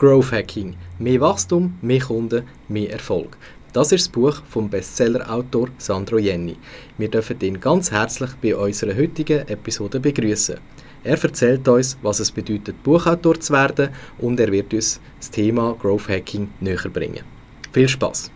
[0.00, 0.76] Growth Hacking.
[0.98, 3.36] Mehr Wachstum, mehr Kunden, mehr Erfolg.
[3.74, 6.56] Das ist das Buch vom Bestseller-Autor Sandro Jenny.
[6.96, 10.56] Wir dürfen ihn ganz herzlich bei unserer heutigen Episode begrüßen.
[11.04, 15.76] Er erzählt uns, was es bedeutet, Buchautor zu werden und er wird uns das Thema
[15.78, 17.24] Growth Hacking näher bringen.
[17.70, 18.30] Viel Spaß!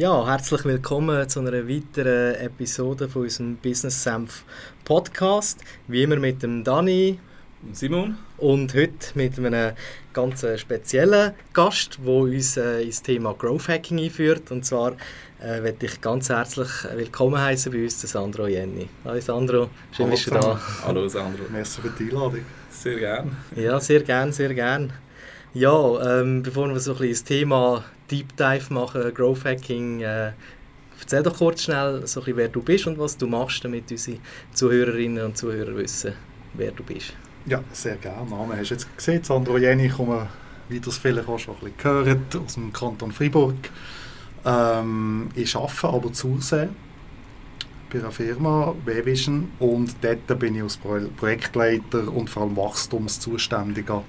[0.00, 4.44] Ja, herzlich willkommen zu einer weiteren Episode von unserem Business Senf
[4.82, 5.60] Podcast.
[5.88, 7.18] Wie immer mit dem Dani.
[7.74, 8.16] Simon.
[8.38, 9.72] Und heute mit einem
[10.14, 14.50] ganz speziellen Gast, der uns äh, ins Thema Growth Hacking einführt.
[14.50, 14.94] Und zwar
[15.42, 18.88] äh, möchte ich ganz herzlich willkommen heißen bei uns, Sandro Jenny.
[19.04, 20.60] Hallo Sandro, schön Hallo bist du da.
[20.82, 21.44] Hallo Sandro.
[21.52, 22.46] Merci für die Einladung.
[22.70, 23.32] Sehr gerne.
[23.54, 24.94] Ja, sehr gern, sehr gern.
[25.52, 30.32] Ja, ähm, bevor wir so ein bisschen das Thema Deep Dive machen, Growth Hacking, äh,
[31.00, 34.18] erzähl doch kurz schnell, so bisschen, wer du bist und was du machst, damit unsere
[34.52, 36.14] Zuhörerinnen und Zuhörer wissen,
[36.54, 37.14] wer du bist.
[37.46, 38.28] Ja, sehr gerne.
[38.28, 39.22] Name hast du jetzt gesehen.
[39.24, 40.28] Sandro Jenny, ich komme,
[40.68, 43.54] wie es vielleicht auch schon ein bisschen gehört, aus dem Kanton Freiburg.
[44.44, 46.68] Ähm, ich arbeite aber zu Hause
[47.92, 54.04] bei einer Firma, Wevision, und dort bin ich als Pro Projektleiter und vor allem Wachstumszuständiger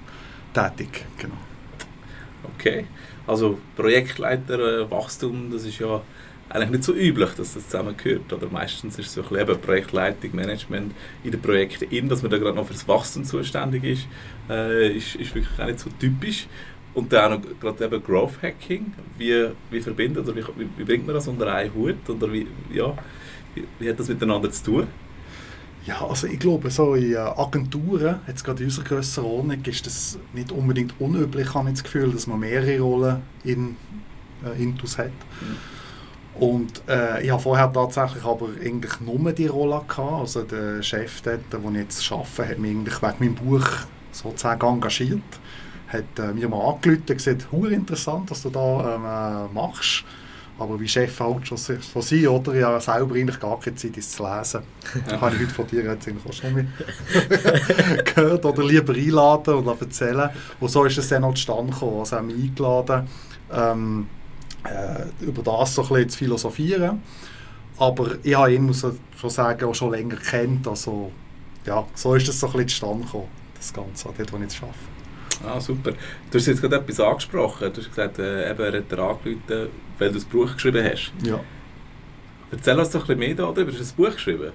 [0.54, 1.04] tätig.
[1.18, 1.34] Genau.
[2.44, 2.86] Okay.
[3.26, 6.02] Also Projektleiter, äh, Wachstum, das ist ja
[6.48, 8.32] eigentlich nicht so üblich, dass das zusammengehört.
[8.32, 10.92] Oder meistens ist es so ein bisschen Projektleitung, Management
[11.24, 14.06] in den Projekten in, dass man da gerade noch für das Wachstum zuständig ist,
[14.50, 16.46] äh, ist, ist wirklich auch nicht so typisch.
[16.94, 18.92] Und dann auch noch gerade eben Growth Hacking.
[19.16, 20.44] Wie, wie verbindet oder wie,
[20.76, 22.08] wie bringt man das unter einen Hut?
[22.08, 22.94] Oder wie, ja,
[23.54, 24.86] wie, wie hat das miteinander zu tun?
[25.84, 30.52] Ja, also ich glaube, so in Agenturen, jetzt gerade in unserer Grössenordnung, ist das nicht
[30.52, 33.76] unbedingt unüblich, habe ich das Gefühl, dass man mehrere Rollen in
[34.44, 35.06] äh, Intus hat.
[35.08, 35.56] Mhm.
[36.34, 40.20] Und äh, ich habe vorher tatsächlich aber eigentlich nur die Rolle gehabt.
[40.20, 43.68] Also der Chef dort, wo ich jetzt arbeite, hat mich eigentlich wegen meinem Buch
[44.12, 45.20] sozusagen engagiert.
[45.88, 50.04] Hat äh, mir mal angerufen und gesagt, interessant, was du da ähm, äh, machst.
[50.62, 52.54] Aber wie Chef halt schon so sein, oder?
[52.54, 54.62] Ich habe selber eigentlich gar keine Zeit, es zu lesen.
[55.06, 56.54] Das habe ich heute von dir jetzt auch schon
[58.14, 58.44] gehört.
[58.44, 60.30] Oder lieber einladen und erzählen.
[60.60, 62.00] Und so ist es dann auch zustande gekommen.
[62.00, 63.08] Also haben mich eingeladen,
[63.52, 64.06] ähm,
[64.64, 67.02] äh, über das so ein bisschen zu philosophieren.
[67.78, 70.68] Aber ich habe ihn, muss ich schon sagen, auch schon länger kennt.
[70.68, 71.10] Also,
[71.66, 74.62] ja, so ist es so ein bisschen zustande gekommen, das Ganze, dort, wo ich jetzt
[74.62, 74.92] arbeite.
[75.44, 75.92] Ah, super.
[76.30, 77.72] Du hast jetzt gerade etwas angesprochen.
[77.72, 79.68] Du hast gesagt, äh, eben, er hat angerufen,
[80.02, 81.12] weil du das Buch geschrieben hast.
[81.22, 81.38] Ja.
[82.50, 83.70] Erzähl uns doch ein bisschen mehr darüber.
[83.70, 84.50] Du hast ein Buch geschrieben?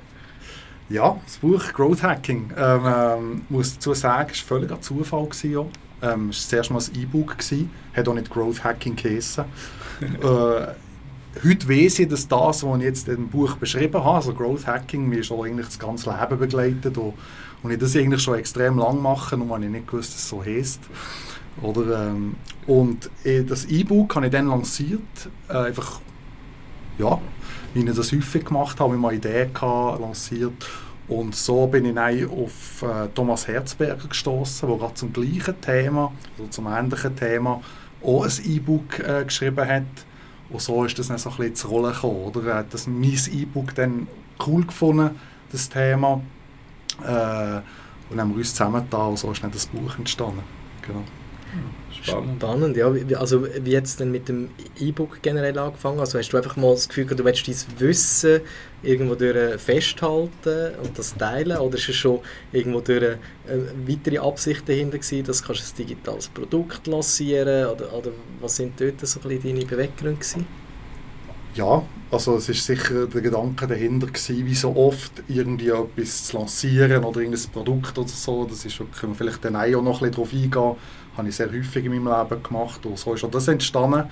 [0.90, 2.52] Ja, das Buch Growth Hacking.
[2.58, 5.25] Ähm, ähm, muss dazu sagen, es war völlig ein Zufall.
[5.25, 5.68] Gewesen,
[6.02, 7.38] ähm, es war zuerst mal ein E-Book,
[7.94, 9.46] hat auch nicht Growth Hacking geheissen.
[10.02, 14.68] äh, heute weiß ich, dass das, was ich jetzt im Buch beschrieben habe, also Growth
[14.68, 17.14] Hacking, mir schon eigentlich das ganze Leben begleitet und,
[17.64, 20.29] und ich das eigentlich schon extrem lang mache, nur habe ich nicht gewusst, dass es
[20.29, 20.81] so heisst.
[21.62, 22.35] Oder, ähm,
[22.68, 25.01] und äh, das E-Book habe ich dann lanciert,
[25.50, 26.01] äh, einfach,
[26.97, 27.19] ja,
[27.73, 30.67] wie ich das häufig gemacht habe, ich eine Idee gehabt, lanciert
[31.07, 36.50] und so bin ich auf äh, Thomas Herzberger gestoßen, der gerade zum gleichen Thema, also
[36.50, 37.62] zum ähnlichen Thema,
[38.03, 39.84] auch ein E-Book äh, geschrieben hat.
[40.50, 42.23] Und so ist das dann so ein bisschen zur Rolle gekommen.
[42.25, 42.46] Oder?
[42.47, 44.07] Er hat das mein E-Book dann
[44.46, 45.12] cool gefunden,
[45.51, 46.22] das Thema.
[47.01, 47.62] Äh,
[48.09, 50.44] und dann haben wir uns zusammengetan und so ist dann das Buch entstanden.
[50.81, 51.03] Genau.
[51.91, 52.41] Spannend.
[52.41, 52.88] Spannend, ja.
[53.19, 56.00] Also wie jetzt denn mit dem E-Book generell angefangen?
[56.00, 58.41] Also hast du einfach mal das Gefühl, du willst dein Wissen
[58.84, 61.57] irgendwo durch festhalten und das teilen?
[61.57, 62.19] Oder ist es schon
[62.51, 63.17] irgendwo durch äh,
[63.88, 69.06] weitere Absichten dahinter gewesen, dass du ein digitales Produkt lancieren oder, oder was sind dort
[69.06, 70.46] so ein deine Beweggründe gewesen?
[71.56, 71.81] Ja,
[72.12, 77.03] also es ist sicher der Gedanke dahinter gewesen, wie so oft irgendwie etwas zu lancieren
[77.03, 78.46] oder irgendein Produkt oder so.
[78.46, 80.75] Das ist, können wir vielleicht dann auch noch ein bisschen drauf eingehen
[81.17, 84.09] habe ich sehr häufig in meinem Leben gemacht und so ist auch das entstanden.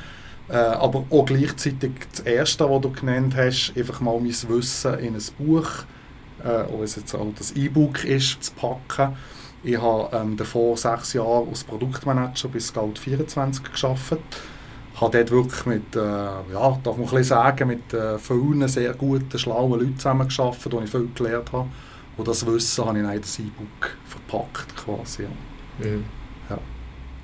[0.47, 5.15] Äh, aber auch gleichzeitig das Erste, was du genannt hast, einfach mal mein Wissen in
[5.15, 5.69] ein Buch,
[6.43, 9.15] äh, es jetzt auch das E-Book ist, zu packen.
[9.63, 14.19] Ich habe ähm, davor sechs Jahre als Produktmanager bis Scout 24 gearbeitet.
[14.93, 18.93] Ich habe dort wirklich mit, äh, ja, darf man ein sagen, mit äh, vielen sehr
[18.93, 21.67] guten, schlauen Leuten zusammengearbeitet, wo ich viel gelernt habe.
[22.17, 25.23] Und das Wissen habe ich in das E-Book verpackt quasi.
[25.79, 26.05] Mhm.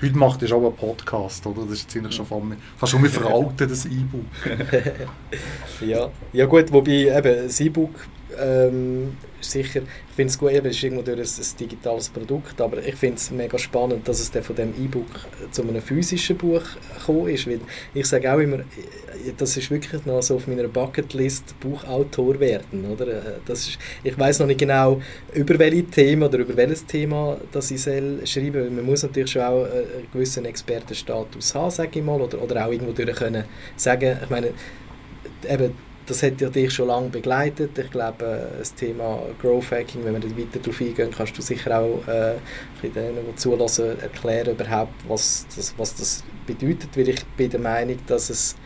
[0.02, 1.62] Heute macht es auch einen Podcast, oder?
[1.62, 4.26] Das ist ziemlich schon von fast schon veraltet, das E-Book.
[5.88, 6.10] ja.
[6.34, 8.08] ja gut, wobei eben das E-Book
[8.40, 12.86] ähm, sicher, ich finde es gut, es ist irgendwo durch ein, ein, digitales Produkt, aber
[12.86, 15.08] ich finde es mega spannend, dass es dann von dem E-Book
[15.52, 16.64] zu einem physischen Buch
[16.98, 17.62] gekommen ist, weil
[17.94, 18.60] ich sage auch immer,
[19.38, 23.08] das ist wirklich noch so auf meiner Bucketlist Buchautor werden, oder?
[23.08, 25.02] Äh, das ist, ich weiß noch nicht genau,
[25.34, 29.42] über welches Thema oder über welches Thema das ich soll schreiben Man muss natürlich schon
[29.42, 33.44] auch einen gewissen Expertenstatus haben, sage ich mal, oder, oder auch irgendwo durch können
[33.76, 34.52] sagen, ich meine,
[35.50, 35.74] eben
[36.12, 37.78] das hat ja dich schon lange begleitet.
[37.78, 41.80] Ich glaube, äh, das Thema Growth Hacking, wenn wir weiter darauf eingehen, kannst du sicher
[41.80, 42.36] auch äh,
[42.84, 46.90] denen, die zulassen, erklären überhaupt, was das, was das bedeutet.
[46.98, 48.58] Weil ich bin der Meinung, dass es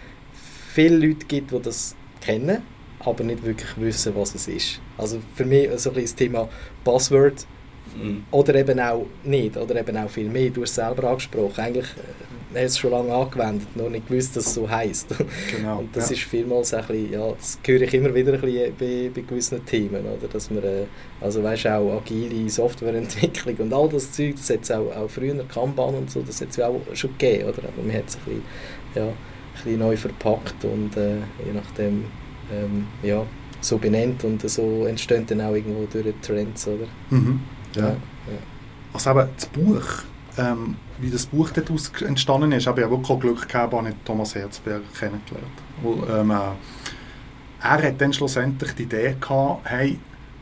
[0.74, 2.64] viele Leute gibt, die das kennen,
[3.00, 4.82] aber nicht wirklich wissen, was es ist.
[4.98, 6.50] Also für mich so ein das Thema
[6.84, 7.46] Password
[7.96, 8.24] mhm.
[8.32, 10.50] oder eben auch nicht, oder eben auch viel mehr.
[10.50, 11.60] Du hast es selber angesprochen.
[11.60, 15.08] Eigentlich äh, hat es schon lange angewendet, noch nicht gewusst, dass es so heisst.
[15.56, 16.16] Genau, und das ja.
[16.16, 19.66] ist vielmals ein bisschen, ja, das höre ich immer wieder ein bisschen bei, bei gewissen
[19.66, 20.28] Themen, oder?
[20.32, 20.86] dass man, äh,
[21.22, 25.36] also weißt auch agile Softwareentwicklung und all das Zeug, das hat es auch, auch früher,
[25.48, 27.68] Kanban und so, das hat es auch schon gegeben, oder?
[27.68, 28.44] aber man hat es ein bisschen,
[28.96, 29.14] ja, ein
[29.54, 31.16] bisschen neu verpackt und äh,
[31.46, 32.06] je nachdem,
[32.52, 33.26] ähm, ja,
[33.62, 36.88] so benennt und so entstehen dann auch irgendwo durch Trends, oder?
[37.10, 37.42] Mhm.
[37.76, 37.90] Ja.
[37.90, 37.96] ja.
[38.94, 39.84] Also aber das Buch,
[40.38, 41.70] ähm, wie das Buch dort
[42.02, 45.46] entstanden ist, habe ich wirklich auch Glück gehabt, habe ich Thomas Herzberg kennengelernt.
[45.84, 46.36] Und, ähm, äh,
[47.62, 49.98] er hat dann schlussendlich die Idee gehabt, hey,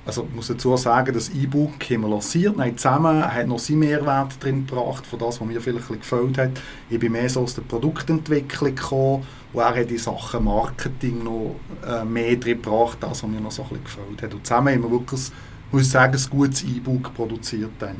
[0.05, 3.79] also ich muss dazu sagen, das E-Book haben wir lanciert, nein, zusammen, hat noch seinen
[3.79, 6.51] Mehrwert drin gebracht, von das, was mir vielleicht ein gefällt hat.
[6.89, 11.55] Ich bin mehr so aus der Produktentwicklung gekommen und er hat die Sachen Marketing noch
[11.87, 14.33] äh, mehr drin gebracht, das, was mir noch so ein bisschen gefällt hat.
[14.33, 15.31] Und zusammen haben wir wirklich,
[15.73, 17.95] muss ich sagen, ein gutes E-Book produziert dann.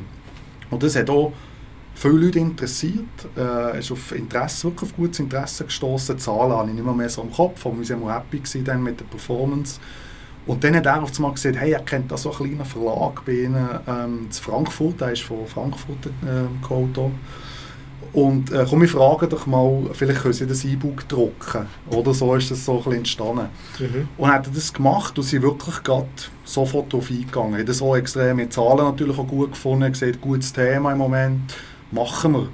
[0.70, 1.32] Und das hat auch
[1.94, 3.04] viele Leute interessiert.
[3.36, 6.18] Äh, ist auf Interesse, wirklich auf gutes Interesse gestoßen.
[6.18, 9.00] Zahlen habe ich nicht mehr, mehr so im Kopf, aber wir waren happy dann mit
[9.00, 9.80] der Performance.
[10.46, 13.24] Und dann hat er auf einmal gesagt, hey, er kennt da so einen kleinen Verlag
[13.24, 16.98] bei Ihnen ähm, in Frankfurt, der ist von Frankfurt äh, geholt.
[18.14, 21.66] Und äh, komm, wir fragen doch mal, vielleicht können Sie das E-Book drucken.
[21.90, 23.48] Oder so ist das so ein bisschen entstanden.
[23.80, 24.08] Mhm.
[24.16, 26.06] Und hat er das gemacht und sie wirklich gerade
[26.44, 27.58] sofort darauf eingegangen.
[27.58, 31.56] Hat so extreme Zahlen natürlich auch gut gefunden, gesagt, gutes Thema im Moment
[31.90, 32.48] machen wir.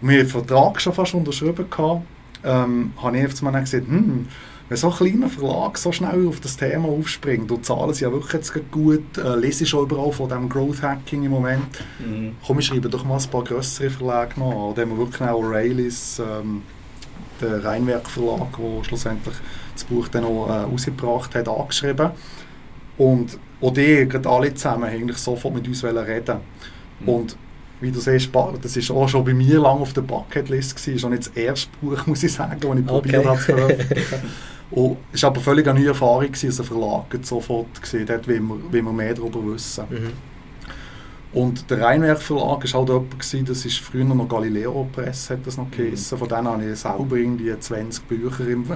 [0.00, 1.68] Wir hatten den Vertrag schon fast unterschrieben.
[1.68, 2.02] Gehabt.
[2.44, 4.28] Ähm, habe ich jetzt mal gesagt, hm,
[4.68, 8.12] wenn so ein kleiner Verlag so schnell auf das Thema aufspringt und Zahlen sind ja
[8.12, 11.66] wirklich jetzt gut, äh, lese ich schon überall von dem Growth Hacking im Moment,
[11.98, 12.36] mhm.
[12.46, 15.28] komm, ich schreibe doch mal ein paar größere Verlage noch an, da haben wir wirklich
[15.28, 16.62] auch O'Reillys, ähm,
[17.40, 19.34] der Rheinwerk Verlag, der schlussendlich
[19.74, 22.10] das Buch dann auch äh, rausgebracht hat, angeschrieben.
[22.96, 26.38] Und auch die, alle zusammen, eigentlich sofort mit uns reden
[27.00, 27.08] mhm.
[27.08, 27.36] Und
[27.80, 28.30] wie du siehst,
[28.60, 30.96] das ist auch schon bei mir lange auf der Bucketlist gewesen.
[30.96, 32.82] ist auch nicht das erste Buch, muss ich sagen, das ich okay.
[32.82, 34.18] probiert habe zu veröffentlichen.
[34.70, 38.82] Und es war aber völlig eine neue Erfahrung, dass ein Verlag sofort gesehen wir, wie
[38.82, 39.84] wir mehr darüber wissen.
[39.88, 40.12] Mhm.
[41.30, 45.46] Und der Rheinwerk Verlag war halt jemand, gewesen, das ist früher noch Galileo Press, hat
[45.46, 46.16] das noch geheißen.
[46.16, 46.20] Mhm.
[46.20, 48.64] Von denen habe ich selber irgendwie 20 Bücher im...
[48.64, 48.74] Äh,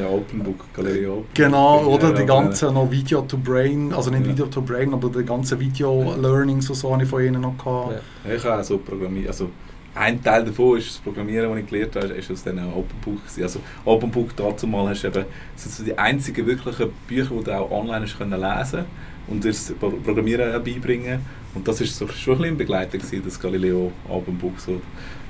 [0.00, 1.26] ja, Open Book, Galileo.
[1.34, 2.72] Genau, oder ja, die ganzen ja.
[2.72, 4.32] noch Video to Brain, also nicht ja.
[4.32, 8.00] Video to Brain, aber die ganzen Video-Learnings und so habe ich von ihnen noch gehabt.
[8.24, 8.34] Ja.
[8.34, 9.50] Ich habe auch so programmiert, also
[9.94, 13.20] ein Teil davon ist das Programmieren, das ich gelernt habe, ist aus auch Open Book
[13.40, 15.24] Also Open Book dazu mal hast du eben,
[15.56, 18.84] sind so die einzigen wirklichen Bücher, die du auch online hast können lesen
[19.28, 21.20] und dir das Programmieren beibringen
[21.54, 24.58] und das ist so schon ein bisschen Begleiter gewesen, das Galileo Albumbuch.
[24.58, 24.80] So.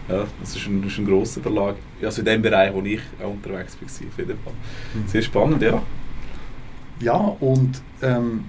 [0.09, 1.77] Ja, das ist ein, ist ein grosser Verlag.
[2.03, 4.53] Also in dem Bereich, wo ich auch unterwegs war, auf jeden Fall.
[4.95, 5.09] Mhm.
[5.09, 5.83] Sehr spannend, ja.
[7.01, 8.45] Ja, und ähm,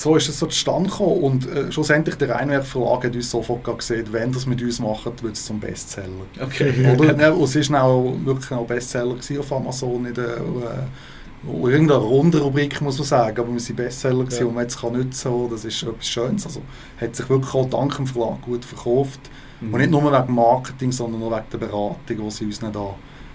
[0.00, 3.78] so ist es so zustande gekommen und äh, schlussendlich der Rheinwerk Verlag hat uns sofort
[3.78, 6.08] gesehen, wenn das mit uns macht, wird es zum Bestseller.
[6.40, 6.72] Okay.
[6.98, 12.00] Oder, ne, und es war auch wirklich auch Bestseller auf Amazon in der, äh, irgendeine
[12.00, 14.46] Rundenrubrik, muss man sagen, aber wir waren Bestseller ja.
[14.46, 16.46] und man es kann nicht so, das ist etwas Schönes.
[16.46, 16.62] Also
[16.98, 19.20] hat sich wirklich auch dank dem Verlag gut verkauft.
[19.60, 19.74] Mhm.
[19.74, 22.94] Und nicht nur wegen Marketing, sondern auch wegen der Beratung, die sie uns nicht da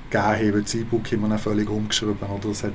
[0.10, 0.64] gegeben haben.
[0.64, 2.18] Das E-Book haben wir dann völlig umgeschrieben.
[2.22, 2.50] Oder?
[2.50, 2.74] Das hat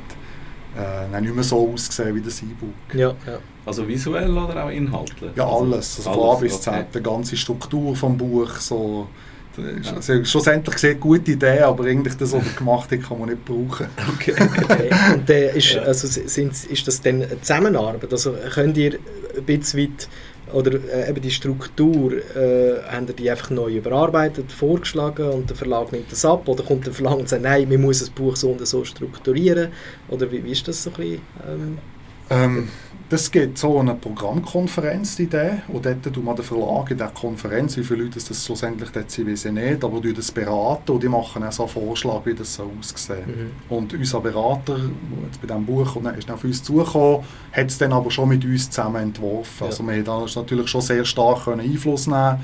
[0.77, 2.95] äh, nicht mehr so ausgesehen wie das E-Book.
[2.95, 3.39] Ja, ja.
[3.67, 5.31] Also visuell oder auch inhaltlich?
[5.37, 5.99] Ja, alles.
[5.99, 9.09] Also von A bis Z, die ganze Struktur des Buches, so
[9.95, 13.45] also, schlussendlich sehr gute Idee, aber eigentlich das, was er gemacht hat, kann man nicht
[13.45, 13.87] brauchen.
[14.15, 14.35] Okay.
[14.63, 14.91] okay.
[15.15, 18.11] Und äh, ist, also, sind, ist das dann eine Zusammenarbeit?
[18.13, 18.99] Also könnt ihr
[19.37, 20.09] ein bisschen weit,
[20.53, 25.57] oder äh, eben die Struktur, äh, haben ihr die einfach neu überarbeitet, vorgeschlagen und der
[25.57, 26.49] Verlag nimmt das ab?
[26.49, 29.69] Oder kommt der Verlag und sagt, nein, man muss das Buch so und so strukturieren?
[30.09, 31.21] Oder wie, wie ist das so ein bisschen?
[31.49, 31.79] Ähm?
[32.31, 32.69] Ähm,
[33.11, 35.63] Das gibt so eine Programmkonferenz, die Idee.
[35.67, 39.11] Und dort tut man den Verlag in dieser Konferenz, wie viele Leute das schlussendlich dort
[39.11, 42.35] sind, ich nicht, aber die das beraten und die machen auch so einen Vorschlag, wie
[42.35, 43.77] das so aussehen mhm.
[43.77, 47.79] Und unser Berater, der jetzt bei diesem Buch und ist auf uns zugekommen, hat es
[47.79, 49.59] dann aber schon mit uns zusammen entworfen.
[49.59, 49.67] Ja.
[49.67, 52.39] Also wir haben natürlich schon sehr stark Einfluss nehmen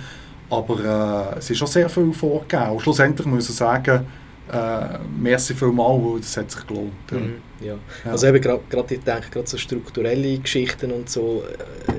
[0.48, 2.70] aber äh, es ist schon sehr viel vorgegeben.
[2.70, 4.06] Und schlussendlich muss ich sagen,
[4.52, 6.92] äh, merci vielmals, weil das hat sich gelohnt.
[7.10, 7.18] Ja.
[7.18, 7.74] Mhm, ja.
[8.04, 8.10] ja.
[8.10, 11.42] Also eben gerade, ich denke, gerade so strukturelle Geschichten und so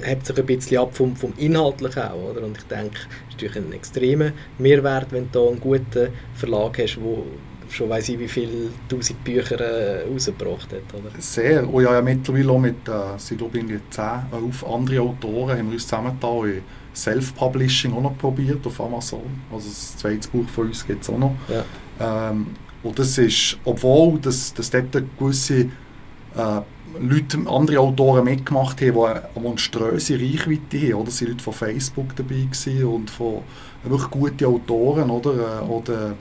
[0.01, 2.43] äh, hebt sich ein bisschen ab vom, vom Inhaltlichen auch, oder?
[2.43, 7.01] Und ich denke, es ist natürlich ein extremer Mehrwert, wenn du einen guten Verlag hast,
[7.01, 7.25] wo
[7.69, 11.11] schon weiß ich wie viele tausend Bücher äh, rausgebracht hat, oder?
[11.19, 11.67] Sehr.
[11.67, 15.67] Und ja, ja mittlerweile auch mit, äh, sind glaube ich 10, 11 andere Autoren haben
[15.67, 16.61] wir uns zusammengetan
[16.95, 19.21] Self-Publishing auch noch probiert auf Amazon.
[19.51, 21.35] Also das zweite Buch von uns gibt es auch noch.
[21.47, 21.63] Ja.
[21.99, 22.47] Ähm,
[22.83, 26.61] und das ist, obwohl das, das dort gewisse äh,
[26.99, 30.93] Leute, andere Autoren mitgemacht haben, die eine monströse Reichweite haben.
[30.93, 31.09] Oder?
[31.09, 33.41] Es waren Leute von Facebook dabei und von
[33.83, 35.09] wirklich guten Autoren.
[35.09, 36.15] Oder, äh, oder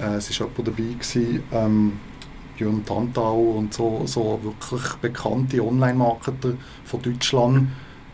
[0.00, 1.92] äh, es war jemand dabei, gewesen, ähm,
[2.56, 6.52] Björn Tantau und so, so wirklich bekannte Online-Marketer
[6.84, 7.68] von Deutschland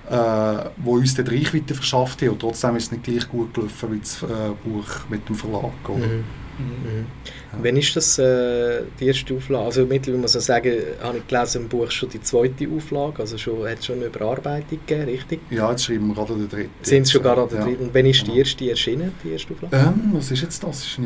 [0.09, 2.31] äh, wo uns die Reichweite verschafft haben.
[2.31, 4.27] Und trotzdem ist es nicht gleich gut gelaufen wie das äh,
[4.65, 5.73] Buch mit dem Verlag.
[5.89, 6.07] Oder?
[6.07, 6.25] Mhm.
[6.59, 7.07] Mhm.
[7.53, 7.59] Ja.
[7.63, 9.65] Wann ist das äh, die erste Auflage?
[9.65, 10.73] Also mittlerweile muss ich sagen,
[11.03, 14.07] habe ich gelesen im Buch schon die zweite Auflage, also schon, hat es schon eine
[14.07, 15.41] Überarbeitung gegeben, richtig?
[15.51, 16.71] Ja, jetzt schreiben wir gerade den dritten.
[16.83, 17.85] Sind es schon gerade der dritten?
[17.85, 18.39] Und wann ist die genau.
[18.39, 19.77] erste erschienen, die erste Auflage?
[19.77, 20.85] Ähm, was ist jetzt das?
[20.85, 21.03] ist äh,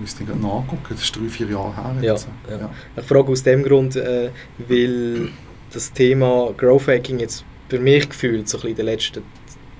[0.00, 1.94] müsste ich nachgucken, das ist drei, vier Jahre her.
[2.02, 2.58] Ja, ja.
[2.58, 2.70] ja.
[2.96, 5.28] Ich frage aus dem Grund, äh, weil
[5.72, 9.22] das Thema Growth Hacking jetzt für mich gefühlt so in den letzten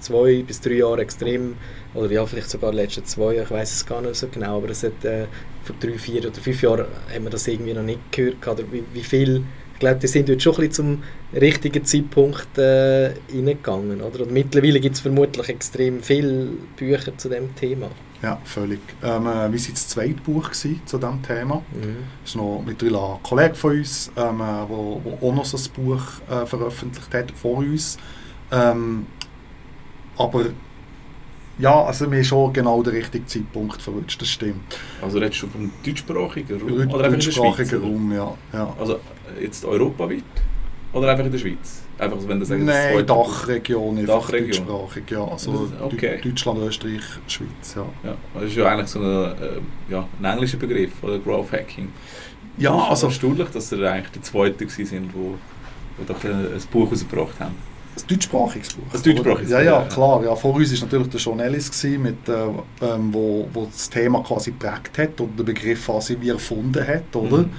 [0.05, 1.57] zwei bis drei Jahren extrem,
[1.95, 4.71] oder ja, vielleicht sogar die letzten zwei, ich weiß es gar nicht so genau, aber
[4.71, 5.27] es hat, äh,
[5.63, 8.85] vor drei, vier oder fünf Jahren haben wir das irgendwie noch nicht gehört, oder wie,
[8.93, 11.03] wie viel, ich glaube, die sind dort schon ein bisschen zum
[11.41, 14.21] richtigen Zeitpunkt äh, reingegangen, oder?
[14.21, 17.89] Und mittlerweile gibt es vermutlich extrem viele Bücher zu dem Thema.
[18.23, 18.81] Ja, völlig.
[19.03, 21.57] Ähm, äh, wir waren das zweite Buch zu diesem Thema.
[21.75, 21.97] Mhm.
[22.23, 25.59] Das ist noch mit ein Kollege von uns, ähm, äh, wo, wo auch noch so
[25.59, 27.99] ein Buch äh, veröffentlicht hat vor uns.
[28.51, 29.07] Ähm,
[30.19, 30.47] aber
[31.59, 34.79] ja, also wir haben schon genau den richtigen Zeitpunkt verwünscht, das stimmt.
[35.01, 36.91] Also redest du vom deutschsprachigen Raum?
[36.91, 38.75] Oder deutschsprachigen Raum, ja, ja.
[38.79, 38.99] Also
[39.41, 40.25] jetzt europaweit?
[40.93, 41.83] Oder einfach in der Schweiz?
[41.97, 44.67] Einfach, wenn du sagst, Nein, Dachregion, Dachregion.
[44.67, 45.25] deutschsprachig, ja.
[45.25, 46.21] Also okay.
[46.23, 47.87] Deutschland, Österreich, Schweiz, ja.
[48.03, 48.17] ja.
[48.35, 51.93] Das ist ja eigentlich so ein, äh, ja, ein englischer Begriff, oder Growth Hacking.
[52.59, 53.07] Ja, also...
[53.07, 55.35] erstaunlich, dass sie eigentlich die Zweite waren, wo,
[55.99, 57.55] wo doch ein Buch rausgebracht haben.
[57.97, 58.83] Ein deutschsprachiges Buch.
[58.93, 60.25] Ein deutschsprachiges Ja, ja, klar.
[60.25, 62.33] Ja, vor uns war natürlich der Sean Ellis, mit, äh,
[62.83, 67.15] ähm, wo, wo das Thema quasi geprägt hat und den Begriff quasi wie erfunden hat,
[67.15, 67.39] oder?
[67.39, 67.51] Mhm.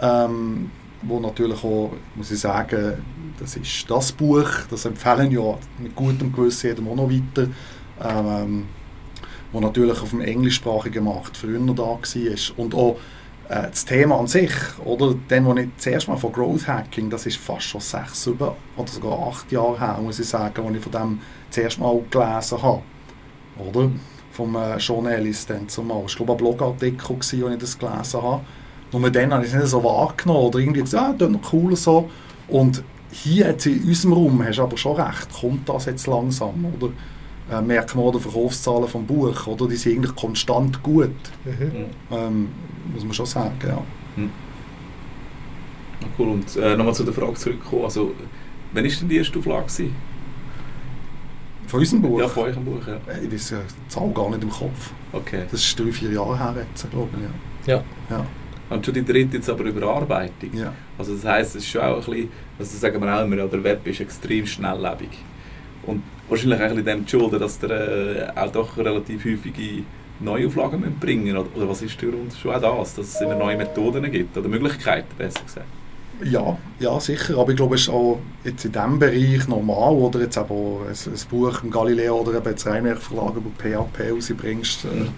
[0.00, 0.70] Ähm,
[1.02, 2.94] wo natürlich auch, muss ich sagen,
[3.38, 7.48] das ist das Buch, das empfehlen ja mit gutem Gewissen jedem auch noch weiter,
[8.02, 8.64] ähm,
[9.52, 11.98] wo natürlich auf dem englischsprachigen Markt früher da war
[12.56, 12.96] und auch
[13.48, 14.52] das Thema an sich,
[14.84, 18.50] oder, dann, wo ich zuerst mal von Growth Hacking, das ist fast schon sechs, sieben
[18.76, 22.62] oder sogar acht Jahre her, muss ich sagen, als ich von dem zuerst mal gelesen
[22.62, 22.82] habe,
[23.58, 23.90] oder,
[24.32, 26.04] vom äh, Sean Ellis dann zumal.
[26.06, 28.42] Ich glaube, ein Blogartikel, als ich das gelesen habe,
[28.92, 31.74] nur dann habe ich es nicht so wahrgenommen oder irgendwie gesagt, ah, das noch cool
[31.74, 32.08] so.
[32.48, 36.66] Und hier jetzt in unserem Raum hast du aber schon recht, kommt das jetzt langsam,
[36.78, 36.92] oder?
[37.50, 39.68] Äh, merkt man auch die Verkaufszahlen vom Buch, oder?
[39.68, 41.10] Die sind eigentlich konstant gut.
[41.44, 41.86] Mhm.
[42.10, 42.48] Ähm,
[42.92, 43.82] muss man schon sagen, ja.
[44.16, 44.30] Mhm.
[46.16, 48.14] Cool, und äh, nochmal zu der Frage zurückkommen, also,
[48.72, 49.64] wann war denn die erste Auflage?
[49.64, 49.94] Gewesen?
[51.66, 52.20] Von unserem Buch?
[52.20, 52.94] Ja, von eurem Buch, ja.
[53.12, 54.92] Äh, ich weiß die Zahl gar nicht im Kopf.
[55.12, 55.42] Okay.
[55.50, 57.66] Das ist drei, vier Jahre her jetzt, glaube ich.
[57.68, 57.74] Ja.
[57.74, 57.84] ja.
[58.10, 58.26] ja.
[58.70, 60.54] Und schon die dritte jetzt aber Überarbeitung.
[60.54, 60.72] Ja.
[60.96, 62.28] Also das heisst, es ist schon auch ein bisschen,
[62.58, 65.10] also sagen wir auch immer, der Web ist extrem schnelllebig.
[65.84, 69.84] Und wahrscheinlich auch ein dem geschuldet, dass der äh, auch doch relativ häufige
[70.20, 71.38] Neuauflagen bringen müssen.
[71.54, 72.32] Oder, was ist der Grund?
[72.40, 75.66] Schon auch das, dass es immer neue Methoden gibt oder Möglichkeiten, besser gesagt.
[76.24, 77.38] Ja, ja, sicher.
[77.38, 79.92] Aber ich glaube, es ist auch jetzt in diesem Bereich normal.
[79.94, 84.10] Oder jetzt aber ein, ein Buch im Galileo oder eben das Rheinwerk Verlag, wo PHP
[84.12, 84.84] rausbringst.
[84.84, 85.08] Äh, mhm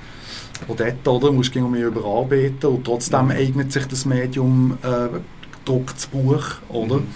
[0.69, 3.31] auch dort oder, musst du mehr überarbeiten und trotzdem mhm.
[3.33, 5.09] eignet sich das Medium äh,
[5.59, 6.45] gedrucktes Buch.
[6.69, 6.97] Oder?
[6.97, 7.07] Mhm.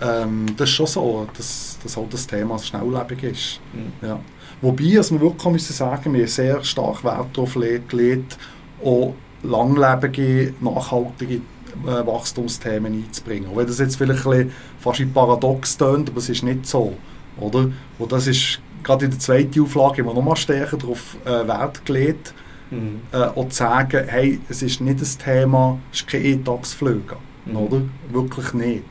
[0.00, 3.60] Ähm, das ist schon so, dass, dass halt das Thema schnelllebig ist.
[3.72, 4.06] Mhm.
[4.06, 4.20] Ja.
[4.60, 8.38] Wobei, also man wirklich müssen sagen, wir sehr stark Wert darauf gelegt,
[8.82, 13.50] auch langlebige, nachhaltige äh, Wachstumsthemen einzubringen.
[13.50, 16.94] Auch wenn das jetzt vielleicht ein fast ein paradox tönt, aber es ist nicht so.
[17.38, 17.70] Oder?
[17.98, 21.84] Und das ist gerade in der zweiten Auflage immer noch mal stärker darauf äh, Wert
[21.84, 22.34] gelegt,
[22.70, 23.00] Mhm.
[23.12, 27.56] Äh, auch zu sagen, hey, es ist nicht das Thema, es ist kein E-Tax-Flüge, mhm.
[27.56, 27.82] oder?
[28.10, 28.84] Wirklich nicht.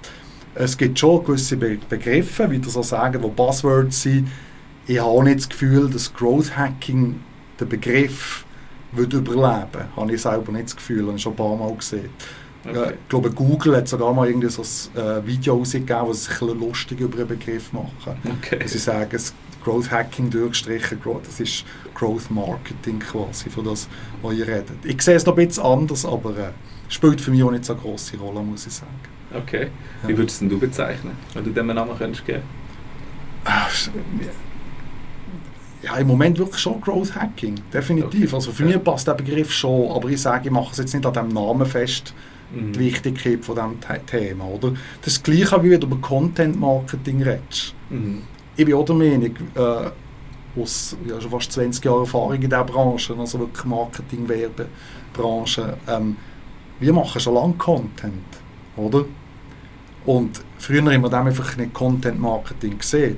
[0.56, 4.28] Es gibt schon gewisse Be Begriffe, wie das so sagen, die Buzzwords sind.
[4.86, 7.20] Ich habe auch nicht das Gefühl, dass Growth Hacking
[7.60, 8.46] den Begriff
[8.92, 9.86] wird überleben.
[9.96, 12.10] Habe ich selber nicht das Gefühl, habe ich schon ein paar Mal gesehen.
[12.66, 12.94] Okay.
[12.94, 16.42] Ich glaube, Google hat sogar mal irgendwie so ein äh, Video rausgegeben, wo sie sich
[16.42, 18.18] ein lustig über den Begriff machen.
[18.42, 18.66] Okay.
[18.66, 19.20] sie sagen,
[19.64, 23.88] Growth Hacking durchgestrichen, das ist Growth Marketing quasi, für das,
[24.22, 24.84] was ihr redet.
[24.84, 26.52] Ich sehe es noch ein bisschen anders, aber äh,
[26.90, 28.92] spielt für mich auch nicht so eine grosse Rolle, muss ich sagen.
[29.34, 29.68] Okay.
[30.06, 32.44] Wie würdest du bezeichnen, wenn du dem einen Namen könntest geben?
[35.84, 38.28] Ja, im Moment wirklich schon Growth Hacking, definitiv.
[38.28, 38.36] Okay.
[38.36, 41.06] Also für mich passt der Begriff schon, aber ich sage, ich mache es jetzt nicht
[41.06, 42.14] an dem Namen fest,
[42.54, 42.72] mhm.
[42.72, 44.46] die Wichtigkeit von diesem Thema.
[44.46, 44.72] Oder?
[45.02, 47.76] Das ist das Gleiche, wie wenn du über Content Marketing redest.
[47.90, 48.22] Mhm.
[48.56, 52.64] Ich bin auch der Meinung, äh, aus ja, schon fast 20 Jahren Erfahrung in dieser
[52.64, 56.16] Branche, also wirklich Marketing, Werbebranche, ähm,
[56.80, 58.24] wir machen schon lange Content,
[58.78, 59.06] oder?
[60.06, 63.18] Und früher haben wir dem einfach nicht Content Marketing gesehen.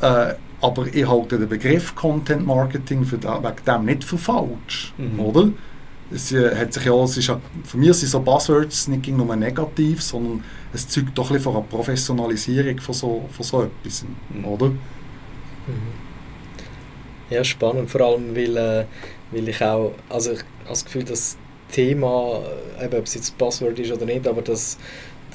[0.00, 4.94] Äh, aber ich halte den Begriff Content Marketing für da, wegen dem nicht für falsch,
[4.96, 5.20] mhm.
[5.20, 5.50] oder?
[6.14, 9.34] Es, äh, hat sich ja, es ist ja, für mich sind so Buzzwords nicht nur
[9.34, 14.44] negativ, sondern es zeugt doch ein von einer Professionalisierung von so, von so etwas, mhm.
[14.44, 14.68] oder?
[14.68, 14.78] Mhm.
[17.30, 18.84] Ja, spannend, vor allem weil, äh,
[19.32, 21.36] weil ich auch, also ich habe das Gefühl, das
[21.72, 22.40] Thema,
[22.78, 24.78] äh, eben, ob es jetzt Buzzword ist oder nicht, aber das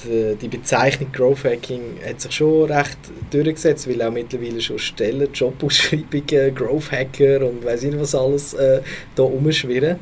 [0.03, 2.97] die, die Bezeichnung Growth Hacking hat sich schon recht
[3.31, 8.81] durchgesetzt, weil auch mittlerweile schon Stellen, Jobausschreibungen, Growth Hacker und weiß nicht was alles äh,
[9.15, 9.97] da rumschwirren.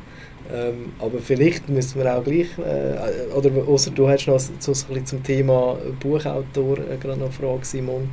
[0.52, 4.58] Ähm, aber vielleicht müssen wir auch gleich, äh, oder außer du hast noch so ein
[4.60, 8.08] bisschen zum Thema Buchautor äh, gerade noch eine Frage, Simon.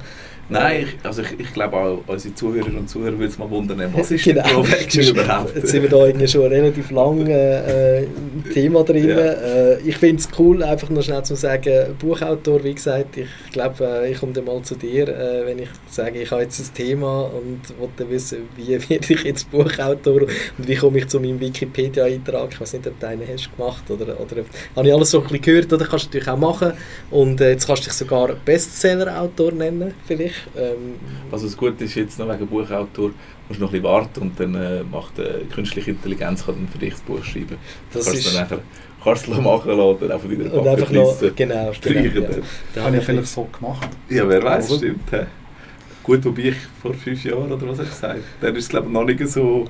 [0.50, 3.82] Nein, ich, also ich, ich glaube auch unsere Zuhörerinnen und Zuhörer würden es mal wundern,
[3.96, 4.44] was ist genau.
[4.66, 5.56] Hacking überhaupt?
[5.56, 9.08] Jetzt sind wir da irgendwie schon relativ lang äh, im Thema drin.
[9.08, 9.16] Ja.
[9.18, 13.86] Äh, ich finde es cool, einfach noch schnell zu sagen, Buchautor, wie gesagt, ich glaube,
[13.86, 16.74] äh, ich komme dann mal zu dir, äh, wenn ich sage, ich habe jetzt ein
[16.74, 21.40] Thema und wollte wissen, wie werde ich jetzt Buchautor und wie komme ich zu meinem
[21.40, 22.50] Wikipedia-Eintrag.
[22.52, 24.44] Ich weiß nicht, ob du einen hast gemacht oder, oder
[24.76, 26.74] habe ich alles so ein bisschen gehört, oder kannst du natürlich auch machen
[27.12, 30.33] und äh, jetzt kannst du dich sogar Bestseller-Autor nennen, vielleicht.
[30.56, 30.96] Ähm,
[31.32, 33.12] also das Gute ist jetzt noch wegen Buchautor,
[33.48, 36.68] musst du noch ein bisschen warten und dann äh, macht äh, künstliche Intelligenz kann dann
[36.68, 37.58] für dich das Buch schreiben.
[37.92, 38.60] Das kannst ist, dann nachher
[39.04, 42.04] kannst du machen lassen oder einfach wieder und einfach noch, genau, streichen.
[42.13, 42.38] Genau, ja.
[42.74, 43.90] Das habe ich vielleicht so gemacht.
[44.10, 44.78] Ja, wer weiß, also.
[44.78, 45.10] stimmt.
[45.12, 45.18] He.
[46.04, 48.88] Gut, wobei ich vor fünf Jahren oder was habe ich gesagt, dann ist es glaube
[48.88, 49.65] ich noch nicht so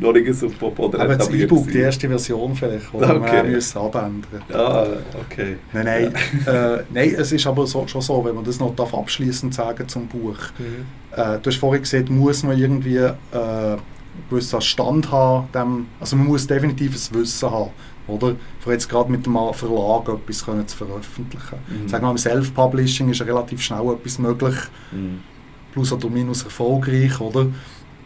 [0.00, 3.32] noch nicht so Boden Aber das E-Book, die erste Version vielleicht, die okay.
[3.32, 4.86] wir müssen abändern Ah,
[5.20, 5.56] okay.
[5.72, 6.14] Nein, nein,
[6.46, 10.06] äh, nein es ist aber so, schon so, wenn man das noch abschließend sagen zum
[10.06, 10.38] Buch.
[10.58, 10.86] Mhm.
[11.12, 13.76] Äh, du hast vorhin gesagt, muss man irgendwie äh,
[14.30, 17.70] gewissen Stand haben, dem, also man muss definitiv ein Wissen haben,
[18.06, 18.36] oder?
[18.60, 21.58] Für jetzt gerade mit dem Verlag etwas können zu veröffentlichen.
[21.68, 21.88] Mhm.
[21.88, 24.56] Sagen wir mal, im Self-Publishing ist relativ schnell etwas möglich,
[24.92, 25.20] mhm.
[25.72, 27.46] plus oder minus erfolgreich, oder?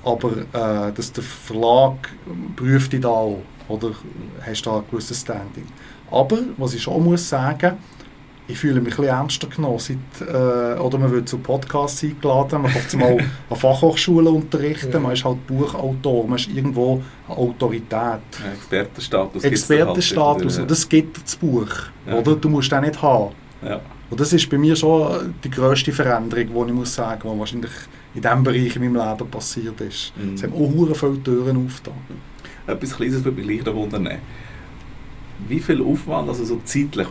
[0.04, 2.10] Aber äh, dass der Verlag
[2.56, 3.92] prüft dich da auch, oder
[4.44, 5.66] hast da ein gewisses Standing.
[6.10, 7.76] Aber, was ich schon muss sagen,
[8.50, 12.62] ich fühle mich ein bisschen ernster genommen, seit, äh, oder man wird zu Podcasts eingeladen,
[12.62, 13.18] man kann mal
[13.50, 14.98] an Fachhochschulen unterrichten, ja.
[14.98, 17.92] man ist halt Buchautor, man ist irgendwo eine Autorität.
[17.92, 19.44] Ja, Expertenstatus.
[19.44, 21.68] Expertenstatus, halt und das gibt das Buch,
[22.06, 22.14] ja.
[22.14, 22.34] oder?
[22.34, 23.32] Du musst den nicht haben.
[23.62, 23.80] Ja.
[24.10, 27.70] Und das ist bei mir schon die grösste Veränderung, die ich muss sagen, die wahrscheinlich
[28.14, 30.12] in diesem Bereich in meinem Leben passiert ist.
[30.16, 30.34] Mhm.
[30.34, 31.94] Es haben auch viele Türen aufgetan.
[32.66, 34.08] Etwas Kleines würde mich gleich wundern.
[35.48, 37.08] Wie viel Aufwand, also so zeitlich,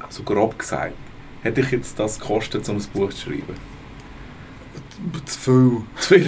[0.00, 0.94] also grob gesagt,
[1.42, 3.54] hätte ich jetzt das gekostet, um ein Buch zu schreiben?
[5.26, 5.82] Zu viel.
[6.00, 6.26] Zu viel?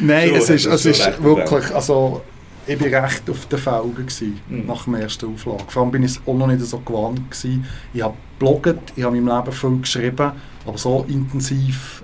[0.00, 2.22] Nein, es ist, es ist wirklich, also
[2.66, 4.06] ich war recht auf den Felgen
[4.48, 4.66] mhm.
[4.66, 5.64] nach dem ersten Auflage.
[5.68, 7.64] Vor allem bin ich es auch noch nicht so gewarnt gewesen.
[7.94, 10.32] Ich habe blogget, ich habe in meinem Leben viel geschrieben,
[10.66, 12.02] aber so intensiv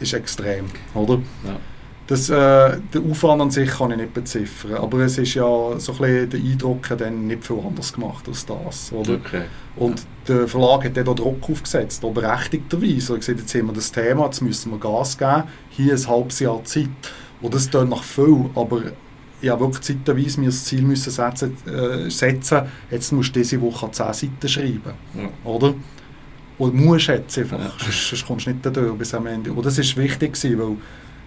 [0.00, 1.14] ist extrem, oder?
[1.44, 1.56] Ja.
[2.06, 5.92] Das, äh, den Aufwand an sich kann ich nicht beziffern, aber es ist ja so
[5.92, 9.14] ein bisschen der Eindruck, dann nicht viel anders gemacht als das, oder?
[9.14, 9.42] Okay.
[9.76, 13.12] Und der Verlag hat dann Druck aufgesetzt, auch berechtigterweise.
[13.12, 16.40] Er gesagt, jetzt haben wir das Thema, jetzt müssen wir Gas geben, hier ein halbes
[16.40, 16.88] Jahr Zeit.
[17.42, 18.82] Und das tut nach viel, aber
[19.42, 23.60] ich habe wirklich zeitweise mir das Ziel müssen setzen, äh, setzen, jetzt musst du diese
[23.60, 25.28] Woche 10 Seiten schreiben, ja.
[25.44, 25.74] oder?
[26.58, 27.70] Und musst jetzt einfach, ja.
[27.78, 29.52] sonst, sonst kommst du nicht durch bis am Ende.
[29.52, 30.76] Und das war wichtig, gewesen, weil,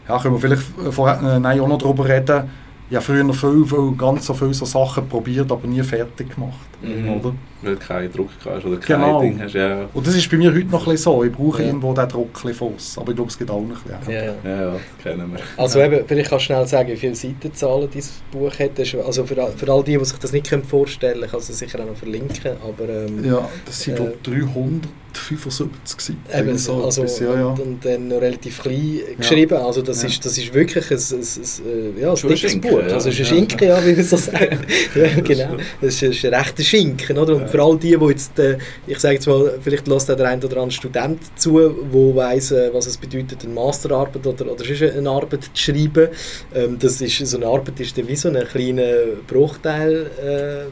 [0.10, 0.64] ja, können wir vielleicht
[0.94, 2.50] vorher äh, auch noch darüber reden,
[2.90, 6.58] ich habe früher viel, viel, ganz so viele so Sachen probiert, aber nie fertig gemacht.
[6.82, 7.10] Mhm.
[7.10, 7.34] Oder?
[7.62, 9.22] Weil du keinen Druck hast oder kein Genau.
[9.22, 9.54] Ding hast.
[9.54, 11.24] Ja, Und das ist bei mir heute noch ein bisschen so.
[11.24, 11.68] Ich brauche Ja.
[11.70, 12.98] irgendwo den Druck Fuss.
[12.98, 14.14] Aber ich glaube, es gibt auch noch ein bisschen.
[14.14, 14.62] Ja, ja.
[14.74, 15.40] ja, kennen wir.
[15.56, 19.06] Also eben, vielleicht kannst du schnell sagen, wie viele Seitenzahlen dein Buch hat.
[19.06, 21.48] Also für, all- für all die, die sich das nicht vorstellen können, ich kann es
[21.48, 22.58] sicher auch noch verlinken.
[22.62, 24.92] Aber ähm, Ja, das sind Äh, glaube ich
[25.38, 26.18] 375 gewesen.
[26.30, 27.46] Eben, Irgend so also, etwas, ja, ja.
[27.48, 29.58] Und, und dann noch relativ klein geschrieben.
[29.58, 30.10] Also das, Ja.
[30.10, 32.80] ist, das ist wirklich ein, ein, ein, äh, ja, ein dickes Schinken, Buch.
[32.82, 32.94] ja.
[32.94, 33.26] Also es ist ein.
[33.38, 34.42] Schinken, ja, wie man so sagt.
[34.96, 35.58] ja, genau.
[35.82, 37.18] Es ist, ist ein rechter Schinken.
[37.18, 37.36] Oder?
[37.36, 37.48] Und Ja.
[37.48, 40.58] für all die, die jetzt, äh, ich sage jetzt mal, vielleicht lässt der ein oder
[40.58, 45.10] andere Student zu, der weiss, äh, was es bedeutet, eine Masterarbeit oder, oder sonst eine
[45.10, 46.10] Arbeit zu schreiben.
[46.54, 48.92] Ähm, das ist, so eine Arbeit ist dann wie so ein kleiner
[49.28, 50.08] Bruchteil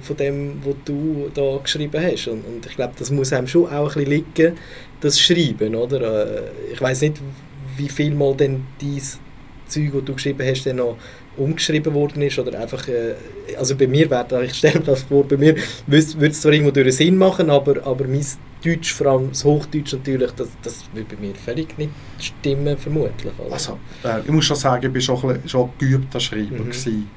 [0.02, 2.28] von dem, was du da geschrieben hast.
[2.28, 4.48] Und, und ich glaube, das muss einem schon auch ein bisschen liegen,
[5.01, 6.01] das Schreiben, oder?
[6.01, 6.41] Äh,
[6.73, 7.21] Ich weiß nicht,
[7.77, 9.19] wie viel mal denn dieses
[9.67, 10.97] Zeug, das du geschrieben hast, dann noch
[11.38, 13.15] umgeschrieben worden ist oder einfach, äh,
[13.57, 15.55] also bei mir wäre, ich stelle das vor, bei mir
[15.88, 18.25] würde es zwar irgendwo durch Sinn machen, aber, aber mein
[18.63, 23.31] Deutsch, vor allem das Hochdeutsch natürlich, das, das würde bei mir völlig nicht stimmen, vermutlich.
[23.38, 23.53] Oder?
[23.53, 26.57] Also, äh, ich muss schon sagen, ich war schon, schon geübter Schreiber.
[26.57, 26.65] Mhm.
[26.65, 27.09] Gewesen.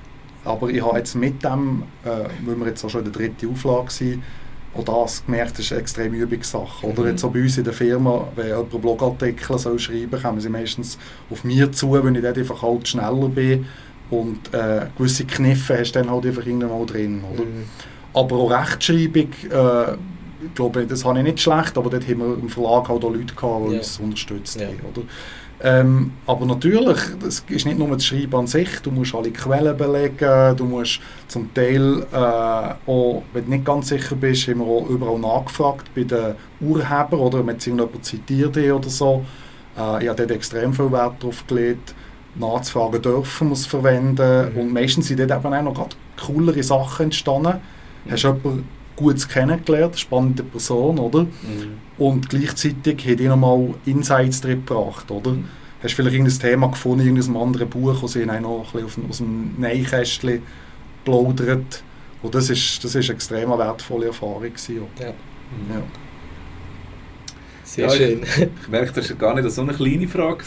[0.45, 2.09] Aber ich habe jetzt mit dem, äh,
[2.45, 4.23] weil wir jetzt auch schon in der dritten Auflage sind,
[4.75, 6.87] auch das gemerkt, das ist eine extrem Übungssache.
[6.87, 7.09] Oder Mhm.
[7.09, 10.49] jetzt auch bei uns in der Firma, wenn jemand Blogartikel soll schreiben soll, kommen sie
[10.49, 10.99] meistens
[11.31, 13.67] auf mir zu, wenn ich dort einfach halt schneller bin.
[14.11, 17.23] Und äh, gewisse Kniffe hast du dann halt einfach irgendwann mal drin.
[17.33, 17.45] Oder?
[17.45, 17.65] Mhm.
[18.15, 19.93] Aber auch Rechtschreibung, äh,
[20.45, 23.11] ich glaube, das habe ich nicht schlecht, aber dort haben wir im Verlag halt auch
[23.13, 23.79] Leute gehabt, die Ja.
[23.79, 24.67] uns unterstützt Ja.
[24.67, 24.81] haben.
[24.93, 25.03] Oder?
[25.65, 29.77] Ähm, aber natürlich, das ist nicht nur das Schreiben an sich, du musst alle Quellen
[29.77, 34.89] belegen, du musst zum Teil, äh, auch, wenn du nicht ganz sicher bist, wir auch
[34.89, 39.25] überall nachgefragt bei den Urhebern oder wenn irgendjemand zitiert oder so.
[39.79, 41.95] Äh, ich habe dort extrem viel Wert darauf gelegt,
[42.35, 44.61] nachzufragen, dürfen wir es verwenden Mhm.
[44.61, 45.89] und meistens sind dort eben auch noch
[46.27, 47.61] coolere Sachen entstanden.
[48.11, 48.69] Hast du jemanden
[49.03, 51.23] Gutes kennengelernt, spannende Person, oder?
[51.23, 51.79] Mhm.
[51.99, 55.33] Und gleichzeitig hat die nochmal Insights drin gebracht, oder?
[55.33, 55.45] Mhm.
[55.83, 59.19] Hast vielleicht irgendein Thema gefunden in irgendeinem anderen Buch, und sie noch ein bisschen aus
[59.19, 60.43] dem Neinkästchen
[61.05, 61.83] plaudert.
[62.23, 64.43] Und das ist, das ist eine extrem wertvolle Erfahrung.
[64.43, 65.07] Gewesen, ja.
[65.07, 65.75] Mhm.
[65.75, 65.83] Ja.
[67.73, 68.21] Sehr Ja, schön.
[68.23, 70.45] Ich merke, das war gar nicht so eine kleine Frage.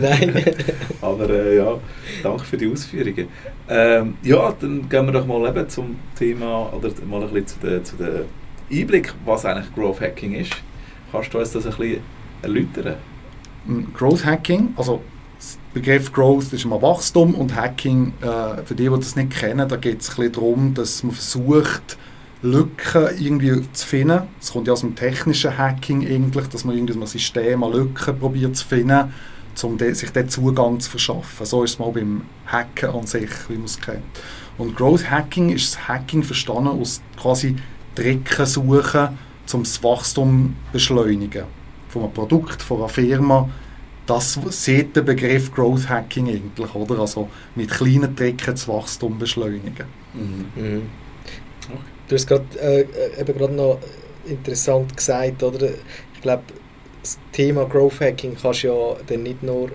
[0.00, 0.42] Nein.
[1.02, 1.78] Aber äh, ja,
[2.22, 3.28] danke für die Ausführungen.
[3.68, 7.66] Ähm, ja, dann gehen wir doch mal eben zum Thema, oder mal ein bisschen zu
[7.66, 8.24] der, zu der
[8.70, 10.52] Einblick, was eigentlich Growth Hacking ist.
[11.10, 12.00] Kannst du uns das ein bisschen
[12.40, 12.96] erläutern?
[13.66, 15.02] Mm, Growth Hacking, also
[15.74, 19.68] der Begriff Growth ist immer Wachstum und Hacking, äh, für die, die das nicht kennen,
[19.68, 21.98] da geht es ein bisschen darum, dass man versucht,
[22.42, 24.22] Lücken irgendwie zu finden.
[24.40, 28.18] Es kommt ja aus dem technischen Hacking eigentlich, dass man irgendwie ein System an Lücken
[28.18, 29.12] probiert zu finden,
[29.62, 31.46] um sich den Zugang zu verschaffen.
[31.46, 34.02] So ist es mal beim Hacken an sich, wie man es kennt.
[34.58, 37.56] Und Growth Hacking ist das Hacking verstanden aus quasi
[37.94, 39.08] Tricken suchen,
[39.52, 41.44] um das Wachstum beschleunigen.
[41.88, 43.48] Von einem Produkt, von einer Firma.
[44.06, 46.98] Das sieht der Begriff Growth Hacking eigentlich, oder?
[47.00, 49.86] Also mit kleinen Tricken das Wachstum beschleunigen.
[50.14, 50.82] Mhm.
[52.12, 52.84] Du hast gerade äh,
[53.18, 53.78] eben gerade noch
[54.26, 55.70] interessant gesagt, oder?
[56.12, 56.42] Ich glaube,
[57.00, 59.70] das Thema Growth Hacking kannst du ja dann nicht nur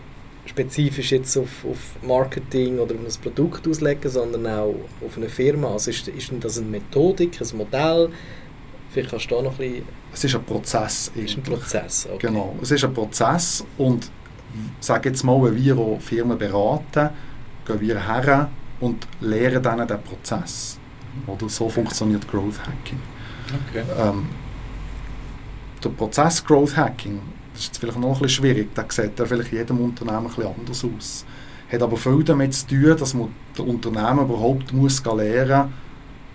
[0.45, 5.71] spezifisch jetzt auf, auf Marketing oder auf ein Produkt auslegen, sondern auch auf eine Firma.
[5.71, 8.09] Also ist, ist denn das eine Methodik, ein Modell?
[8.91, 9.85] Vielleicht kannst du da noch ein bisschen...
[10.13, 11.11] Es ist ein Prozess.
[11.15, 11.41] Ist ein.
[11.41, 12.27] Prozess, okay.
[12.27, 14.11] Genau, es ist ein Prozess und
[14.79, 17.09] sage jetzt mal, wenn wir Firmen beraten,
[17.65, 20.77] gehen wir her und lehren ihnen den Prozess.
[21.25, 22.99] Oder so funktioniert Growth Hacking.
[23.69, 23.83] Okay.
[23.97, 24.27] Ähm,
[25.83, 27.19] der Prozess Growth Hacking,
[27.53, 30.27] das ist jetzt vielleicht noch ein bisschen schwierig, der sieht ja vielleicht jedem Unternehmen ein
[30.27, 31.25] bisschen anders aus.
[31.71, 35.73] Hat aber viel damit zu tun, dass man der Unternehmen überhaupt muss lernen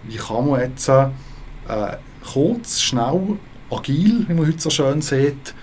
[0.04, 1.04] wie kann man jetzt äh,
[2.32, 3.38] kurz, schnell,
[3.70, 5.54] agil, wie man heute so schön sieht,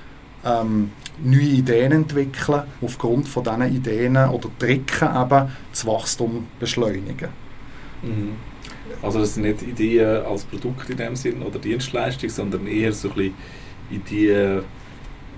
[0.45, 7.29] ähm, neue Ideen entwickeln, aufgrund von diesen Ideen oder Tricken eben das Wachstum beschleunigen.
[8.01, 8.37] Mhm.
[9.01, 13.09] Also das sind nicht Ideen als Produkt in dem Sinn oder Dienstleistung, sondern eher so
[13.09, 13.33] ein bisschen
[13.91, 14.59] Ideen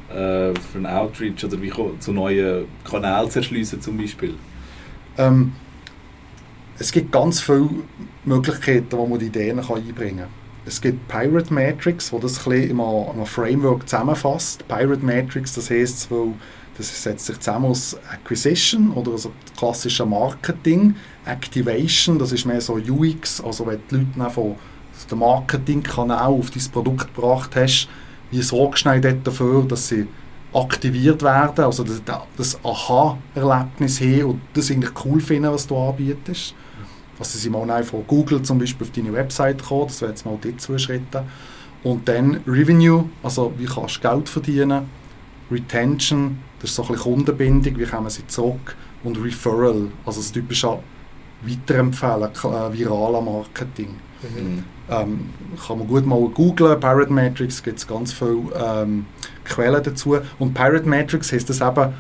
[0.10, 4.36] äh, für einen Outreach oder wie zu neuen Kanälen zu erschliessen zum Beispiel.
[5.18, 5.54] Ähm,
[6.78, 7.70] es gibt ganz viele
[8.26, 10.42] Möglichkeiten, wo man Ideen kann einbringen kann.
[10.66, 14.68] Es gibt Pirate Matrix, wo das ein in einem, in einem Framework zusammenfasst.
[14.68, 16.10] Pirate Matrix, das heisst,
[16.78, 22.74] das setzt sich zusammen aus Acquisition oder also klassischer Marketing, Activation, das ist mehr so
[22.74, 24.56] UX, also wenn die Leute von
[25.10, 27.88] dem Marketingkanal auf dein Produkt gebracht hast,
[28.32, 30.08] wie sorgst du dann dafür, dass sie
[30.54, 32.02] aktiviert werden, also das,
[32.36, 36.54] das Aha-Erlebnis haben und das eigentlich cool finden, was du anbietest.
[37.18, 40.38] Also sie mal von Google zum Beispiel auf deine Website gekommen, das wäre jetzt mal
[40.44, 41.24] die zwei Schritte.
[41.84, 44.90] Und dann Revenue, also wie kannst du Geld verdienen.
[45.52, 48.76] Retention, das ist so ein bisschen Kundenbindung, wie kommen sie zurück.
[49.04, 50.80] Und Referral, also das typische
[51.44, 53.96] Weiterempfehlen, äh, viraler Marketing.
[54.22, 54.64] Mhm.
[54.90, 55.30] Ähm,
[55.66, 59.06] kann man gut mal googlen, Pirate Matrix gibt es ganz viele ähm,
[59.46, 60.18] Quellen dazu.
[60.38, 61.94] Und Pirate Matrix heißt das eben,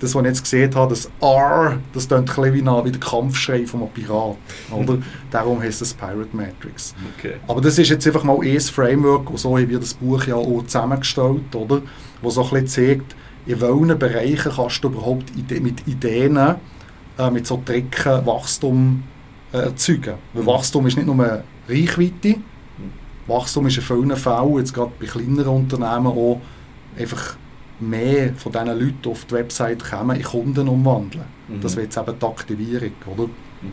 [0.00, 2.90] das, was ich jetzt gesehen habe, das R, das klingt ein bisschen wie, nach, wie
[2.90, 4.36] der Kampfschrei von einem Pirat.
[4.70, 4.98] Oder?
[5.30, 6.94] Darum heißt das Pirate Matrix.
[7.16, 7.34] Okay.
[7.46, 10.34] Aber das ist jetzt einfach mal ein Framework, und so haben wir das Buch ja
[10.34, 11.82] auch zusammengestellt, oder?
[12.24, 13.16] wo so ein bisschen zeigt,
[13.46, 16.56] in welchen Bereichen kannst du überhaupt mit Ideen,
[17.18, 19.02] äh, mit so Tricken Wachstum
[19.52, 20.14] äh, erzeugen.
[20.32, 20.46] Weil mhm.
[20.46, 22.92] Wachstum ist nicht nur Reichweite, mhm.
[23.26, 26.40] Wachstum ist in vielen Fällen, jetzt gerade bei kleineren Unternehmen auch,
[26.98, 27.36] einfach
[27.80, 31.24] mehr von diesen Leuten auf die Website kommen, in Kunden umwandeln.
[31.48, 31.60] Mhm.
[31.60, 33.24] Das wäre jetzt eben die Aktivierung, oder?
[33.24, 33.72] Mhm.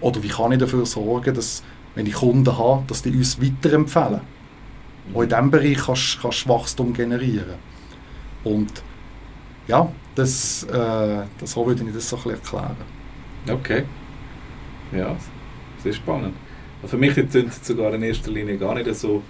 [0.00, 1.62] Oder wie kann ich dafür sorgen, dass,
[1.94, 4.20] wenn ich Kunden habe, dass die uns weiterempfehlen?
[5.08, 5.16] Mhm.
[5.16, 5.78] Auch in diesem Bereich
[6.20, 7.54] kannst du Wachstum generieren.
[8.44, 8.82] Und
[9.66, 12.76] ja, das, äh, das würde ich das so ein erklären.
[13.50, 13.84] Okay.
[14.92, 15.16] Ja,
[15.82, 16.34] sehr spannend.
[16.82, 19.22] Also für mich sind es sogar in erster Linie gar nicht so,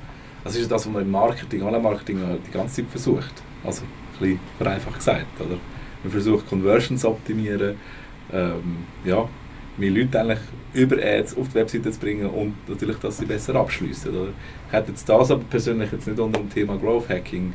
[0.42, 3.42] das ist das, was man im Marketing, Online-Marketing die ganze Zeit versucht.
[3.64, 5.40] Also ein bisschen vereinfacht gesagt.
[5.40, 5.58] Oder?
[6.02, 7.76] Man versucht Conversions zu optimieren,
[8.32, 9.28] ähm, ja,
[9.76, 10.38] mehr Leute eigentlich
[10.74, 14.12] über Ads auf die Webseite zu bringen und natürlich, dass sie besser abschließen.
[14.68, 17.52] Ich hätte jetzt das aber persönlich jetzt nicht unter dem Thema Growth Hacking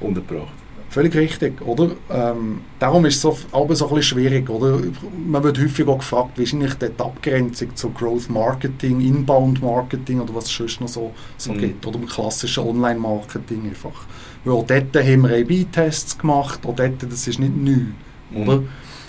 [0.00, 0.61] untergebracht.
[0.92, 1.92] Völlig richtig, oder?
[2.10, 4.78] Ähm, darum ist es so, aber so ein bisschen schwierig, oder?
[5.26, 10.20] Man wird häufig auch gefragt, wie ist eigentlich die Abgrenzung zu Growth Marketing, Inbound Marketing
[10.20, 11.58] oder was es sonst noch so, so mhm.
[11.58, 14.04] gibt, oder im klassischen Online-Marketing einfach.
[14.44, 17.86] Weil auch dort haben wir A-B-Tests gemacht, auch dort, das ist nicht neu,
[18.30, 18.42] mhm.
[18.42, 18.62] oder?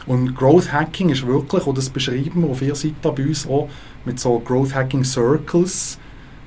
[0.05, 3.67] Und Growth Hacking ist wirklich, und das beschreiben wir auf ihrer Seite bei uns auch,
[4.05, 5.99] mit so Growth Hacking Circles,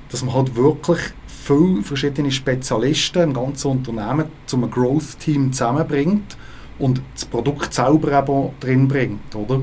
[0.09, 0.99] dass man halt wirklich
[1.47, 6.37] viele verschiedene Spezialisten im ganzen Unternehmen zu einem Growth-Team zusammenbringt
[6.77, 9.61] und das Produkt selber eben drin bringt, oder?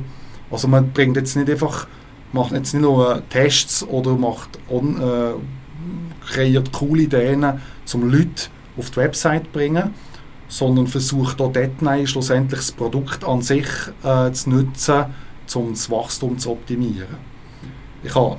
[0.50, 1.86] Also man bringt jetzt nicht einfach,
[2.32, 5.34] macht jetzt nicht nur Tests oder macht on, äh,
[6.26, 7.44] kreiert coole Ideen,
[7.92, 9.90] um Leute auf die Website bringen,
[10.48, 13.66] sondern versucht auch dort schlussendlich das Produkt an sich
[14.02, 15.04] äh, zu nutzen,
[15.54, 17.16] um das Wachstum zu optimieren.
[18.02, 18.38] Ich habe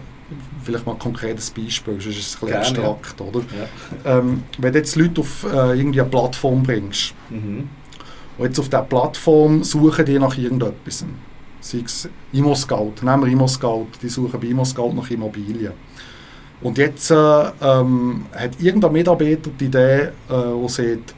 [0.65, 3.39] vielleicht mal ein konkretes Beispiel, sonst ist es ein bisschen abstrakt, oder?
[3.39, 4.17] Ja.
[4.17, 7.69] Ähm, wenn du jetzt Leute auf äh, irgendwie eine Plattform bringst mhm.
[8.38, 11.06] und jetzt auf dieser Plattform suchen die nach irgendetwas,
[11.62, 15.73] sei es Immo-Scout, nehmen wir Immo-Scout, die suchen bei Immo-Scout nach Immobilien.
[16.62, 17.15] Und jetzt äh,
[17.62, 21.13] ähm, hat irgendein Mitarbeiter die Idee, äh, wo sagt,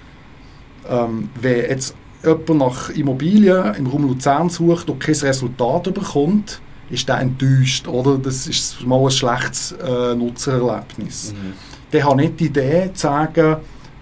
[0.89, 7.07] ähm, wenn jetzt jemand nach Immobilien im Raum Luzern sucht und kein Resultat bekommt, ist
[7.07, 8.17] der enttäuscht, oder?
[8.17, 11.33] Das ist mal ein schlechtes äh, Nutzererlebnis.
[11.33, 11.53] Mhm.
[11.91, 13.57] Der hat nicht die Idee zu sagen,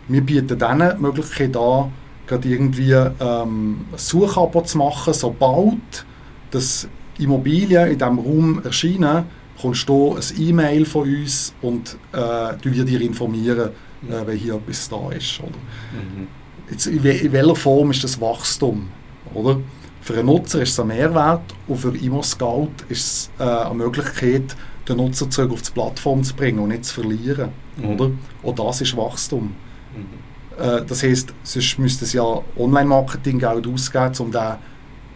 [0.08, 1.92] wir bieten denen die Möglichkeit an,
[2.28, 6.06] gerade irgendwie ähm, ein Suchabo zu machen, sobald
[6.52, 9.26] das Immobilien in diesem Raum erscheinen,
[9.60, 12.18] kommst du ein E-Mail von uns und äh,
[12.64, 13.70] wir dir informieren,
[14.02, 14.12] mhm.
[14.12, 15.40] äh, wenn hier etwas da ist.
[15.40, 15.50] Oder?
[15.50, 16.28] Mhm.
[16.70, 18.90] Jetzt, in, in welcher Form ist das Wachstum?
[19.34, 19.60] Oder?
[20.06, 24.56] Für einen Nutzer ist es ein Mehrwert und für ImmoScout ist es äh, eine Möglichkeit,
[24.88, 27.50] den Nutzer zurück auf die Plattform zu bringen und nicht zu verlieren.
[27.76, 27.90] Mhm.
[27.90, 28.12] Oder?
[28.44, 29.56] Auch das ist Wachstum.
[29.96, 30.64] Mhm.
[30.64, 32.24] Äh, das heisst, sonst müsste es ja
[32.56, 34.54] Online-Marketing-Geld ausgeben, um den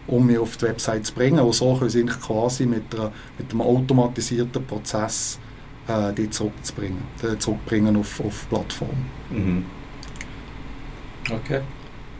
[0.08, 1.38] um mich auf die Website zu bringen.
[1.38, 5.38] Und so können sie quasi mit, einer, mit einem automatisierten Prozess
[5.86, 8.96] äh, die zurückzubringen, die zurückbringen auf, auf die Plattform.
[9.30, 9.64] Mhm.
[11.30, 11.60] Okay.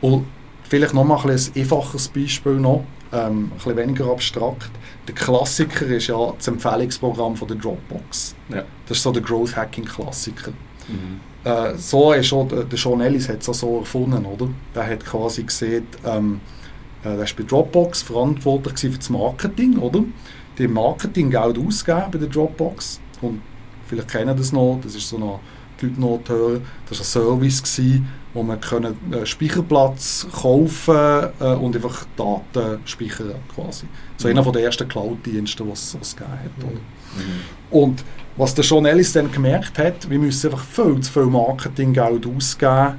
[0.03, 0.27] Und
[0.71, 4.71] Vielleicht noch mal ein, ein einfaches Beispiel noch, ähm, ein bisschen weniger abstrakt.
[5.09, 8.37] Der Klassiker ist ja das Empfehlungsprogramm von der Dropbox.
[8.51, 8.63] Ja.
[8.87, 10.53] Das ist so der Growth Hacking Klassiker.
[10.87, 11.21] Mhm.
[11.43, 14.49] Äh, so ist auch, der Sean Ellis hat es so erfunden, oder?
[14.73, 16.41] Der hat quasi gesehen, ähm,
[17.03, 20.05] äh, der ist bei Dropbox verantwortlich für das Marketing, oder?
[20.57, 23.41] Die Marketing Geld ausgeben bei der Dropbox und
[23.89, 25.41] vielleicht kennen das noch, das ist so eine
[25.81, 31.31] die Leute noch hören, das war ein Service, gewesen, wo man können einen Speicherplatz kaufen
[31.41, 33.87] äh, und einfach Daten speichern quasi.
[34.17, 34.39] So mhm.
[34.39, 36.65] einer der ersten Cloud-Dienste, die es gegeben hat.
[36.65, 36.71] Mhm.
[37.71, 38.05] Und
[38.37, 42.95] was der Sean Ellis dann gemerkt hat, wir müssen einfach viel zu viel Marketinggeld ausgeben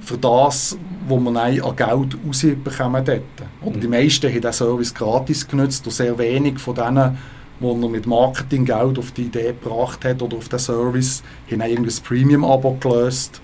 [0.00, 0.78] für das,
[1.08, 3.22] was wir an Geld rausbekommen dort.
[3.62, 3.80] Oder mhm.
[3.80, 7.18] Die meisten haben diesen Service gratis genutzt und sehr wenig von denen,
[7.58, 11.88] die er mit Marketinggeld auf die Idee gebracht hat oder auf den Service, haben ein
[12.04, 13.40] Premium-Abo gelöst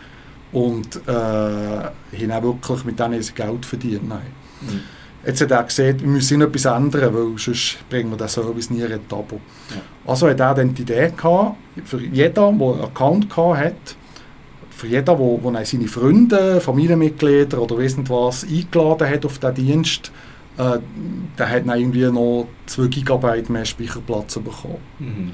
[0.52, 4.08] und äh, haben auch wirklich mit denen Geld verdient.
[4.08, 4.20] Nein.
[4.60, 4.80] Mhm.
[5.24, 8.82] Jetzt hat er gesehen, wir müssen etwas ändern, weil sonst bringen wir den Service nie
[8.82, 9.38] rentabel.
[9.70, 9.76] Ja.
[10.04, 13.96] Also hat er dann die Idee gehabt, für jeden, der einen Account hat,
[14.70, 19.54] für jeden, der, der seine Freunde, Familienmitglieder oder weiss nicht was eingeladen hat auf diesen
[19.54, 20.12] Dienst,
[20.58, 20.78] äh,
[21.38, 24.78] der hat dann irgendwie noch 2 GB mehr Speicherplatz bekommen.
[24.98, 25.32] Mhm.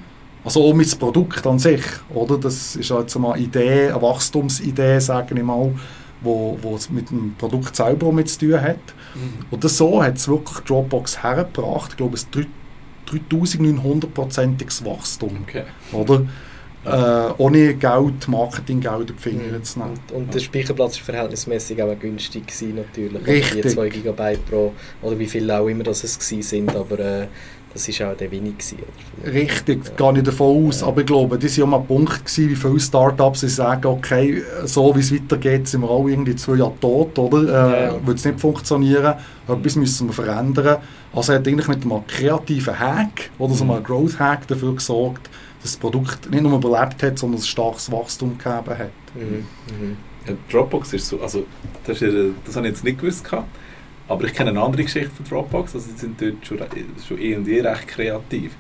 [0.49, 2.39] Also auch mit dem Produkt an sich, oder?
[2.39, 5.75] Das ist jetzt mal eine Idee, eine Wachstumsidee, sage ich mal,
[6.23, 8.79] wo, wo es mit dem Produkt selber mit zu tun hat.
[9.15, 9.45] Mhm.
[9.51, 11.91] Und das so hat es wirklich Dropbox hergebracht.
[11.91, 15.41] Ich glaube, es 3900-prozentiges Wachstum.
[15.43, 15.65] Okay.
[15.93, 16.25] Oder?
[16.87, 19.65] Äh, ohne Geld, Marketinggeld auf die Finger mhm.
[19.65, 20.01] zu nehmen.
[20.09, 23.27] Und, und der Speicherplatz war verhältnismäßig auch günstig gewesen, natürlich.
[23.27, 23.65] Richtig.
[23.65, 27.27] Die 2 GB pro, oder wie viel auch immer das es sind, aber äh,
[27.87, 28.29] das war auch der.
[28.29, 28.79] Gewesen,
[29.25, 30.11] Richtig, ja.
[30.11, 30.81] gehe ich davon aus.
[30.81, 30.89] Ja.
[30.89, 34.43] Aber ich glaube, das war ja mal ein Punkt, gewesen, wie viele Startups sagen, okay,
[34.65, 37.43] so wie es weitergeht, sind wir alle irgendwie zwei Jahre tot, oder?
[37.43, 38.07] Äh, ja.
[38.07, 39.15] Wird es nicht funktionieren,
[39.47, 40.79] etwas müssen wir verändern.
[41.13, 43.71] Also hat eigentlich mit einem kreativen Hack, oder so mhm.
[43.73, 45.31] einem Growth-Hack dafür gesorgt,
[45.63, 48.91] dass das Produkt nicht nur überlebt hat, sondern ein starkes Wachstum gegeben hat.
[49.15, 49.47] Mhm.
[49.81, 49.97] Mhm.
[50.51, 51.47] Dropbox ist so, also
[51.87, 52.15] das, ist,
[52.45, 53.49] das habe ich jetzt nicht gewusst gehabt.
[54.09, 56.59] Aber ich kenne eine andere Geschichte von Dropbox, also sie sind dort schon,
[57.07, 58.57] schon eh und je recht kreativ.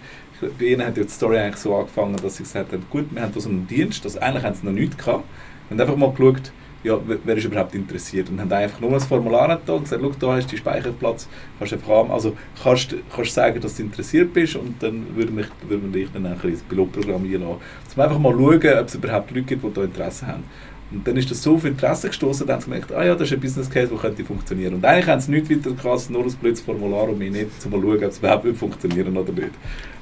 [0.59, 3.33] Bei ihnen hat die Story eigentlich so angefangen, dass sie gesagt haben, gut, wir haben
[3.33, 5.25] da so einen Dienst, also eigentlich haben sie noch nichts gehabt.
[5.71, 6.53] Haben einfach mal geschaut,
[6.85, 10.13] ja, wer ist überhaupt interessiert und haben einfach nur ein Formular da und gesagt, schau,
[10.19, 14.55] da hast du Speicherplatz, kannst einfach haben, also kannst, kannst sagen, dass du interessiert bist
[14.55, 17.57] und dann würden wir, würden wir dich dann ein Pilotprogramm einladen.
[17.97, 20.45] Um einfach mal schauen, ob es überhaupt Leute gibt, die da Interesse haben.
[20.91, 23.29] Und dann ist das so auf Interesse gestoßen, dann haben sie gemerkt, ah ja, das
[23.29, 24.75] ist ein Business Case, der könnte funktionieren.
[24.75, 27.71] Und eigentlich haben sie nichts weiter gehabt, nur ein blödes Formular, um mich nicht zu
[27.71, 29.53] schauen, ob es überhaupt funktionieren oder nicht.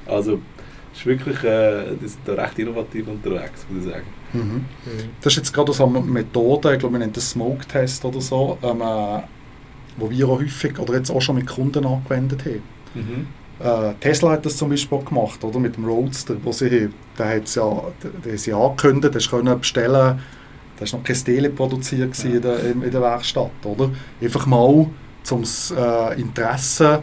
[0.05, 0.39] Also,
[0.93, 4.05] ist wirklich, äh, die sind da recht innovativ unterwegs, muss ich sagen.
[4.33, 4.65] Mhm.
[5.21, 8.57] Das ist jetzt gerade so eine Methode, ich glaube, man nennt das Smoke-Test oder so,
[8.63, 9.21] ähm, äh,
[9.97, 12.63] wo wir auch häufig oder jetzt auch schon mit Kunden angewendet haben.
[12.95, 13.27] Mhm.
[13.59, 17.55] Äh, Tesla hat das zum Beispiel gemacht, oder, mit dem Roadster, wo sie, der hat
[17.55, 17.83] ja,
[18.23, 20.19] der, sie angekündigt, der können bestellen
[20.77, 22.29] da war noch kein Tele produziert ja.
[22.29, 23.89] in, der, in der Werkstatt, oder?
[24.21, 24.87] Einfach mal
[25.23, 27.01] zum äh, Interesse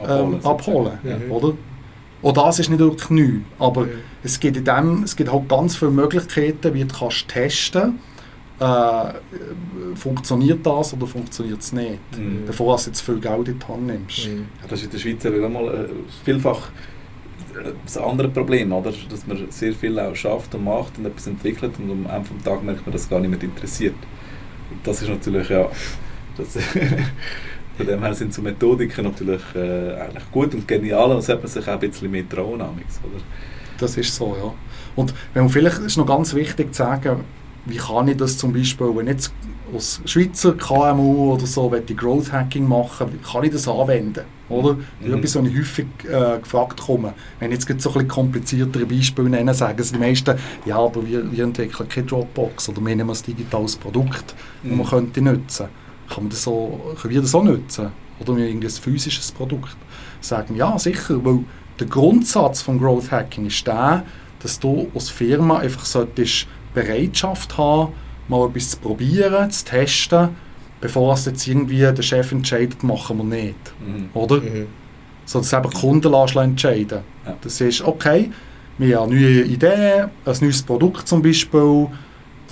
[0.00, 1.16] ähm, abholen, abholen ja.
[1.28, 1.54] oder?
[2.22, 3.92] Und das ist nicht wirklich neu, aber ja.
[4.22, 7.98] es, gibt in dem, es gibt halt ganz viele Möglichkeiten, wie du kannst testen
[8.60, 12.46] äh, funktioniert das oder funktioniert es nicht, mhm.
[12.46, 14.28] bevor du jetzt viel Geld in die Hand nimmst.
[14.28, 14.46] Mhm.
[14.62, 15.88] Ja, das ist in der Schweiz ja mal äh,
[16.24, 16.68] vielfach
[17.84, 18.92] das andere Problem, oder?
[19.08, 22.44] dass man sehr viel auch schafft und macht und etwas entwickelt und am Ende des
[22.44, 23.94] Tages merkt man, dass es gar mehr interessiert.
[24.70, 25.68] Und das ist natürlich ja,
[26.36, 26.48] das,
[27.76, 31.48] von dem her sind so Methodiken natürlich äh, eigentlich gut und genial und hat man
[31.48, 33.22] sich auch ein bisschen mehr trauen, oder?
[33.78, 34.52] Das ist so, ja.
[34.96, 37.24] Und wenn man vielleicht ist noch ganz wichtig zu sagen,
[37.66, 39.32] wie kann ich das zum Beispiel, wenn jetzt
[39.74, 44.24] als Schweizer KMU oder so die Growth Hacking machen, kann ich das anwenden?
[44.48, 44.76] Oder?
[45.00, 47.14] Das ist etwas, was ich häufig äh, gefragt komme.
[47.40, 51.30] Wenn ich jetzt so ein bisschen kompliziertere Beispiele nenne, sagen die meisten, ja, aber wir,
[51.30, 54.90] wir entwickeln keine Dropbox oder wir nehmen ein digitales Produkt, das man mhm.
[54.90, 55.66] könnte nutzen.
[56.08, 57.88] Kann man das so, können wir das auch nutzen?
[58.20, 59.76] Oder wir ein physisches Produkt?
[60.20, 61.40] Sagen, ja, sicher, weil
[61.80, 64.04] der Grundsatz von Growth Hacking ist der,
[64.40, 67.92] dass du als Firma einfach solltest Bereitschaft haben,
[68.28, 70.30] mal etwas zu probieren, zu testen,
[70.80, 73.74] bevor es jetzt irgendwie der Chef entscheidet, machen wir nicht.
[73.84, 74.08] Mhm.
[74.14, 74.40] Oder?
[74.40, 74.66] Mhm.
[75.24, 77.36] So, dass eben Kunden entscheiden ja.
[77.40, 78.30] Das ist, okay,
[78.76, 81.88] wir haben neue Idee, ein neues Produkt zum Beispiel,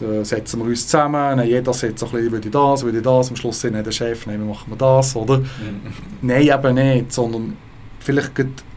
[0.00, 3.36] da setzen wir uns zusammen, jeder sagt so ein bisschen, würde das, würde das, am
[3.36, 5.38] Schluss sagt der Chef, nein, machen wir das, oder?
[5.38, 5.46] Mhm.
[6.22, 7.56] Nein, eben nicht, sondern
[8.00, 8.32] vielleicht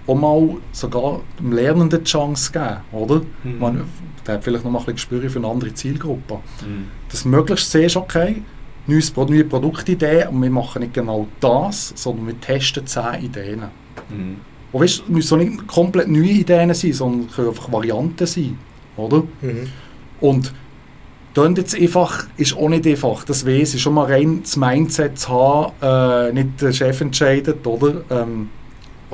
[0.07, 3.21] auch mal sogar dem Lernenden die Chance geben, oder?
[3.43, 3.59] Mhm.
[3.59, 3.83] Man,
[4.25, 6.35] der hat vielleicht noch mal ein bisschen Gespür für eine andere Zielgruppe.
[6.35, 6.87] Mhm.
[7.09, 8.41] Dass möglichst siehst, okay,
[8.87, 13.63] neues, neue Produktidee und wir machen nicht genau das, sondern wir testen zehn Ideen.
[14.09, 14.37] Mhm.
[14.71, 18.57] Und weißt, es müssen nicht komplett neue Ideen sein, sondern können einfach Varianten sein,
[18.97, 19.23] oder?
[19.41, 19.69] Mhm.
[20.19, 20.53] Und
[21.33, 25.19] dann jetzt einfach, ist auch nicht einfach, das weiß ich, schon mal rein das Mindset
[25.19, 28.03] zu haben, äh, nicht der Chef entscheidet, oder?
[28.09, 28.49] Ähm,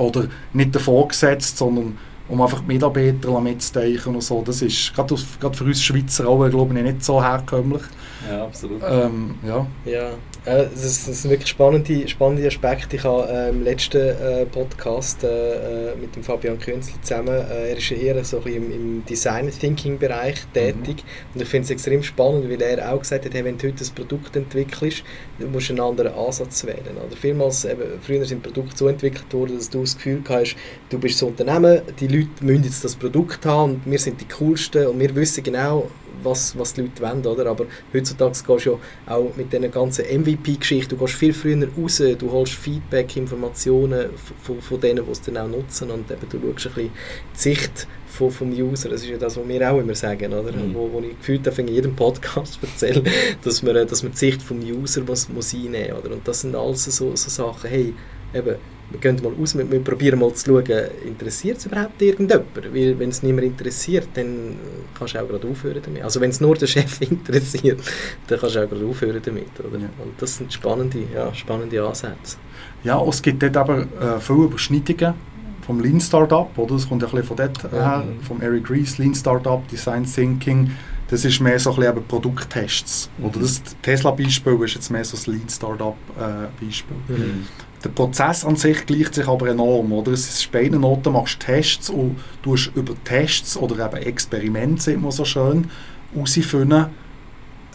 [0.02, 1.98] oder nicht der Vorgesetzte, sondern
[2.32, 4.42] um einfach die Mitarbeiter mitzuteichen und so.
[4.42, 7.82] Das ist gerade, für uns Schweizer auch, glaube ich, nicht so herkömmlich.
[8.30, 8.80] Ja, absolut.
[8.88, 9.66] Ähm, ja.
[9.84, 10.10] ja.
[10.44, 12.96] Äh, das, sind wirklich spannende, spannende Aspekte.
[12.96, 17.70] Ich habe äh, im letzten äh, Podcast äh, äh mit dem Fabian Künzli zusammen, äh,
[17.70, 21.34] er ist eher so im, im Design-Thinking-Bereich tätig mhm.
[21.34, 23.84] und ich finde es extrem spannend, weil er auch gesagt hat, hey, wenn du heute
[23.84, 25.04] ein Produkt entwickelst,
[25.38, 26.96] du musst einen anderen Ansatz wählen.
[26.96, 30.56] Oder vielmals, eben, früher sind Produkte so entwickelt worden, dass du das Gefühl hast,
[30.90, 34.20] du bist das Unternehmen, die Leute Leute müssen jetzt das Produkt haben und wir sind
[34.20, 35.88] die Coolsten und wir wissen genau,
[36.22, 37.46] was, was die Leute wollen, oder?
[37.50, 42.02] Aber heutzutage gehst du ja auch mit diesen ganzen MVP-Geschichten, du gehst viel früher raus,
[42.18, 44.10] du holst Feedback, Informationen
[44.42, 46.90] von, von denen, die es dann auch nutzen und eben du schaust ein bisschen
[47.34, 50.52] die Sicht vom, vom User, das ist ja das, was wir auch immer sagen, oder?
[50.52, 50.74] Mhm.
[50.74, 53.02] Wo, wo ich gefühlt in jedem Podcast erzähle,
[53.42, 56.14] dass man, dass man die Sicht vom User muss, muss einnehmen muss, oder?
[56.14, 57.94] Und das sind alles so, so Sachen, hey,
[58.34, 58.56] eben,
[58.92, 60.64] wir gehen mal aus, wir, wir probieren mal zu schauen,
[61.06, 62.46] interessiert es überhaupt irgendjemand?
[62.72, 64.56] Weil wenn es niemand interessiert, dann
[64.98, 66.02] kannst du auch gerade aufhören damit.
[66.02, 67.80] Also wenn es nur der Chef interessiert,
[68.26, 69.58] dann kannst du auch gerade aufhören damit.
[69.58, 69.78] Oder?
[69.78, 69.88] Ja.
[70.02, 72.36] Und das sind spannende, ja, spannende Ansätze.
[72.84, 75.14] Ja, es gibt dort aber äh, viele Überschneidungen
[75.62, 76.74] vom Lean Startup, oder?
[76.74, 78.22] Das kommt ein bisschen von dort her, mhm.
[78.22, 80.72] vom Eric Ries, Lean Startup, Design Thinking.
[81.08, 83.10] Das ist mehr so ein bisschen Produkttests.
[83.18, 83.24] Mhm.
[83.26, 86.96] Oder das Tesla-Beispiel ist jetzt mehr so das Lean Startup-Beispiel.
[87.08, 87.46] Äh, mhm.
[87.84, 89.92] Der Prozess an sich gleicht sich aber enorm.
[89.92, 90.12] Oder?
[90.12, 95.10] Es ist bei Noten machst Tests und du über Tests oder eben Experimente, sieht man
[95.10, 95.68] so schön,
[96.14, 96.86] herausfinden,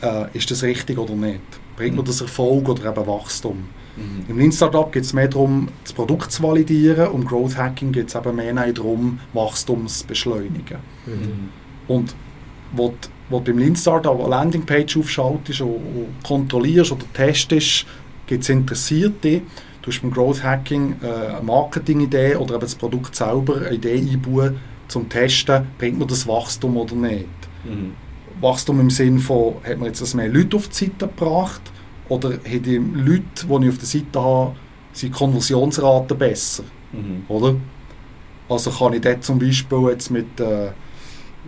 [0.02, 1.42] äh, ist das richtig oder nicht.
[1.76, 1.98] Bringt mhm.
[1.98, 3.66] man das Erfolg oder eben Wachstum?
[3.98, 4.26] Mhm.
[4.28, 8.08] Im Lean Startup geht es mehr darum, das Produkt zu validieren und Growth Hacking geht
[8.08, 10.78] es eben mehr darum, Wachstum zu beschleunigen.
[11.06, 11.50] Mhm.
[11.88, 12.16] Und
[12.74, 17.86] wo du, wo du im Lean Startup eine Landingpage aufschaltest und, und kontrollierst oder testest,
[18.28, 19.42] gibt es Interessierte,
[19.88, 23.98] Du hast beim Growth Hacking äh, eine Marketingidee oder eben das Produkt selber eine Idee
[24.00, 24.58] einbauen,
[24.90, 27.26] zum Testen, bringt man das Wachstum oder nicht.
[27.64, 27.94] Mhm.
[28.42, 31.62] Wachstum im Sinne von, hat man jetzt mehr Leute auf die Seite gebracht
[32.10, 34.56] oder haben die Leute, die ich auf der Seite habe,
[34.92, 37.24] sind Konversionsrate besser, mhm.
[37.30, 37.56] oder?
[38.50, 40.72] Also kann ich dort zum Beispiel jetzt mit, äh,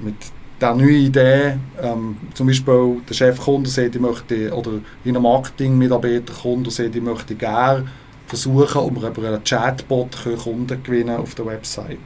[0.01, 0.15] mit
[0.61, 6.67] der neuen Idee, ähm, zum Beispiel der Chefkunde sagt, ich möchte, oder ein Marketing-Mitarbeiter kommt
[6.67, 7.85] und sagt, ich möchte gerne
[8.29, 11.97] versuchen, um über einen Chatbot Kunden gewinnen auf der Website.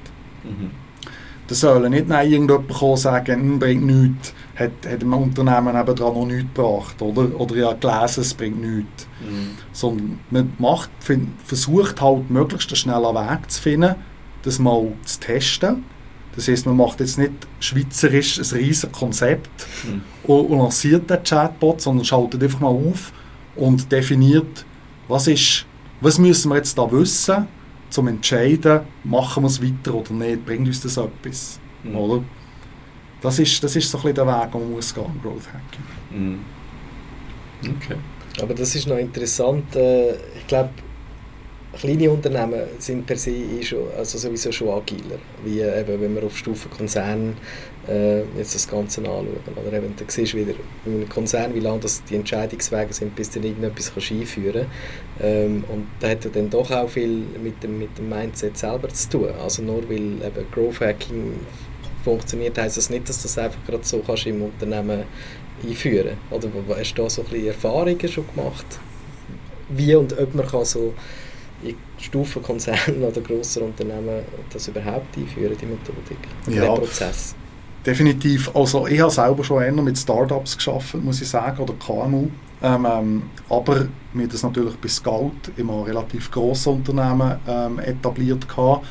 [0.43, 0.71] Mhm.
[1.47, 6.13] Da sollen nicht nein, irgendjemand kommen sagen, hm, bringt nichts, hat, hat ein Unternehmen nebenan
[6.13, 7.39] noch nichts gebracht, oder?
[7.39, 9.07] Oder ja gelesen, es bringt nichts.
[9.19, 9.49] Mhm.
[9.74, 13.95] Sondern man macht, find, versucht halt, möglichst einen schnellen Weg zu finden,
[14.43, 15.84] das mal zu testen.
[16.36, 20.01] Das heisst, man macht jetzt nicht schweizerisch ein riesiges Konzept mhm.
[20.24, 23.11] und, und lanciert den Chatbot, sondern schaltet einfach mal auf
[23.55, 24.65] und definiert,
[25.07, 25.65] was ist
[26.04, 27.47] was müssen wir jetzt da wissen, um
[27.89, 31.95] zu entscheiden, machen wir es weiter oder nicht, bringt uns das etwas, mhm.
[31.95, 32.24] oder?
[33.22, 35.84] Das ist, das ist so ein bisschen der Weg, den man muss gehen, Growth Hacking.
[36.12, 36.39] Mhm.
[37.78, 37.95] Okay.
[38.41, 40.70] Aber das ist noch interessant, äh, ich glaube,
[41.80, 46.24] kleine Unternehmen sind per se eh schon, also sowieso schon agiler, wie eben, wenn wir
[46.24, 47.36] auf Stufe Konzern
[47.88, 49.28] äh, jetzt das Ganze anschauen.
[49.55, 50.53] Oder eben, da siehst du wieder
[50.86, 54.65] einem Konzern, wie lange das die Entscheidungswege sind, bis du irgendetwas kannst einführen
[55.17, 55.24] kannst.
[55.24, 59.09] Ähm, und da hat dann doch auch viel mit dem, mit dem Mindset selber zu
[59.09, 59.30] tun.
[59.41, 61.34] Also nur weil eben Growth Hacking
[62.03, 65.03] funktioniert, heisst das nicht, dass du das einfach gerade so kannst im Unternehmen
[65.63, 68.65] einführen Oder hast du da so ein bisschen Erfahrungen schon gemacht?
[69.69, 70.93] Wie und ob man kann so
[71.64, 76.66] in Stufen Konzernen oder grosser Unternehmen das überhaupt einführen, die Methodik, ja.
[76.66, 77.36] den Prozess?
[77.86, 78.55] Definitiv.
[78.55, 82.30] Also ich habe selber schon eher mit Startups geschafft, muss ich sagen, oder KMU.
[82.61, 88.86] Ähm, ähm, aber mir das natürlich bei Scout immer relativ grosse Unternehmen ähm, etabliert gehabt.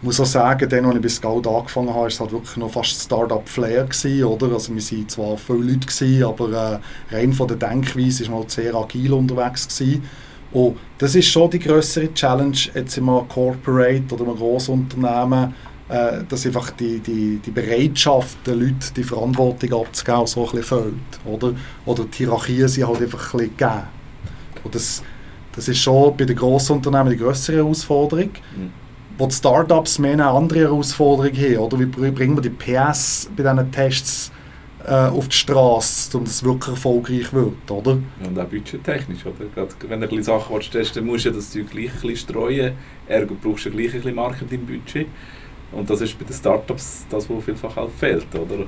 [0.00, 2.58] Ich muss auch sagen, dann, als ich bei Scout angefangen habe, war es halt wirklich
[2.58, 3.88] noch fast Startup-Flair
[4.26, 4.52] oder?
[4.52, 8.40] Also wir waren zwar viele Leute gewesen, aber äh, rein von der Denkweise war man
[8.40, 10.02] halt sehr agil unterwegs gewesen.
[10.54, 15.52] Und das ist schon die größere Challenge jetzt einem Corporate oder einem Grossunternehmen,
[15.88, 20.62] äh, dass einfach die, die, die Bereitschaft der Leute, die Verantwortung abzugeben, so ein bisschen
[20.62, 21.26] fehlt.
[21.26, 23.82] Oder, oder die Hierarchien sind halt einfach ein bisschen gegeben.
[24.62, 25.02] Und das,
[25.56, 28.30] das ist schon bei den Grossunternehmen die größere Herausforderung.
[28.56, 28.70] Mhm.
[29.18, 31.58] Wo die Startups mehr eine andere Herausforderung haben.
[31.58, 34.32] Oder wie bringen wir die PS bei diesen Tests
[34.86, 37.92] auf die Straße, damit es wirklich erfolgreich wird, oder?
[37.92, 39.46] Und auch budgettechnisch, oder?
[39.54, 42.16] Gerade wenn du ein bisschen Sachen willst, dann musst du das Zeug gleich ein bisschen
[42.16, 42.74] streuen,
[43.08, 45.06] ergo brauchst du gleich ein bisschen Marketingbudget.
[45.72, 48.66] Und das ist bei den Startups das, was vielfach halt fehlt, oder?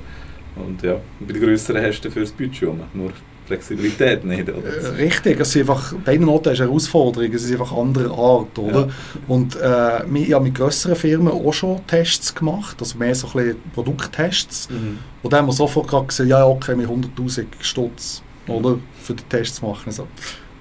[0.56, 3.12] Und ja, bei den größeren hast du für das Budget nur
[3.46, 4.66] Flexibilität nicht, oder?
[4.66, 8.10] Äh, richtig, es sind einfach, bei einer Noten ist eine Herausforderung, es ist einfach andere
[8.10, 8.80] Art, oder?
[8.80, 8.88] Ja.
[9.28, 13.32] Und äh, wir haben mit grösseren Firmen auch schon Tests gemacht, also mehr so ein
[13.32, 14.68] bisschen Produkttests.
[14.68, 14.98] Mhm.
[15.22, 18.78] Und dann haben wir sofort gesagt, ja, okay, wir 100'000 Stutz, oder?
[19.02, 19.84] Für die Tests machen.
[19.86, 20.08] Also,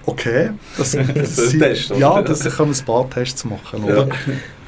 [0.06, 4.08] okay, das, das, das sind, Test, ja, das können wir ein paar Tests machen, oder?
[4.08, 4.16] Ja.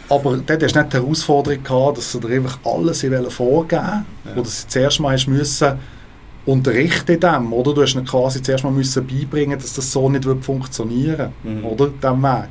[0.10, 4.32] Aber dort hast du nicht die Herausforderung gehabt, dass sie dir einfach alles vorgeben ja.
[4.36, 5.28] oder sie zuerst mal hast
[6.48, 7.74] müssen unterrichten in dem, oder?
[7.74, 11.66] Du hast ihnen quasi zuerst mal müssen beibringen, dass das so nicht wird funktionieren mhm.
[11.66, 11.88] oder?
[11.88, 12.50] Dem Weg.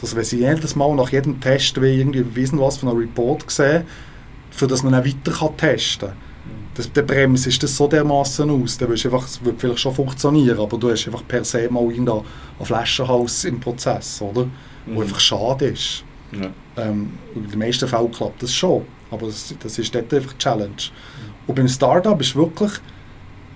[0.00, 3.50] Dass wenn sie jedes Mal nach jedem Test wie irgendwie wissen was von einem Report
[3.50, 3.84] sehen,
[4.50, 6.18] für das man dann weiter kann testen kann.
[6.74, 10.58] Das, der Bremse ist das so dermaßen aus, dann einfach, es wird vielleicht schon funktionieren,
[10.58, 12.10] aber du hast einfach per se mal einen
[12.62, 14.44] Flaschenhals im Prozess, oder?
[14.44, 14.50] Mhm.
[14.94, 16.04] Wo einfach schade ist.
[16.32, 16.50] Ja.
[16.76, 20.38] Ähm, in den meisten Fällen klappt das schon, aber das, das ist dort einfach die
[20.38, 20.68] Challenge.
[20.68, 21.32] Mhm.
[21.46, 22.72] Und beim Startup ist wirklich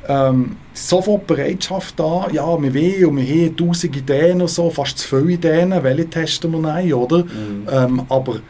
[0.09, 4.99] ähm, sofort Bereitschaft da, ja, wir wollen und wir haben tausend Ideen und so, fast
[4.99, 7.25] zu viele Ideen, welche testen wir rein, oder?
[7.25, 7.69] Mhm.
[7.71, 8.41] Ähm, aber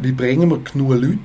[0.00, 1.18] wie bringen wir genug Leute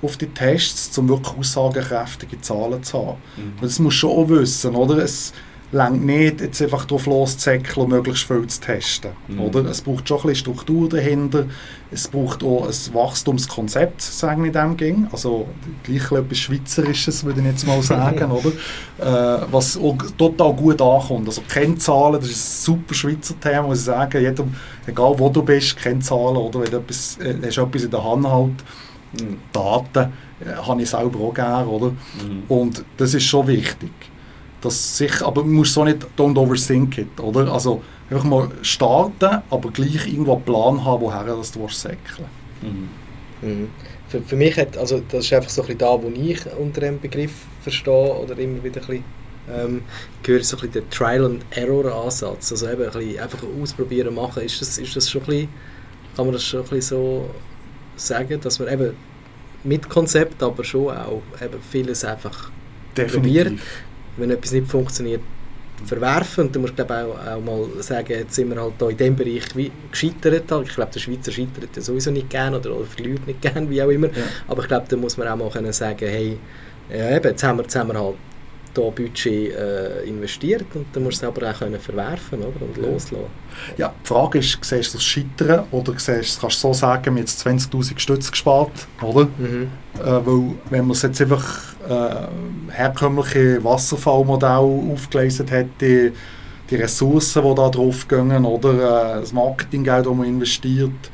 [0.00, 3.18] auf die Tests, um wirklich aussagekräftige Zahlen zu haben?
[3.36, 3.52] Mhm.
[3.60, 4.98] Und das muss schon auch wissen, oder?
[4.98, 5.32] Es,
[5.72, 9.12] längt nicht, jetzt einfach drauf loszuzäckeln und möglichst viel zu testen.
[9.26, 9.40] Mhm.
[9.40, 9.64] Oder?
[9.64, 11.46] Es braucht schon ein bisschen Struktur dahinter.
[11.90, 15.06] Es braucht auch ein Wachstumskonzept, sagen wir in dem ging.
[15.10, 15.48] Also
[15.82, 18.30] gleich etwas Schweizerisches, würde ich jetzt mal sagen.
[18.30, 18.50] oder?
[18.98, 21.26] Äh, was auch total gut ankommt.
[21.26, 24.20] Also Kennzahlen, das ist ein super Schweizer Thema, muss ich sagen.
[24.20, 24.44] Jeder,
[24.86, 28.26] egal wo du bist, Kennzahlen, oder wenn du etwas, äh, hast etwas in der Hand
[28.26, 28.64] halt,
[29.20, 29.38] mhm.
[29.52, 31.66] Daten, äh, habe ich selber auch gerne.
[31.66, 31.86] Oder?
[31.88, 32.42] Mhm.
[32.48, 33.90] Und das ist schon wichtig.
[34.62, 37.52] Das sich, aber man muss so nicht don't overthink it, oder?
[37.52, 42.28] Also einfach mal starten, aber gleich irgendwo einen Plan haben, woher das du säckeln
[42.62, 42.88] mhm.
[43.48, 43.68] mhm.
[44.08, 46.82] Für, für mich hat, also das ist einfach so ein bisschen da, wo ich unter
[46.82, 47.32] dem Begriff
[47.62, 49.04] verstehe oder immer wieder ein bisschen
[49.50, 49.82] ähm,
[50.22, 54.14] gehört so ein bisschen der Trial and Error Ansatz, also eben ein bisschen einfach ausprobieren
[54.14, 54.42] machen.
[54.42, 55.48] Ist das, ist das schon ein bisschen,
[56.14, 57.30] kann man das schon ein bisschen so
[57.96, 58.96] sagen, dass man eben
[59.64, 62.50] mit Konzept, aber schon auch eben vieles einfach
[62.96, 63.14] Definitiv.
[63.14, 63.60] probiert
[64.16, 65.20] wenn etwas nicht funktioniert,
[65.84, 66.46] verwerfen.
[66.46, 69.16] Und du musst glaube auch, auch mal sagen, jetzt sind wir halt da in dem
[69.16, 70.50] Bereich wie gescheitert.
[70.50, 70.68] Halt.
[70.68, 73.82] Ich glaube, der Schweizer scheitert ja sowieso nicht gerne oder, oder verliert nicht gerne, wie
[73.82, 74.08] auch immer.
[74.08, 74.24] Ja.
[74.48, 76.38] Aber ich glaube, da muss man auch mal können sagen, hey,
[76.90, 78.16] ja, eben, jetzt haben wir, jetzt haben wir halt
[78.74, 82.62] da Budget äh, investiert und dann musst du es aber auch können verwerfen oder?
[82.62, 83.26] und loslassen.
[83.76, 87.10] Ja, die Frage ist, siehst du das Scheitern oder siehst, kannst du so sagen, wir
[87.10, 89.28] haben jetzt 20'000 Stütze gespart, oder?
[89.38, 89.70] Mhm.
[89.98, 96.12] Äh, weil wenn man es jetzt einfach äh, herkömmliche Wasserfallmodell aufgelesen hätte,
[96.70, 101.10] die Ressourcen, die da drauf gehen, oder äh, das Marketinggeld, das man investiert,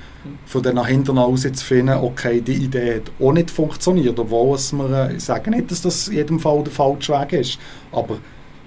[0.46, 4.56] von dann nach hinten aus zu finden, okay, die Idee hat auch nicht funktioniert, obwohl
[4.56, 7.58] es mir, ich sage nicht, dass das in jedem Fall der falsche Weg ist,
[7.92, 8.18] aber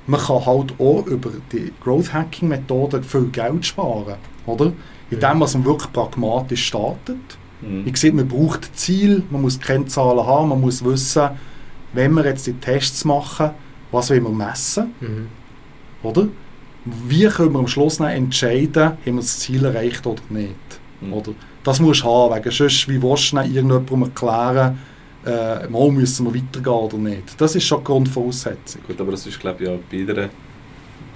[0.07, 4.73] man kann halt auch über die Growth Hacking Methode viel Geld sparen, oder?
[5.09, 7.17] Indem man wirklich pragmatisch startet.
[7.61, 7.83] Mhm.
[7.85, 11.29] Ich sehe, man braucht Ziel, man muss Kennzahlen haben, man muss wissen,
[11.93, 13.51] wenn wir jetzt die Tests machen,
[13.91, 15.27] was wollen wir messen, mhm.
[16.01, 16.27] oder?
[16.85, 20.55] Wie können wir am Schluss entscheiden, haben wir das Ziel erreicht oder nicht,
[21.01, 21.13] mhm.
[21.13, 21.31] oder?
[21.63, 24.79] Das musst du haben, wegen sonst, wie willst du irgendjemandem erklären,
[25.25, 27.39] äh, mal müssen wir weitergehen oder nicht.
[27.39, 28.81] Das ist schon die Grundvoraussetzung.
[28.87, 30.29] Gut, aber das ist glaube ich ja bei jeder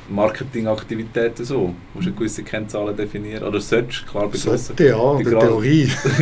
[0.09, 1.55] Marketingaktivitäten so.
[1.55, 3.43] Du musst eine gewisse Kennzahlen definieren.
[3.43, 5.89] Oder solltest, klar, bei grossen, ja, der Theorie.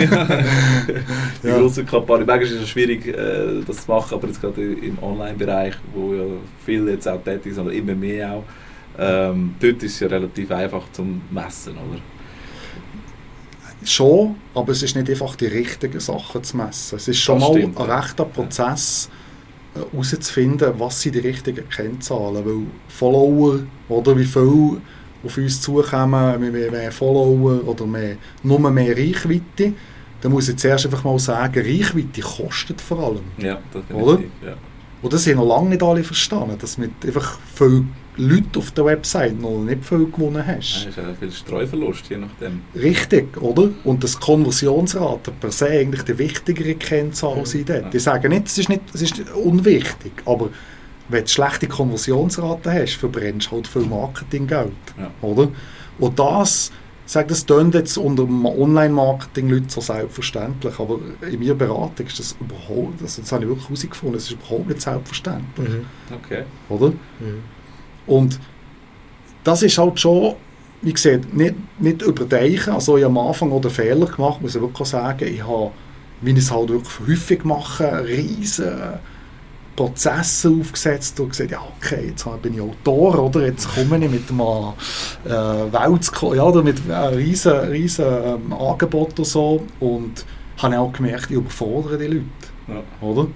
[1.44, 1.58] die ja.
[1.58, 2.26] grossen Kampagnen.
[2.26, 6.24] Manchmal ist es schwierig, äh, das zu machen, aber jetzt gerade im Online-Bereich, wo ja
[6.66, 8.44] viele jetzt auch tätig sind, oder immer mehr auch,
[8.98, 12.00] ähm, dort ist es ja relativ einfach zum Messen, oder?
[13.90, 16.96] Schon, aber es ist nicht einfach die richtigen Sachen zu messen.
[16.96, 19.10] Es ist schon das mal stimmt, ein rechter Prozess
[19.76, 22.46] äh, herauszufinden, was sind die richtigen Kennzahlen.
[22.46, 23.60] Weil Follower
[23.90, 24.82] oder wie viel
[25.26, 29.74] auf uns zukommen, mehr, mehr Follower oder mehr, nur mehr Reichweite,
[30.22, 33.24] dann muss ich zuerst einfach mal sagen, Reichweite kostet vor allem.
[33.38, 33.96] Ja, definitiv.
[33.96, 34.20] Oder?
[34.46, 34.56] Ja.
[35.02, 37.86] Und das haben noch lange nicht alle verstanden, dass mit einfach viel
[38.18, 40.84] Leute auf der Website noch nicht viel gewonnen hast.
[40.84, 42.62] Ja, ist ja viel Streuverlust, je nachdem.
[42.76, 43.70] Richtig, oder?
[43.84, 47.46] Und das Konversionsrate per se eigentlich die wichtigere Kennzahl mhm.
[47.46, 47.94] sein dort.
[47.94, 50.50] Die sagen nicht, es ist, nicht, es ist unwichtig, aber
[51.10, 55.12] wenn du schlechte Konversionsrate hast, verbrennst du halt viel Marketinggeld, ja.
[55.22, 55.50] oder?
[56.00, 56.72] Und das,
[57.06, 61.00] sage das tönt jetzt unter Online-Marketing Leute so selbstverständlich, aber
[61.30, 64.68] in meiner Beratung ist das überhaupt, das, das habe ich wirklich herausgefunden, das ist überhaupt
[64.68, 65.86] nicht selbstverständlich, mhm.
[66.16, 66.44] okay.
[66.70, 66.90] oder?
[66.90, 67.44] Mhm.
[68.08, 68.40] Und
[69.44, 70.36] das ist halt schon,
[70.82, 72.72] wie gesagt, nicht, nicht überdenken.
[72.72, 75.28] Also ich habe am Anfang auch den Fehler gemacht, muss ich wirklich sagen.
[75.28, 75.72] Ich habe,
[76.22, 79.00] wie ich es halt wirklich häufig mache, riesige
[79.76, 83.46] Prozesse aufgesetzt und gesagt, ja okay, jetzt bin ich Autor, oder?
[83.46, 84.74] Jetzt komme ich mit einem
[85.26, 90.26] äh, Welt, ja, oder mit einem riesen, riesen ähm, Angebot und so und
[90.58, 92.26] habe auch gemerkt, ich überfordere die Leute,
[92.68, 93.08] ja.
[93.08, 93.28] oder?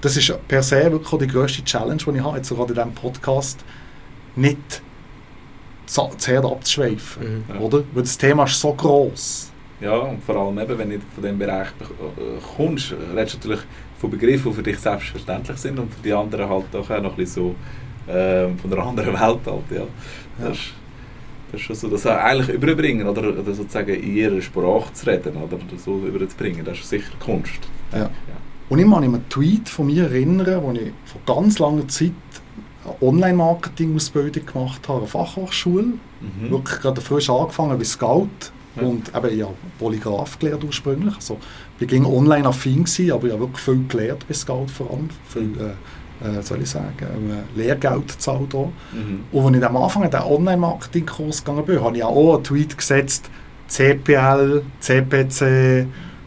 [0.00, 2.92] Das ist per se wirklich die grösste Challenge, die ich habe, jetzt gerade in diesem
[2.92, 3.60] Podcast,
[4.36, 4.82] nicht
[5.86, 7.44] zu sehr abzuschweifen.
[7.48, 7.60] Mhm.
[7.60, 7.84] Oder?
[7.92, 9.52] Weil das Thema ist so groß.
[9.80, 13.66] Ja, und vor allem eben, wenn du von diesem Bereich äh, kommst, redest du natürlich
[13.98, 17.16] von Begriffen, die für dich selbstverständlich sind und für die anderen halt auch noch ein
[17.16, 17.54] bisschen
[18.06, 19.86] so äh, von einer anderen Welt halt, ja.
[20.38, 20.62] Das, ja.
[21.52, 25.36] das ist schon so, das eigentlich überbringen oder, oder sozusagen in ihrer Sprache zu reden
[25.36, 27.60] oder so überzubringen, das ist sicher Kunst.
[27.92, 27.98] Ja.
[27.98, 28.10] ja.
[28.68, 31.86] Und ich kann mich an einen Tweet von mir erinnern, wo ich vor ganz langer
[31.88, 32.12] Zeit
[33.00, 35.84] Online-Marketing-Ausbildung gemacht habe, eine Fachhochschule.
[35.84, 36.50] Mhm.
[36.50, 38.28] Wirklich gerade frisch angefangen bei Scout
[38.76, 38.82] Ja.
[38.82, 39.46] und eben ja
[39.78, 41.14] Polygraph gelernt ursprünglich.
[41.14, 41.38] Also,
[41.80, 45.08] ich war online affin, gewesen, aber ich habe wirklich viel gelernt bei Scout vor allem.
[45.28, 48.72] Viel, äh, äh, soll ich sagen, äh, Lehrgeld gezahlt auch.
[48.92, 49.24] Mhm.
[49.32, 52.76] Und als ich am Anfang in den Online-Marketing-Kurs gegangen bin, habe ich auch einen Tweet
[52.76, 53.30] gesetzt,
[53.68, 55.86] CPL, CPC,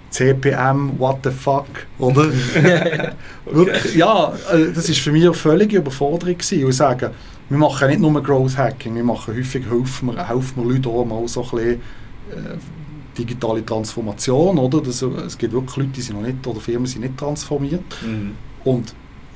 [0.10, 2.26] CPM, what the fuck, oder?
[3.46, 6.38] Wirklich, ja, äh, das war für mich eine völlige Überforderung.
[6.38, 6.64] Gewesen.
[6.64, 7.12] Und ich sage,
[7.50, 11.06] wir machen nicht nur Growth Hacking, wir machen häufig, helfen wir, helfen wir Leuten auch
[11.06, 12.58] mal so ein bisschen, äh,
[13.18, 14.82] digitale Transformation, oder?
[14.82, 17.84] Das, es gibt wirklich Leute, die sind noch nicht, oder Firmen sind nicht transformiert.
[18.06, 18.36] Mhm.
[18.64, 18.94] Und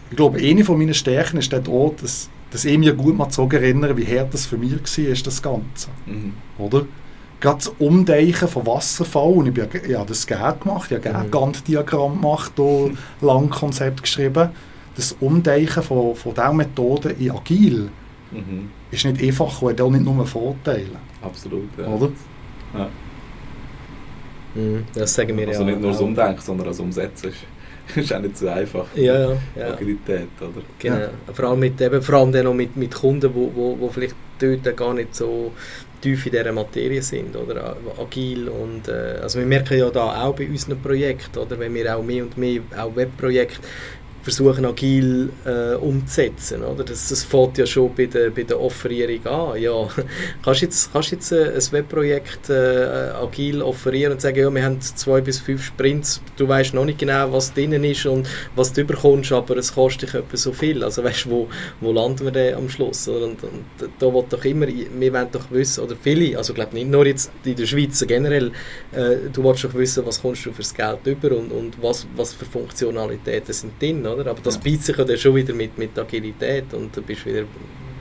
[0.09, 3.29] ich glaube, eine von meinen Stärken ist dort auch, dass, dass ich mich gut mal
[3.29, 5.89] zurück erinnere, wie hart das für mich war, das Ganze.
[6.05, 6.33] Mhm.
[6.57, 6.85] Oder?
[7.43, 10.95] Gerade das Umdeichen von Wasserfall, und ich, bin, ja- ich habe das gerne gemacht, ich
[10.97, 11.31] habe gerne Mhm.
[11.31, 12.91] Gantt-Diagramm gemacht, hier
[13.21, 14.49] lang Konzept geschrieben.
[14.95, 17.89] Das Umdeichen von, von dieser Methode in Agil
[18.31, 18.69] Mhm.
[18.91, 20.87] ist nicht einfach und hat auch nicht nur Vorteile.
[21.21, 21.67] Absolut.
[21.77, 21.85] Ja.
[21.87, 22.09] Oder?
[22.75, 22.89] Ja.
[24.55, 25.99] Mhm, das sagen wir Also ja nicht nur das.
[26.01, 27.37] Umdenken, sondern das Umsetzen ist,
[27.97, 28.85] ist auch nicht so einfach.
[28.95, 29.73] Ja, ja, ja.
[29.73, 30.61] Agilität, oder?
[30.79, 30.95] Genau.
[30.97, 31.09] Ja.
[31.33, 34.15] Vor allem mit, eben, vor allem dann noch mit, mit Kunden, wo, wo, wo vielleicht
[34.39, 35.51] dort gar nicht so
[36.03, 37.77] tief in dieser Materie sind oder?
[37.97, 41.57] Agil und äh, also wir merken ja da auch bei unseren Projekten oder?
[41.57, 43.61] Wenn wir auch mehr und mehr auch Webprojekte
[44.23, 46.83] versuchen agil äh, umzusetzen oder?
[46.83, 49.61] Das, das fängt ja schon bei der, bei der Offerierung an.
[49.61, 49.87] Ja
[50.43, 54.79] kannst jetzt kannst jetzt äh, ein Webprojekt äh, agil offerieren und sagen ja wir haben
[54.79, 58.81] zwei bis fünf Sprints du weißt noch nicht genau was drinnen ist und was du
[58.81, 60.83] überkommst aber es kostet dich etwa so viel.
[60.83, 61.49] Also weißt wo
[61.81, 63.25] wo landen wir denn am Schluss oder?
[63.25, 63.65] und, und
[63.99, 67.05] da will doch immer wir wollen doch wissen oder viele also ich glaube nicht nur
[67.05, 68.51] jetzt in der Schweiz generell
[68.93, 72.33] äh, du willst doch wissen was kommst du fürs Geld über und, und was, was
[72.33, 74.61] für Funktionalitäten sind drin oder aber das Ja.
[74.63, 77.43] beißt sich ja dann schon wieder mit, mit Agilität und du bist wieder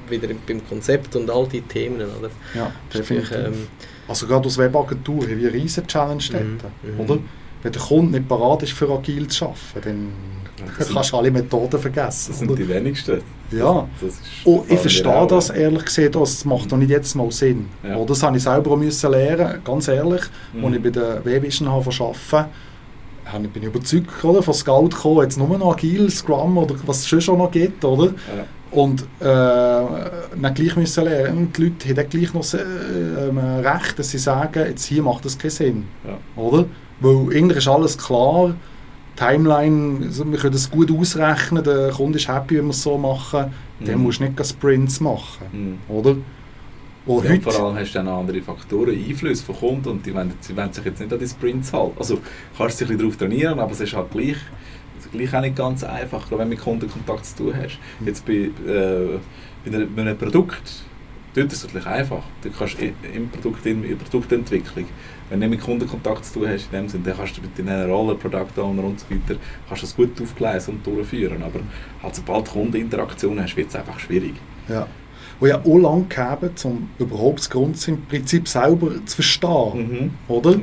[0.09, 3.33] wieder beim Konzept und all die Themen oder Ja, Das definitiv.
[3.33, 3.67] ähm,
[4.09, 7.01] Also gerade als Webagentur haben wir eine riesen Challenge dort, Mhm, mhm.
[7.01, 7.19] oder?
[7.63, 10.13] Wenn der Kunde nicht parat ist, für agil zu arbeiten,
[10.59, 12.31] dann das kannst du alle Methoden vergessen.
[12.33, 12.57] Das sind oder?
[12.61, 13.23] die wenigsten.
[13.53, 13.89] Ja.
[14.01, 17.15] Das ist, Und das ich verstehe das ehrlich gesagt, auch, es macht doch nicht jetzt
[17.15, 17.69] mal Sinn.
[17.83, 17.97] Ja.
[17.97, 20.23] Oder das habe ich selber auch müssen lernen, ganz ehrlich.
[20.53, 20.65] Mhm.
[20.65, 22.51] Als ich bei der Webvision habe arbeiten
[23.27, 27.01] habe, bin ich überzeugt, oder, von Scout gekommen, jetzt nur noch Agile, Scrum oder was
[27.13, 28.07] es schon noch gibt, oder?
[28.07, 28.45] Ja.
[28.71, 31.53] Und äh, dann gleich müssen lernen.
[31.57, 35.37] Die Leute haben dann gleich noch äh, recht, dass sie sagen, jetzt hier macht das
[35.39, 35.85] keinen Sinn.
[36.07, 36.17] Ja.
[36.43, 36.65] Oder?
[37.01, 38.55] Weil eigentlich ist alles klar.
[39.17, 42.97] Timeline, also wir können das gut ausrechnen, der Kunde ist happy, wenn wir es so
[42.97, 43.53] machen.
[43.81, 44.03] Dann Mhm.
[44.05, 45.79] musst du nicht Sprints machen.
[45.89, 45.95] Mhm.
[45.95, 46.17] Oder?
[47.05, 50.15] Und Ja, heute, vor allem hast du dann andere Faktoren, Einflüsse von Kunden und die
[50.15, 51.97] wollen, sie wollen sich jetzt nicht an die Sprints halten.
[51.99, 52.21] Also
[52.57, 54.37] kannst du dich ein bisschen darauf trainieren, aber es ist halt gleich,
[54.97, 57.79] also gleich auch nicht ganz einfach, wenn du mit Kunden Kontakt zu tun hast.
[58.07, 59.19] Jetzt bei, äh,
[59.65, 60.85] bei, einem Produkt,
[61.35, 62.23] dort ist es natürlich einfach.
[62.41, 64.87] Du kannst im Produkt, in der Produktentwicklung,
[65.29, 67.59] wenn du nicht mit Kundenkontakt zu tun hast, in dem Sinne, dann kannst du mit
[67.59, 71.43] deiner Rolle, Product Owner und so weiter, kannst du das gut aufgleisen und durchführen.
[71.43, 71.61] Aber
[72.01, 74.35] halt, sobald du Kundeninteraktion hast, wird es einfach schwierig.
[74.69, 74.87] ja.
[75.43, 80.15] Und ja auch lange gegeben, um überhaupt das Grundprinzip selber zu verstehen.
[80.29, 80.53] Oder?
[80.57, 80.63] Mhm.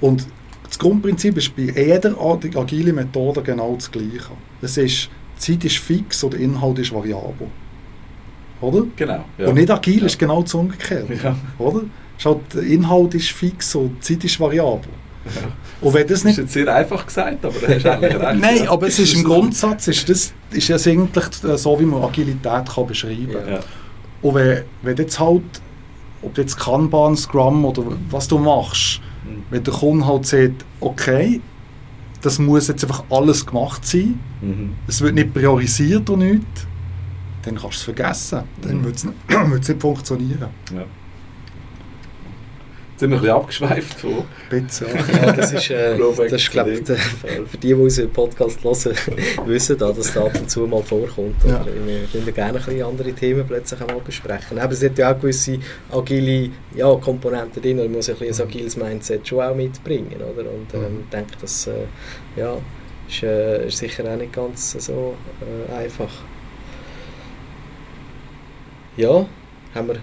[0.00, 0.26] Und
[0.68, 4.30] das Grundprinzip ist bei jeder Art agile Methode genau das Gleiche.
[4.62, 7.48] Es ist, die Zeit ist fix und der Inhalt ist variabel.
[8.60, 8.84] Oder?
[8.96, 9.24] Genau.
[9.38, 9.48] Ja.
[9.48, 10.06] Und nicht agil Ja.
[10.06, 11.14] ist genau das Umgekehrte.
[11.22, 11.36] Ja.
[11.58, 11.82] Oder?
[12.24, 14.90] Halt, der Inhalt ist fix und die Zeit ist variabel.
[15.26, 15.52] Ja.
[15.80, 18.40] Und wenn das Das ist jetzt sehr einfach gesagt, aber du hast eigentlich recht.
[18.40, 22.02] Nein, aber es ist im Grundsatz ist das ist es eigentlich äh, so, wie man
[22.02, 23.48] Agilität kann beschreiben kann.
[23.48, 23.60] Ja.
[24.24, 25.42] Und wenn, wenn jetzt halt,
[26.22, 29.42] ob jetzt Kanban, Scrum oder was du machst, Mhm.
[29.50, 31.40] wenn der Kunde halt sagt, okay,
[32.22, 34.72] das muss jetzt einfach alles gemacht sein, Mhm.
[34.86, 36.66] es wird nicht priorisiert oder nichts,
[37.42, 38.40] dann kannst du es vergessen.
[38.62, 38.84] Dann Mhm.
[38.84, 40.48] wird es nicht, nicht funktionieren.
[40.74, 40.84] Ja.
[42.96, 44.24] Sind wir ein bisschen abgeschweift von.
[44.48, 45.32] Bitte, ja.
[45.32, 48.96] Das ist, äh, das ist glaub, zu der, für die, die unseren Podcast hören,
[49.46, 51.34] wissen da, dass das ab und zu mal vorkommt.
[51.44, 51.62] Ja.
[51.62, 51.72] Oder?
[51.74, 54.58] Wir würden gerne ein bisschen andere Themen plötzlich einmal besprechen.
[54.60, 55.58] Aber es sind ja auch gewisse
[55.90, 57.78] agile ja, Komponenten drin.
[57.78, 60.16] Man muss ein, bisschen ein agiles Mindset schon auch mitbringen.
[60.16, 60.48] Oder?
[60.48, 61.00] Und ähm, Mhm.
[61.04, 61.86] ich denke, das äh,
[62.36, 62.56] ja,
[63.08, 66.12] ist, äh, ist sicher auch nicht ganz so äh, einfach.
[68.96, 69.26] Ja,
[69.74, 69.96] haben wir,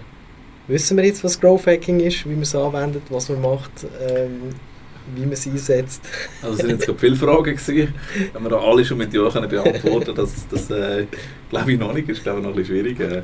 [0.72, 3.70] wissen wir jetzt, was Growth Hacking ist, wie man es anwendet, was man macht,
[4.08, 4.50] ähm,
[5.14, 6.02] wie man es einsetzt.
[6.42, 7.94] Also es sind jetzt viele Fragen gewesen.
[8.32, 11.06] Wenn wir alle schon mit Ja beantworten das, das äh,
[11.50, 13.00] glaube ich noch nicht, ist glaube ich noch ein bisschen schwierig.
[13.00, 13.22] Äh,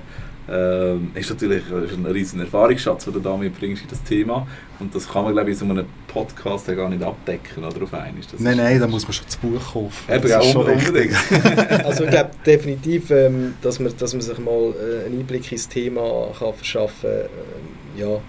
[0.50, 4.46] Ähm, ist natürlich ist ein riesen Erfahrungsschatz, den du da mitbringst in das Thema.
[4.78, 7.82] Und das kann man, glaube ich, in so einem Podcast ja gar nicht abdecken, oder
[7.82, 8.22] auf einmal.
[8.38, 10.12] nein, nein, da muss man schon das Buch kaufen.
[10.12, 11.14] Eben, ja, unbedingt.
[11.84, 15.68] also ich glaube definitiv, ähm, dass, man, dass man sich mal äh, einen Einblick ins
[15.68, 17.98] Thema kann verschaffen kann.
[17.98, 18.20] Äh, ja,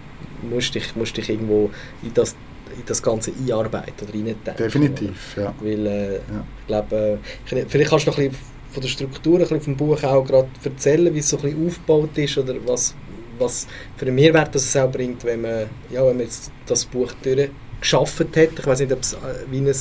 [0.49, 1.69] musst dich, musst dich irgendwo
[2.03, 2.35] in das
[2.75, 4.55] in das Ganze einarbeiten oder reindenken.
[4.57, 5.53] Definitiv, ja.
[5.59, 6.19] Weil, äh, ja.
[6.61, 9.75] ich glaube, äh, vielleicht kannst du noch ein bisschen von der Struktur, ein bisschen vom
[9.75, 12.95] Buch auch gerade erzählen, wie es so ein bisschen aufgebaut ist oder was,
[13.37, 13.67] was
[13.97, 17.11] für einen Mehrwert das es auch bringt, wenn man, ja, wenn man jetzt das Buch
[17.23, 18.59] durchgeschafft hat.
[18.59, 19.17] Ich weiß nicht, ob es äh,
[19.49, 19.73] wie ein,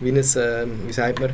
[0.00, 1.30] wie, ein, wie sagt man,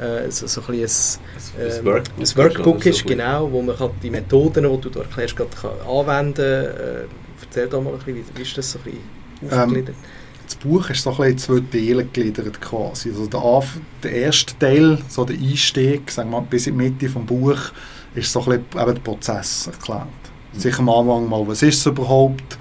[0.00, 1.20] äh, so, so ein, bisschen
[1.58, 4.80] ein, äh, ein Workbook, ein Workbook ist, so genau, wo man kann die Methoden, die
[4.80, 6.44] du da erklärst, gerade kann anwenden kann.
[6.44, 7.06] Äh,
[7.42, 9.00] erzähl doch mal ein bisschen, wie, wie ist das so ein bisschen
[9.42, 9.94] ähm, aufgegliedert?
[9.96, 10.19] Ähm,
[10.50, 13.10] das Buch ist so ein in zwei Teile gegliedert quasi.
[13.10, 13.62] Also der,
[14.02, 17.72] der erste Teil, so der Einstieg, sagen wir mal, bis in die Mitte des Buches,
[18.16, 20.06] ist so ein bisschen eben der Prozess erklärt.
[20.52, 20.58] Mhm.
[20.58, 22.58] Sicher am Anfang mal, was ist es überhaupt,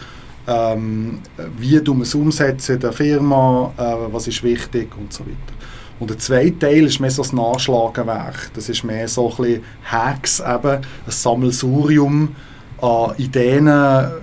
[0.47, 1.19] ähm,
[1.57, 5.53] wie wir es umsetzen in der Firma, äh, was ist wichtig und so weiter.
[5.99, 8.51] Und der zweite Teil ist mehr so das Nachschlagenwerk.
[8.53, 12.35] Das ist mehr so ein bisschen Hacks, eben, ein Sammelsurium
[12.81, 13.65] an Ideen,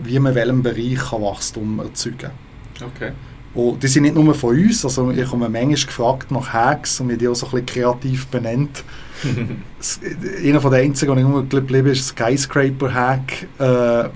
[0.04, 2.88] wie man in welchem Bereich Wachstum erzeugen kann.
[2.94, 3.12] Okay.
[3.56, 7.08] Und die sind nicht nur von uns, also ich habe manchmal gefragt nach Hacks und
[7.08, 8.84] wir die auch so ein bisschen kreativ benannt.
[10.44, 13.46] einer von den einzigen, der immer geblieben ist, Skyscraper-Hack.
[13.58, 14.10] Äh,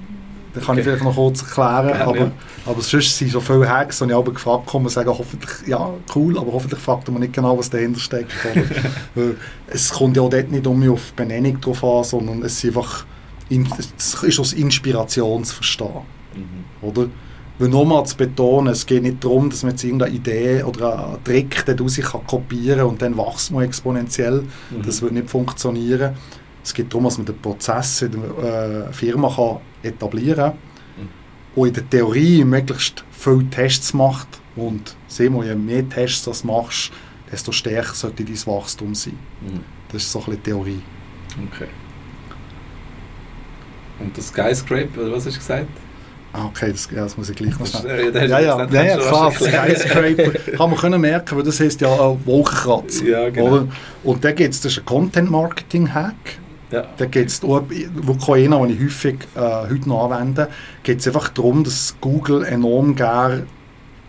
[0.53, 0.81] den kann okay.
[0.81, 1.89] ich vielleicht noch kurz erklären.
[1.89, 2.33] Ja, aber, ja.
[2.67, 5.91] aber sonst sind so viele Hacks, die ich aber gefragt habe, und sagen, hoffentlich, ja,
[6.15, 8.33] cool, aber hoffentlich fragt man nicht genau, was dahinter steckt.
[9.69, 12.77] es kommt ja auch dort nicht um auf die Benennung drauf an, sondern es ist
[12.77, 13.07] einfach
[13.99, 16.03] es ist aus Inspiration zu verstehen.
[16.35, 16.87] Mhm.
[16.87, 17.09] Oder?
[17.61, 21.25] Weil nochmal zu betonen, es geht nicht darum, dass man jetzt irgendeine Idee oder einen
[21.25, 24.45] Trick daraus kann kopieren und dann wächst man exponentiell.
[24.71, 24.83] Mhm.
[24.83, 26.17] Das wird nicht funktionieren.
[26.65, 31.09] Es geht darum, dass man den Prozess in der äh, Firma kann etablieren kann mhm.
[31.55, 34.41] und in der Theorie möglichst viele Tests macht.
[34.57, 36.91] Und sehen wir, je mehr Tests du machst,
[37.31, 39.19] desto stärker sollte dein Wachstum sein.
[39.43, 39.61] Mhm.
[39.93, 40.81] Das ist so ein bisschen Theorie.
[41.53, 41.69] Okay.
[43.99, 45.90] Und das Skyscraper, was hast du gesagt?
[46.33, 47.89] Ah, okay, das, ja, das muss ich gleich noch sagen.
[47.89, 51.89] Ja, ja, ja, ja, ja klar, Skyscraper kann man können merken, weil das heisst ja
[51.89, 53.05] auch Wolkenkratzer.
[53.05, 53.47] Ja, genau.
[53.49, 53.69] Oder?
[54.05, 56.39] Und da gibt es, das ist ein Content-Marketing-Hack.
[56.71, 56.85] Ja.
[56.97, 60.49] Da geht es, wo einer, den ich häufig äh, heute noch anwende,
[60.85, 63.47] geht es einfach darum, dass Google enorm gerne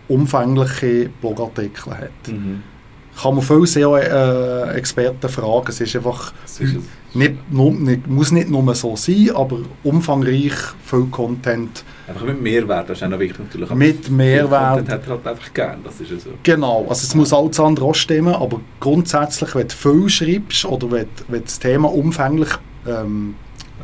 [0.06, 2.28] umfängliche Blogartikel hat.
[2.28, 2.62] Mhm
[3.20, 5.66] kann man viele SEO-Experten fragen.
[5.68, 6.32] Es ist einfach
[7.14, 10.52] nicht, nicht, muss nicht nur so sein, aber umfangreich,
[10.84, 11.84] viel Content.
[12.08, 13.70] Einfach mit Mehrwert, das ist auch noch wichtig natürlich.
[13.70, 14.76] Mit Mehrwert.
[14.76, 16.30] Content hat er halt einfach gern, das ist ja so.
[16.42, 20.90] Genau, also es muss alles andere auch stimmen, aber grundsätzlich, wenn du viel schreibst oder
[20.90, 22.50] wenn, wenn das Thema umfänglich
[22.86, 23.34] ähm,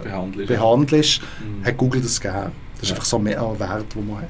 [0.03, 1.67] behandelst, behandelst mhm.
[1.67, 2.53] hat Google das gern.
[2.75, 2.95] Das ist ja.
[2.95, 4.29] einfach so mehr Wert, den man hat.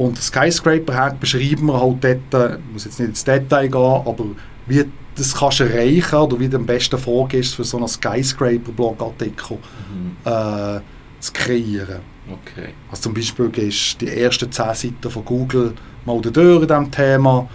[0.00, 4.24] Und Skyscraper-Hack beschreiben wir halt dort, ich muss jetzt nicht ins Detail gehen, aber
[4.66, 9.58] wie das kannst du erreichen oder wie du am besten vorgehst, für so einen Skyscraper-Blogartikel
[9.58, 10.16] mhm.
[10.24, 10.80] äh,
[11.20, 12.00] zu kreieren.
[12.30, 12.70] Okay.
[12.90, 15.74] Also zum Beispiel gehst du die ersten 10 Seiten von Google
[16.06, 17.46] mal durch in diesem Thema,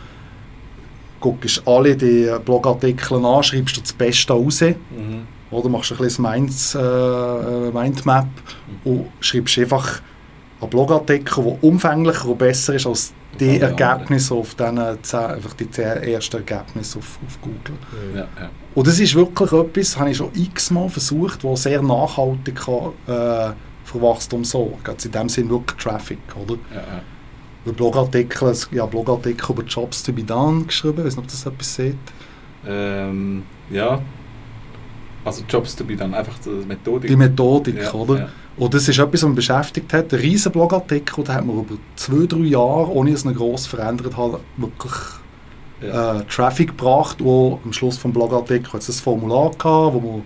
[1.20, 5.26] guckst alle die Blogartikel an, schreibst dir das Beste raus, mhm.
[5.50, 8.28] oder machst ein bisschen Minds, äh, Mindmap
[8.84, 8.92] mhm.
[8.92, 10.00] und schreibst einfach
[10.62, 16.38] ein Blogartikel, der umfänglicher und besser ist als die Ergebnisse auf den, einfach die ersten
[16.38, 17.78] Ergebnisse auf, auf Google.
[18.14, 18.50] Ja, ja.
[18.74, 23.54] Und das ist wirklich etwas, habe ich schon x-mal versucht, was sehr nachhaltig kann, äh,
[23.84, 24.96] für Wachstum sorgen kann.
[25.04, 26.56] In dem Sinne wirklich Traffic, oder?
[26.74, 27.02] Ja, ja.
[27.66, 31.46] Über Blogartikel, ja, Blogartikel über Jobs to be done geschrieben, ich weiß nicht, ob das
[31.46, 31.98] etwas seht.
[32.68, 34.00] Ähm, ja,
[35.26, 37.10] also Jobs to be done, einfach die Methodik.
[37.10, 38.30] Die Methodik, ja, oder?
[38.58, 40.14] Und das ist etwas, was mich beschäftigt hat.
[40.14, 43.68] Ein riesen Blogartikel, den hat man über zwei, drei Jahre, ohne dass es ihn gross
[43.68, 44.94] verändert hat, wirklich
[45.82, 46.20] ja.
[46.20, 47.22] äh, Traffic gebracht.
[47.22, 50.24] Und am Schluss des Blogartikels hat es ein Formular gehabt, wo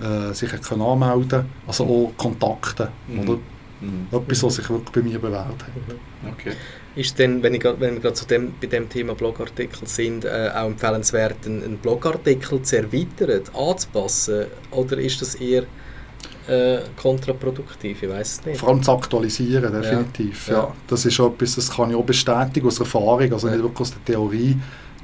[0.00, 1.44] man äh, sich kann anmelden konnte.
[1.66, 2.90] Also auch Kontakte.
[3.08, 3.20] Mhm.
[3.20, 3.38] Oder?
[3.80, 4.06] Mhm.
[4.12, 6.32] Etwas, was sich wirklich bei mir bewährt hat.
[6.32, 6.52] Okay.
[6.94, 10.50] Ist denn, wenn, ich, wenn wir gerade zu dem, bei dem Thema Blogartikel sind, äh,
[10.54, 14.44] auch empfehlenswert, einen, einen Blogartikel zu erweitern, anzupassen?
[14.70, 15.64] Oder ist das eher
[16.48, 18.58] äh, kontraproduktiv, ich weiß es nicht.
[18.58, 20.48] Vor allem zu aktualisieren, definitiv.
[20.48, 20.54] Ja.
[20.54, 20.72] ja.
[20.86, 23.54] Das ist etwas, das kann ich auch bestätigen aus Erfahrung, also ja.
[23.54, 24.56] nicht wirklich aus der Theorie.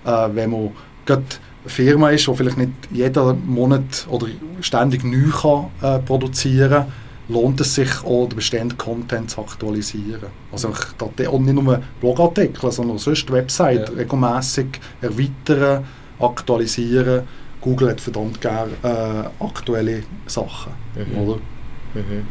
[0.05, 0.70] Äh, wenn man
[1.07, 1.22] gerade
[1.62, 4.26] eine Firma ist, die vielleicht nicht jeden Monat oder
[4.61, 6.93] ständig neu kann, äh, produzieren kann,
[7.28, 10.30] lohnt es sich auch, den bestehenden Content zu aktualisieren.
[10.51, 13.95] Also auch nicht nur Blogartikel, sondern auch sonst die Website ja.
[13.95, 14.66] regelmäßig
[15.01, 15.84] erweitern,
[16.18, 17.22] aktualisieren
[17.61, 21.19] Google hat verdammt gerne äh, aktuelle Sachen, mhm.
[21.19, 21.37] oder?
[21.95, 22.27] Mhm.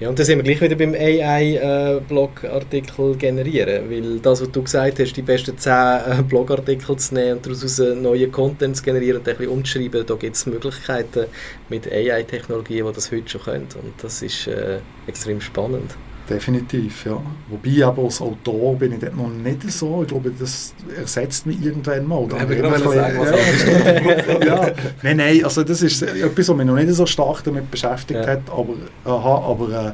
[0.00, 4.62] Ja, und da sind wir gleich wieder beim AI-Blogartikel äh, generieren, weil das, was du
[4.62, 9.20] gesagt hast, die besten 10 äh, Blogartikel zu nehmen und daraus neue Content zu generieren
[9.20, 11.26] und ein bisschen umzuschreiben, da gibt es Möglichkeiten
[11.68, 15.96] mit AI-Technologien, die das heute schon können und das ist äh, extrem spannend.
[16.28, 17.20] Definitiv, ja.
[17.48, 20.02] Wobei aber als Autor bin ich dort noch nicht so.
[20.02, 22.28] Ich glaube, das ersetzt mich irgendwann mal.
[22.30, 24.66] Ja, ich gerade sagen, was ja.
[24.66, 24.72] ja.
[25.02, 28.26] Nein, nein, also das ist etwas, was mich noch nicht so stark damit beschäftigt ja.
[28.26, 28.42] hat.
[28.50, 29.92] Aber, aha, aber äh,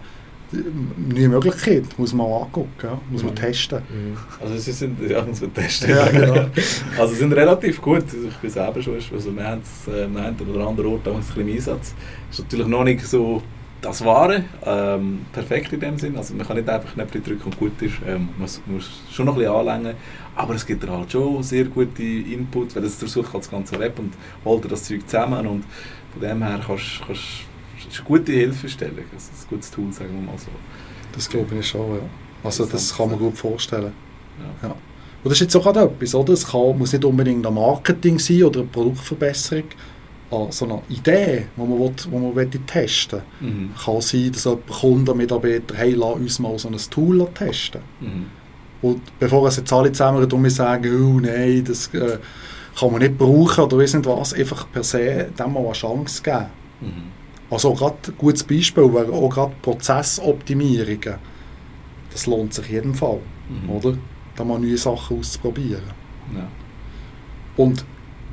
[0.96, 3.00] neue Möglichkeit muss man angucken, ja.
[3.10, 3.36] muss man mhm.
[3.36, 3.78] testen.
[3.78, 4.16] Mhm.
[4.40, 5.90] Also sie sind, ja, muss man testen.
[5.90, 6.34] Ja, genau.
[6.98, 8.04] also sie sind relativ gut.
[8.04, 11.08] Also ich bin selber schon, also wir haben es äh, an einem oder anderen Ort
[11.08, 11.94] ein bisschen im Einsatz.
[12.30, 13.42] Ist natürlich noch nicht so
[13.80, 16.16] das Wahre, ähm, perfekt in dem Sinn.
[16.16, 17.94] Also man kann nicht einfach Knöpfe drücken und gut ist.
[18.06, 19.94] Ähm, man muss schon noch ein bisschen anlängen.
[20.34, 24.14] Aber es gibt halt schon sehr gute Inputs, weil es halt das ganze Web und
[24.44, 25.46] holt das Zeug zusammen.
[25.46, 25.64] Und
[26.12, 29.04] von dem her kannst, du ist eine gute Hilfestellung.
[29.12, 30.50] Also ein gutes Tool, sagen wir mal so.
[31.12, 32.02] Das glaube ich schon, ja.
[32.44, 33.92] Also das, das kann man gut vorstellen.
[34.38, 34.68] Ja.
[34.68, 34.74] ja.
[35.24, 36.32] Und das ist jetzt auch etwas, oder?
[36.32, 39.64] Es kann, muss nicht unbedingt ein Marketing sein oder eine Produktverbesserung
[40.30, 43.48] an so einer Idee, die man, will, wo man testen will.
[43.48, 43.70] Mhm.
[43.82, 47.80] Kann sein, dass jemand Kunden, Mitarbeiter, hey, lass uns mal so ein Tool testen.
[48.00, 48.26] Mhm.
[48.80, 52.18] Und bevor es jetzt alle zusammen mich sagen, oh nein, das äh,
[52.78, 56.22] kann man nicht brauchen oder weiss nicht was, einfach per se dem mal eine Chance
[56.22, 56.46] geben.
[56.80, 57.18] Mhm.
[57.50, 61.14] Also gerade ein gutes Beispiel wäre auch gerade Prozessoptimierungen.
[62.12, 63.70] Das lohnt sich jeden Fall, mhm.
[63.70, 63.94] oder?
[64.36, 65.82] Da mal neue Sachen auszuprobieren.
[66.34, 66.46] Ja.
[67.56, 67.84] Und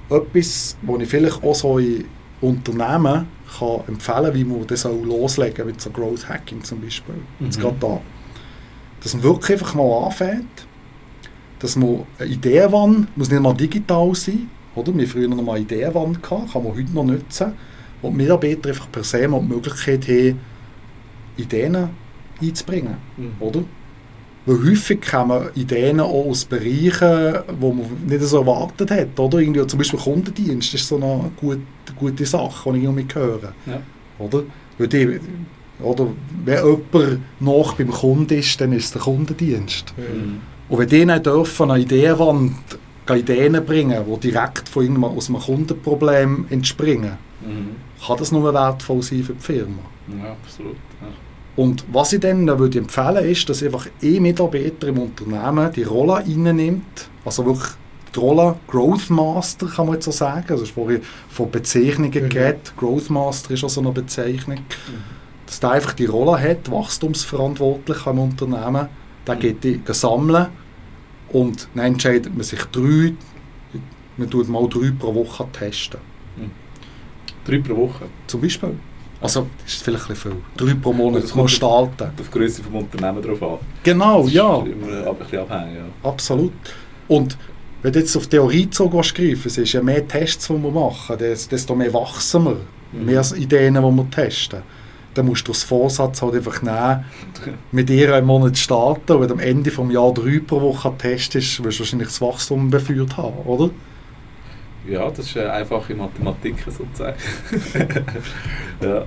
[0.09, 2.05] etwas, was ich vielleicht auch so in
[2.41, 3.27] Unternehmen
[3.57, 7.15] kann empfehlen kann, wie man das auch loslegen kann, mit so Growth Hacking zum Beispiel.
[7.39, 7.45] Mhm.
[7.45, 8.01] Jetzt gerade da.
[9.01, 10.67] Dass man wirklich einfach mal anfängt,
[11.59, 14.95] dass man eine Ideenwand, muss nicht mal digital sein, oder?
[14.95, 17.53] Wir früher noch mal eine Ideenwand gehabt, kann man heute noch nutzen,
[18.01, 20.39] wo die Mitarbeiter einfach per se mal die Möglichkeit haben,
[21.37, 21.89] Ideen
[22.41, 23.33] einzubringen, mhm.
[23.39, 23.63] oder?
[24.45, 29.19] Weil häufig kommen Ideen auch aus Bereichen, die man nicht so erwartet hat.
[29.19, 29.39] Oder?
[29.39, 31.61] Irgendwie, zum Beispiel Kundendienst ist so eine gute,
[31.95, 33.53] gute Sache, die ich irgendwie höre.
[33.65, 33.81] Ja.
[34.19, 34.43] Oder?
[34.77, 35.19] Weil die,
[35.81, 36.07] oder
[36.45, 39.93] wenn jemand nach beim Kunden ist, dann ist es der Kundendienst.
[39.97, 40.41] Mhm.
[40.69, 42.55] Und wenn die nicht dürfen, eine Ideenwand
[43.13, 47.75] Ideen bringen, die direkt von irgendwann aus einem Kundenproblem entspringen, mhm.
[48.05, 49.79] kann das nur wertvoll sein für die Firma.
[50.07, 50.75] Ja, absolut.
[51.55, 56.17] Und was ich dann würde empfehlen ist, dass einfach ein Mitarbeiter im Unternehmen die Rolle
[56.17, 57.69] einnimmt, also wirklich
[58.13, 60.45] die Rolle Growth Master, kann man jetzt so sagen.
[60.49, 62.29] Also, vorhin von Bezeichnungen mhm.
[62.29, 62.73] geredet.
[62.77, 64.57] Growth Master ist auch so eine Bezeichnung.
[64.57, 65.03] Mhm.
[65.45, 68.87] Dass der einfach die Rolle hat, wachstumsverantwortlich im Unternehmen.
[69.27, 69.39] Der mhm.
[69.39, 70.47] geht die sammeln
[71.29, 73.13] und dann entscheidet man sich drei,
[74.17, 75.99] man tut mal drei pro Woche testen.
[76.37, 76.51] Mhm.
[77.45, 78.05] Drei pro Woche?
[78.27, 78.75] Zum Beispiel.
[79.21, 80.67] Also, das ist vielleicht ein bisschen viel.
[80.67, 82.03] Drei pro Monat das muss starten.
[82.03, 83.57] Auf die Größe des Unternehmens drauf an.
[83.83, 84.59] Genau, ja.
[84.59, 86.09] Das ist immer ein bisschen abhängig, ja.
[86.09, 86.53] Absolut.
[87.07, 87.37] Und
[87.81, 91.17] wenn du jetzt auf Theorie zu gehst, es ist ja mehr Tests, die wir machen,
[91.19, 92.57] desto mehr wachsen wir.
[92.91, 93.05] Mhm.
[93.05, 94.63] Mehr Ideen, die wir testen.
[95.13, 97.05] Dann musst du das Vorsatz halt einfach nehmen,
[97.71, 100.93] mit ihr einen Monat starten und wenn du am Ende des Jahres drei pro Woche
[100.97, 103.69] testest, wirst du wahrscheinlich das Wachstum beführt haben, oder?
[104.87, 107.17] Ja, das ist eine einfache Mathematik sozusagen.
[108.81, 109.05] ja.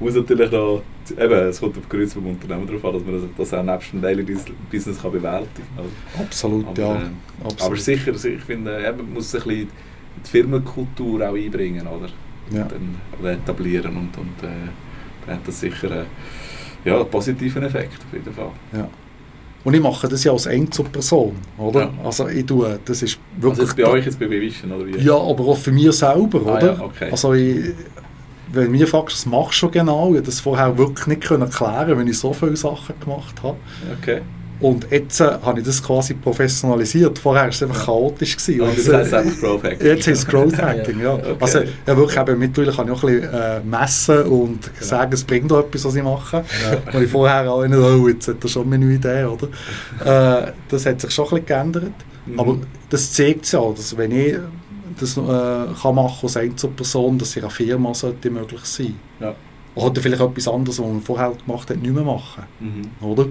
[0.00, 3.30] Muss natürlich noch, eben, es kommt auf die Größe des Unternehmens darauf an, dass man
[3.36, 4.22] das, auch nebst dem Daily
[4.70, 6.24] Business kann bewältigen kann.
[6.24, 6.94] Absolut, aber, ja.
[6.94, 7.06] Äh,
[7.42, 7.62] Absolut.
[7.62, 9.68] Aber sicher, ich finde, man muss ein bisschen
[10.24, 12.08] die Firmenkultur auch einbringen, oder?
[12.50, 12.64] Ja.
[12.64, 14.68] Dann, oder etablieren und, und äh,
[15.26, 16.04] dann hat das sicher äh,
[16.84, 18.52] ja, einen positiven Effekt auf jeden Fall.
[18.72, 18.88] Ja.
[19.64, 21.80] Und ich mache das ja als Einzelperson, oder?
[21.80, 21.92] Ja.
[22.04, 23.68] Also ich tue, das ist wirklich...
[23.68, 24.98] Also bei euch jetzt bei Vision, oder wie?
[24.98, 26.74] Ja, aber auch für mich selber, ah, oder?
[26.74, 27.10] Ja, okay.
[27.10, 27.74] Also ich,
[28.52, 31.50] wenn du mich fragst, was machst du schon genau, ich das vorher wirklich nicht erklären
[31.50, 33.56] können, wenn ich so viele Sachen gemacht habe.
[34.00, 34.22] Okay.
[34.60, 37.18] Und jetzt äh, habe ich das quasi professionalisiert.
[37.18, 38.36] Vorher war es einfach chaotisch.
[38.36, 38.60] Gewesen.
[38.60, 39.86] Und jetzt heißt es Growth Hacking.
[39.86, 41.14] Jetzt ist es Growth Hacking, ja.
[41.14, 41.36] Okay.
[41.38, 44.86] Also ja, wirklich eben, mittlerweile kann ich auch ein bisschen äh, messen und genau.
[44.86, 46.36] sagen, es bringt auch etwas, was ich mache.
[46.36, 46.92] Ja.
[46.92, 49.48] Und ich vorher auch nicht, oh, jetzt hat er schon eine Idee, oder?
[50.48, 51.92] äh, das hat sich schon ein bisschen geändert.
[52.26, 52.40] Mhm.
[52.40, 52.56] Aber
[52.90, 54.36] das zeigt es ja, dass wenn ich
[54.98, 55.20] das äh,
[55.80, 58.96] kann machen als Einzelperson, dass in einer Firma sollte möglich sein.
[59.20, 59.34] Ja.
[59.76, 62.42] Oder vielleicht etwas anderes, was man vorher gemacht hat, nicht mehr machen.
[62.58, 63.06] Mhm.
[63.06, 63.26] Oder?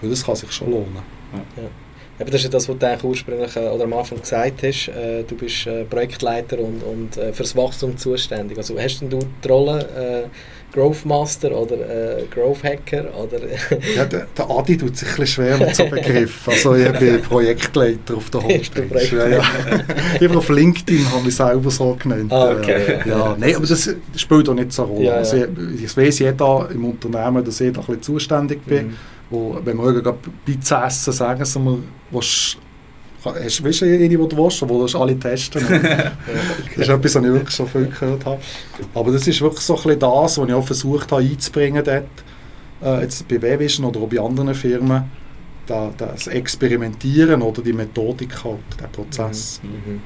[0.00, 1.02] Weil das kann sich schon lohnen.
[1.56, 1.62] Ja.
[2.18, 4.88] Eben, das ist ja das, was du eigentlich ursprünglich äh, oder am Anfang gesagt hast.
[4.88, 8.56] Äh, du bist äh, Projektleiter und, und fürs Wachstum zuständig.
[8.56, 10.28] Also hast denn du die Rolle äh,
[10.76, 13.06] Growth Master oder äh, Growth Hacker?
[13.16, 13.38] Oder
[13.96, 16.48] ja, der, der Adi tut sich ein bisschen schwer mit so Begriff.
[16.48, 19.16] Also ich bin Projektleiter auf der Homepage.
[19.16, 19.42] Ja, ja.
[20.20, 22.32] ich auf LinkedIn habe ich selber so genannt.
[22.32, 22.98] Ah, okay.
[23.06, 25.04] Ja, nein, aber das spielt auch nicht so eine Rolle.
[25.04, 28.88] Ja, also, ich, ich weiß jeder im Unternehmen, dass ich da ein bisschen zuständig bin.
[28.88, 28.96] Mhm.
[29.30, 31.78] Wo, wenn wir gerade Pizza essen, sagen sie mir,
[32.10, 32.56] was
[33.24, 36.12] Hast, weißt du, eine, die du willst, wo du alle testen okay.
[36.76, 38.40] Das ist etwas, was ich wirklich schon viel gehört habe.
[38.94, 42.04] Aber das ist wirklich so ein bisschen das, was ich auch versucht habe einzubringen dort,
[42.82, 45.10] äh, jetzt bei Webvision oder auch bei anderen Firmen,
[45.66, 49.60] da, das Experimentieren oder die Methodik halt, der Prozess.
[49.62, 49.92] Mhm.
[49.94, 50.00] Mhm.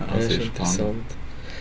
[0.00, 1.17] Ja, das ist interessant.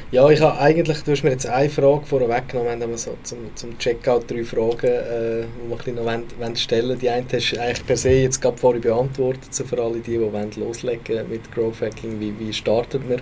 [0.10, 3.18] Ja, ich habe eigentlich, du hast mir jetzt eine Frage vorher weggenommen, wenn wir so
[3.24, 7.52] zum, zum Checkout drei Fragen, äh, die wir noch wollen, wollen stellen Die eine hast
[7.52, 11.52] du eigentlich per se jetzt gerade vorher beantwortet, so für alle die, die loslegen mit
[11.52, 13.20] Growth Hacking, wie, wie startet man?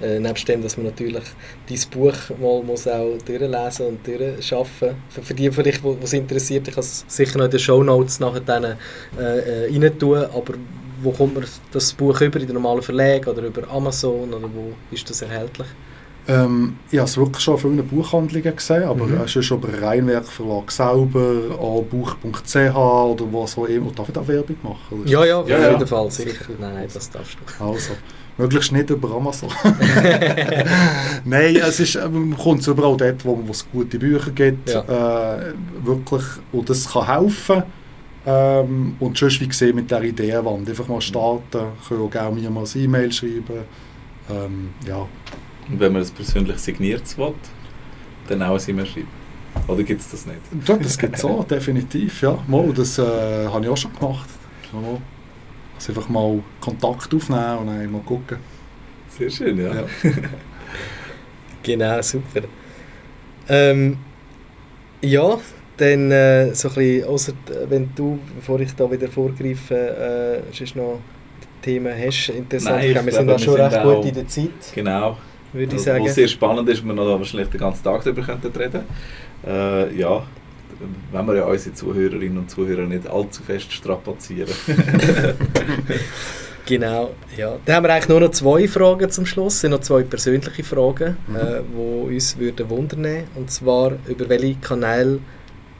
[0.00, 1.24] Äh, nebst dem, dass man natürlich
[1.68, 6.68] dein Buch mal muss auch durchlesen und durchschaffen für, für die vielleicht, die es interessiert,
[6.68, 8.76] ich kann es sicher noch in den Show Notes nachher dann, äh,
[9.18, 10.54] äh, rein tun, aber
[11.02, 14.72] wo kommt man das Buch über, in den normalen Verlag oder über Amazon oder wo
[14.92, 15.66] ist das erhältlich?
[16.30, 19.22] Ähm, ich habe es wirklich schon in vielen Buchhandlungen gesehen, aber mhm.
[19.22, 23.90] es ist schon bei Rheinwerk Verlag selber, auch Buch.ch oder was auch immer.
[23.92, 25.06] Darf ich da Werbung machen?
[25.06, 26.30] Ja, ja, auf ja, jeden Fall, sicher.
[26.30, 26.52] sicher.
[26.60, 27.64] Nein, das darfst du.
[27.64, 27.92] Also,
[28.36, 29.48] möglichst nicht über Amazon.
[31.24, 35.38] Nein, es ist, man kommt überall dort, wo es gute Bücher gibt, ja.
[35.38, 37.62] äh, wirklich, und das kann helfen.
[38.26, 42.50] Ähm, und sonst, wie gesehen, mit der Ideenwand, einfach mal starten, können auch gerne mir
[42.50, 43.64] mal ein E-Mail schreiben.
[44.28, 45.06] Ähm, ja.
[45.70, 47.34] Und wenn man es persönlich signiert will,
[48.28, 49.08] dann auch ein E-Mail schreiben.
[49.66, 50.38] Oder gibt es das nicht?
[50.66, 52.22] Ja, das gibt es auch, definitiv.
[52.22, 52.38] Ja.
[52.46, 54.28] Mal, das äh, habe ich auch schon gemacht.
[54.72, 58.38] Also einfach mal Kontakt aufnehmen und dann mal gucken.
[59.08, 59.74] Sehr schön, ja.
[59.74, 59.84] ja.
[61.62, 62.42] genau, super.
[63.48, 63.96] Ähm,
[65.00, 65.38] ja,
[65.76, 67.32] dann äh, so ein bisschen, ausser,
[67.68, 71.00] wenn du, bevor ich da wieder vorgreife, äh, noch
[71.62, 72.76] Themen hast, interessant.
[72.76, 74.72] Nein, wir sind da schon recht gut in der Zeit.
[74.74, 75.16] Genau,
[75.52, 76.04] würde ich sagen.
[76.04, 78.82] Was sehr spannend ist, wir noch wahrscheinlich den ganzen Tag darüber könnten reden
[79.46, 80.24] äh, Ja,
[81.12, 84.52] wenn wir ja unsere Zuhörerinnen und Zuhörer nicht allzu fest strapazieren.
[86.66, 87.56] genau, ja.
[87.64, 90.62] Dann haben wir eigentlich nur noch zwei Fragen zum Schluss, das sind noch zwei persönliche
[90.62, 91.36] Fragen, mhm.
[91.36, 95.18] äh, die uns würden wundern Und zwar, über welche Kanäle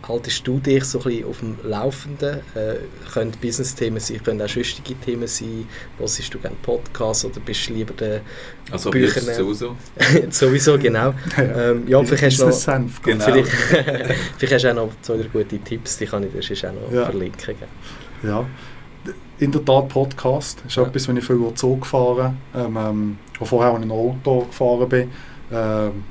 [0.09, 2.41] haltest du dich so ein bisschen auf dem Laufenden?
[2.55, 2.77] Äh,
[3.13, 5.69] können Business-Themen sein, können auch schüchtige Themen sein.
[5.99, 8.23] Hörst du gerne Podcasts oder bist du lieber der
[8.71, 9.77] also Bücher sowieso?
[10.31, 11.15] sowieso, genau.
[11.37, 13.25] ja, ähm, ja vielleicht, hast noch, genau.
[13.25, 13.51] vielleicht,
[14.39, 17.05] vielleicht hast du auch noch zwei gute Tipps, die kann ich dir auch noch ja.
[17.05, 17.55] verlinken.
[18.23, 18.47] Ja,
[19.39, 20.63] in der Tat Podcast.
[20.67, 20.85] Ist ja.
[20.85, 25.11] etwas, wenn ich viel Zoo gefahren ähm, ähm, vorher auch in einem Auto gefahren bin.
[25.53, 26.05] Ähm,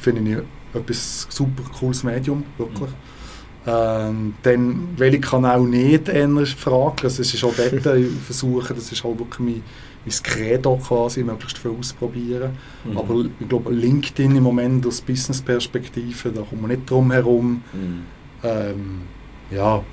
[0.00, 0.38] finde ich
[0.74, 2.90] etwas super cooles Medium, wirklich.
[2.90, 2.96] Mhm.
[3.66, 7.04] Ähm, dann, welche Kanal nicht, eher die Frage.
[7.04, 9.62] Also, es ist auch dort, ich versuche, das ist halt wirklich mein,
[10.04, 12.52] mein Credo quasi, möglichst viel ausprobieren.
[12.84, 12.98] Mhm.
[12.98, 17.62] Aber ich glaube, LinkedIn im Moment aus Business-Perspektive, da kommt man nicht drum herum.
[17.72, 18.02] Mhm.
[18.42, 19.02] Ähm,
[19.50, 19.84] ja,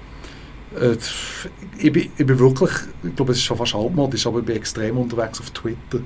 [0.80, 0.97] äh,
[1.78, 2.71] ich, bin, ich bin wirklich,
[3.03, 5.99] ich glaube, es ist schon fast altmodisch, aber ich bin extrem unterwegs auf Twitter.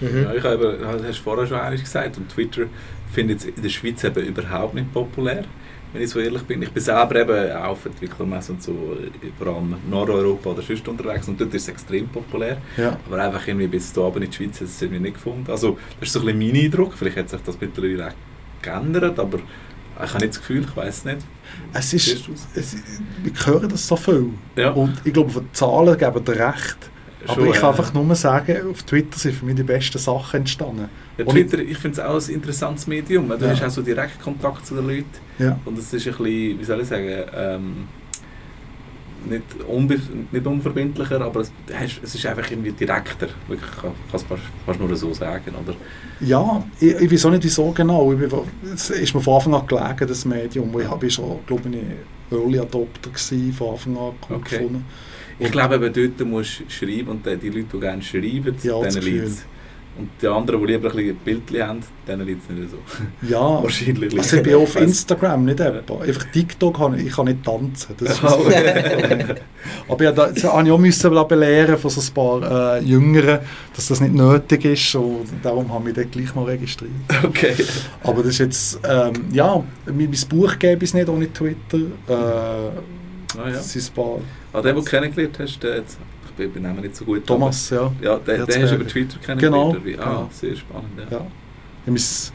[0.00, 0.22] Mhm.
[0.24, 2.64] Ja, ich habe, hast du vorher schon eigentlich gesagt, und Twitter
[3.12, 5.44] finde ich in der Schweiz eben überhaupt nicht populär,
[5.92, 6.62] wenn ich so ehrlich bin.
[6.62, 8.96] Ich bin selber eben auch auf Entwicklermessen und so,
[9.38, 12.58] vor allem Nordeuropa oder sonst unterwegs und dort ist es extrem populär.
[12.76, 12.98] Ja.
[13.06, 15.50] Aber einfach irgendwie bis da in die Schweiz hat es irgendwie nicht gefunden.
[15.50, 19.18] Also das ist so ein bisschen mein Eindruck, vielleicht hat sich das mittlerweile auch geändert,
[19.18, 21.18] aber ich habe nicht das Gefühl, ich weiß es nicht.
[21.74, 22.76] Es ist, es,
[23.22, 24.30] wir hören das so viel.
[24.56, 24.70] Ja.
[24.70, 26.90] Und ich glaube, die Zahlen geben dir recht.
[27.26, 30.88] Aber ich kann einfach nur sagen, auf Twitter sind für mich die besten Sachen entstanden.
[31.18, 33.28] Ja, Twitter, ich finde es auch ein interessantes Medium.
[33.28, 33.50] Du ja.
[33.50, 35.06] hast auch so direkt Kontakt zu den Leuten.
[35.38, 35.58] Ja.
[35.64, 37.88] Und es ist ein bisschen, wie soll ich sagen, ähm,
[39.28, 40.00] nicht, unbe
[40.30, 41.52] nicht unverbindlicher, aber es,
[42.02, 43.28] es, ist einfach irgendwie direkter.
[43.46, 44.24] Wirklich, ich kann es
[44.66, 45.54] fast nur so sagen.
[45.62, 45.76] Oder?
[46.20, 48.12] Ja, ich, ich weiß auch nicht wieso genau.
[48.12, 48.32] Ich
[48.74, 50.80] es ist mir von Anfang an gelegen, das Medium.
[50.80, 54.56] Ich habe schon, glaube ich, Early Adopter gewesen, von Anfang an okay.
[54.56, 54.84] gefunden.
[55.44, 59.02] Ich glaube, eben dort musst du schreiben und die Leute, die gerne schreiben, ja, denen
[59.02, 59.46] liegt
[59.98, 62.78] und die anderen, die lieber ein bisschen Bildchen haben, denen liegt es nicht so.
[63.28, 64.18] Ja, wahrscheinlich.
[64.18, 66.00] Also ich bin auf Instagram nicht etwa.
[66.00, 67.94] Einfach TikTok kann ich, ich kann nicht tanzen.
[67.98, 68.24] Das ist
[69.88, 73.40] Aber ja, da, das habe ich auch müssen belehren von so ein paar äh, Jüngeren,
[73.76, 74.94] dass das nicht nötig ist.
[74.94, 76.90] Und darum habe ich mich gleich mal registriert.
[77.22, 77.54] Okay.
[78.02, 81.80] Aber das ist jetzt, ähm, ja, mein, mein Buch gäbe es nicht ohne Twitter.
[82.08, 82.80] Äh,
[83.38, 83.54] Ah, ja.
[83.54, 84.18] Das ist ein paar
[84.52, 85.98] Ah, den, den du kennengelernt hast, der jetzt,
[86.38, 87.26] ich bin Namen nicht so gut.
[87.26, 87.80] Thomas, ja.
[87.82, 89.84] aber- Ja, den, den hast du über Twitter kennengelernt.
[89.84, 90.02] Genau?
[90.02, 90.30] Ah, genau.
[90.32, 90.90] sehr spannend.
[90.98, 91.02] Ja.
[91.18, 91.26] ja.
[91.26, 92.32] Ich habe mis-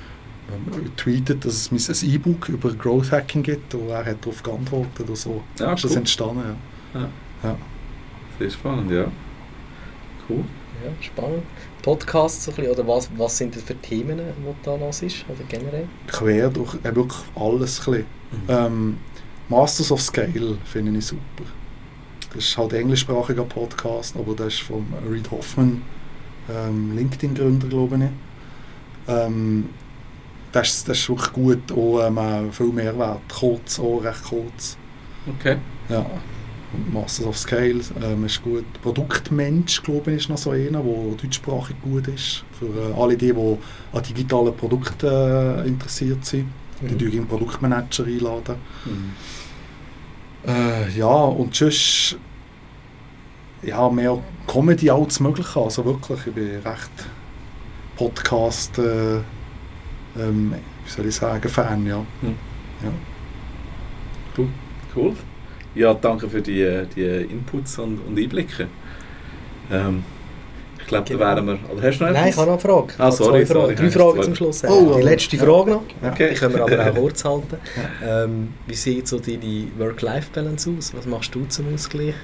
[0.49, 4.41] ähm, getweetet, dass es mis- ein E-Book über Growth Hacking gibt und er hat darauf
[4.43, 5.43] geantwortet oder so.
[5.59, 5.97] Ja, ist das cool.
[5.97, 6.41] entstanden,
[6.93, 7.55] ja.
[8.39, 9.05] Sehr spannend, ja.
[10.29, 10.43] Cool.
[10.83, 11.43] Ja, spannend.
[11.81, 15.25] Podcasts so ein bisschen, oder was, was sind das für Themen, die da los ist,
[15.27, 15.87] oder generell?
[16.07, 18.05] Quer durch, äh, wirklich alles ein bisschen.
[18.49, 18.97] Ähm,
[19.49, 21.21] Masters of Scale finde ich super.
[22.33, 25.81] Das ist halt ein englischsprachiger Podcast, aber das ist von Reid Hoffman,
[26.49, 29.11] ähm, LinkedIn-Gründer, glaube ich.
[29.13, 29.69] Ähm,
[30.51, 33.21] das, ist- das ist wirklich gut, auch ähm, viel Mehrwert.
[33.33, 34.77] Kurz, auch recht kurz.
[35.39, 35.57] Okay.
[35.89, 36.05] Ja.
[36.73, 38.65] Und Masters of Scale ähm, ist gut.
[38.81, 42.43] Produktmensch, glaube ich, ist noch so einer, der deutschsprachig gut ist.
[42.59, 43.57] Für äh, alle die, die
[43.93, 46.47] an digitalen Produkten äh, interessiert sind.
[46.81, 47.11] Die Mhm.
[47.11, 47.17] mhm.
[47.19, 48.55] einen Produktmanager einladen.
[48.85, 49.13] Mhm.
[50.47, 52.17] Äh, ja, und sonst
[53.61, 54.17] ja, mehr
[54.47, 55.55] Comedy als möglich.
[55.55, 56.91] Also wirklich, ich bin recht
[57.95, 59.17] Podcast, äh,
[60.17, 60.53] ähm,
[60.85, 61.99] wie soll ich sagen, Fan, ja.
[62.21, 62.35] Mhm.
[62.83, 62.91] ja.
[64.95, 65.15] Cool.
[65.75, 68.67] Ja, danke für die, die Inputs und, und Einblicke.
[69.71, 70.03] Ähm,
[70.87, 71.19] ich glaube, Genau.
[71.19, 71.59] da wären wir.
[71.77, 72.37] Oder hast du noch Nein, ich etwas?
[72.37, 72.93] habe noch eine Frage.
[72.97, 73.61] Ah, sorry, zwei Fragen.
[73.61, 73.75] sorry.
[73.75, 74.63] Drei Fragen zum Schluss.
[74.63, 75.43] Oh, die letzte ja.
[75.43, 75.81] Frage noch.
[76.01, 76.11] Ja.
[76.11, 76.29] Okay.
[76.31, 77.57] Die können wir aber auch kurz halten.
[78.05, 80.93] Ähm, wie sieht so deine Work-Life-Balance aus?
[80.95, 82.15] Was machst du zum Ausgleich?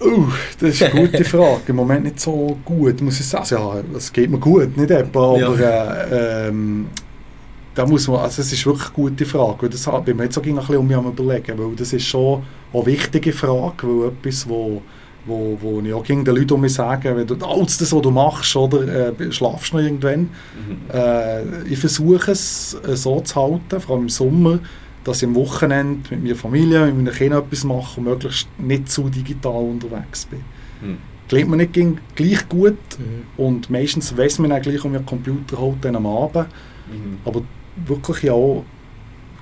[0.00, 0.26] Uh,
[0.60, 1.60] das ist eine gute Frage.
[1.68, 3.42] Im Moment nicht so gut, muss ich sagen.
[3.42, 5.46] Also, ja, es geht mir gut, nicht etwa, Ja.
[5.48, 6.86] aber äh, ähm,
[7.74, 9.62] da muss man, also es ist wirklich eine gute Frage.
[9.62, 12.04] weil Das bin mir jetzt auch ein bisschen um mich am überlegen, weil das ist
[12.06, 14.80] schon eine wichtige Frage, weil etwas, wo,
[15.26, 18.02] wo, wo ich auch gegen den Leuten um mich sage, wenn du alles das, was
[18.02, 20.76] du machst, oder äh, schlafst du noch irgendwann, Mhm.
[20.92, 24.58] äh, ich versuche es äh, so zu halten, vor allem im Sommer,
[25.04, 28.90] dass ich am Wochenende mit meiner Familie, mit meinen Kindern etwas mache und möglichst nicht
[28.90, 30.40] zu digital unterwegs bin.
[30.82, 30.96] Mhm.
[31.28, 31.72] Gelingt mir nicht
[32.14, 33.42] gleich gut Mhm.
[33.42, 36.46] und meistens weiss man auch gleich um den Computer halt dann am Abend.
[36.90, 37.18] Mhm.
[37.24, 37.42] Aber
[37.86, 38.64] wirklich ja auch,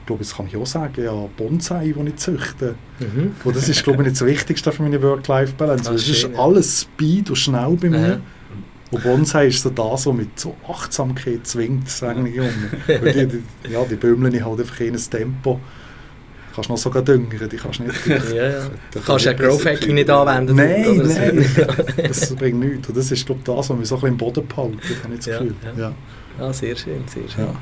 [0.03, 2.75] ich glaube, das kann ich auch sagen, ja, Bonsai, die ich züchte.
[2.99, 3.37] Mhm.
[3.45, 5.91] Und das ist, glaube ich, nicht das Wichtigste für meine Work-Life-Balance.
[5.91, 6.41] Ah, Es ist schön, ja.
[6.41, 8.21] alles Speed und schnell bei mir.
[8.91, 12.71] Und Bonsai ist so das, was mit so Achtsamkeit zwingt, sagen die Jungen.
[12.87, 15.61] Weil die, die, ja, die bümmeln halt einfach in ein Tempo.
[16.51, 18.07] Du kannst noch sogar düngern, die kannst nicht...
[18.07, 18.51] Ja, ja.
[18.61, 20.57] Da Du kannst ja Growth Hacking nicht anwenden.
[20.57, 21.47] Nein, oder nein,
[22.09, 22.89] das bringt nichts.
[22.89, 25.15] Und das ist, glaube ich, das, was mich so ein bisschen im Boden behalten, habe
[25.15, 25.55] ich das Ja, Gefühl.
[25.77, 25.83] ja.
[25.85, 25.93] Ja.
[26.39, 27.45] Ah, sehr schön, sehr schön.
[27.45, 27.55] Ja.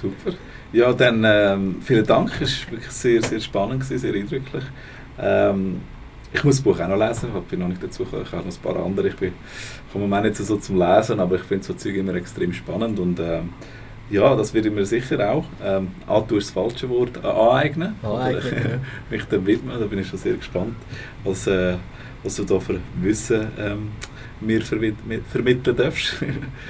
[0.00, 0.36] Super.
[0.72, 2.40] Ja, dann ähm, vielen Dank.
[2.40, 4.64] Es war wirklich sehr, sehr spannend, gewesen, sehr eindrücklich.
[5.20, 5.80] Ähm,
[6.32, 8.22] ich muss das Buch auch noch lesen, ich bin noch nicht dazu gekommen.
[8.26, 9.08] Ich habe noch ein paar andere.
[9.08, 9.32] Ich bin
[9.92, 12.98] komme Moment nicht so zum Lesen, aber ich finde so Zeug immer extrem spannend.
[12.98, 13.50] Und ähm,
[14.10, 17.94] ja, das werde ich mir sicher auch, ähm, Antu ist das falsche Wort, äh, aneignen.
[18.02, 18.78] Aneignen, Oder, ja.
[19.10, 19.78] mich dem widmen.
[19.78, 20.74] Da bin ich schon sehr gespannt,
[21.24, 21.76] was, äh,
[22.22, 23.90] was du da für Wissen ähm,
[24.40, 26.16] mir vermitteln darfst.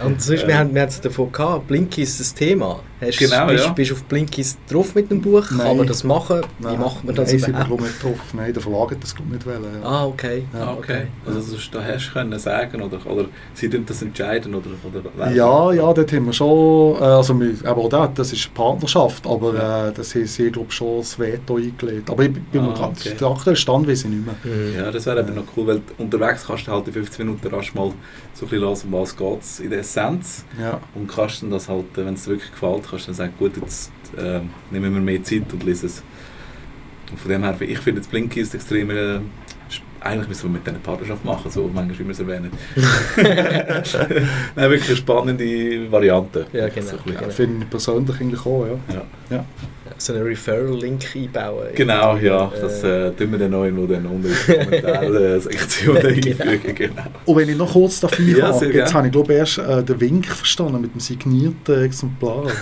[0.04, 2.80] Und sonst, wir haben, wir haben es davon gehabt, Blinkies ist das Thema.
[3.00, 3.72] Hast, Genau, bist, ja.
[3.72, 5.46] bist du auf Blinkies drauf mit dem Buch?
[5.48, 5.76] Kann Nein.
[5.76, 6.40] man das machen?
[6.58, 7.66] Wie Nein, macht man das Nein, überhaupt?
[7.68, 8.18] glaube nicht drauf.
[8.32, 9.82] Nein, der Verlag hat das glaube ich nicht wollen.
[9.82, 9.88] Ja.
[9.88, 10.44] Ah, okay.
[10.52, 11.06] Ah, okay.
[11.26, 15.72] Also das da hast du können sagen oder, oder sie das entscheiden oder, oder Ja,
[15.72, 19.26] ja, dort haben wir schon, äh, also wir, aber auch dort, das ist eine Partnerschaft,
[19.26, 22.10] aber äh, das haben sie, glaube ich, schon das Veto eingelegt.
[22.10, 23.14] Aber ich bin mir Ah, gerade, okay.
[23.20, 24.34] der aktuelle Stand weiß ich nicht mehr.
[24.42, 24.74] Mhm.
[24.76, 27.74] Ja, das wäre eben noch cool, weil unterwegs kannst du halt in 15 Minuten rasch
[27.74, 27.92] mal
[28.34, 30.44] so ein bisschen hören, um was geht es in der Essenz.
[30.60, 33.16] Ja, Und kannst dann das halt, äh, wenn es dir wirklich gefällt, kannst du dann
[33.16, 36.02] sagen, gut, jetzt äh, nehmen wir mehr Zeit und lesen es.
[37.10, 39.18] Und von dem her, ich finde jetzt Blinky ist extrem, äh,
[40.00, 42.50] eigentlich müssen wir mit dieser Partnerschaft machen, so manchmal wie wir es erwähnen.
[43.16, 46.46] Nein, wirklich eine spannende Variante.
[46.52, 47.28] Ja, genau, So genau.
[47.30, 48.94] finde ich persönlich eigentlich auch, ja.
[48.94, 49.04] Ja.
[49.36, 49.44] ja.
[49.96, 51.68] So einen Referral-Link einbauen.
[51.74, 55.96] Genau, ja, Äh, das äh, tun wir dann noch irgendwo dann unten in die Kommentarsektion
[56.00, 56.08] Genau.
[56.08, 56.74] einfügen.
[56.74, 57.02] Genau.
[57.24, 59.82] Und wenn ich noch kurz dafür Ja, habe, jetzt habe ich glaube ich, erst äh,
[59.82, 62.46] den Wink verstanden mit dem signierten Exemplar.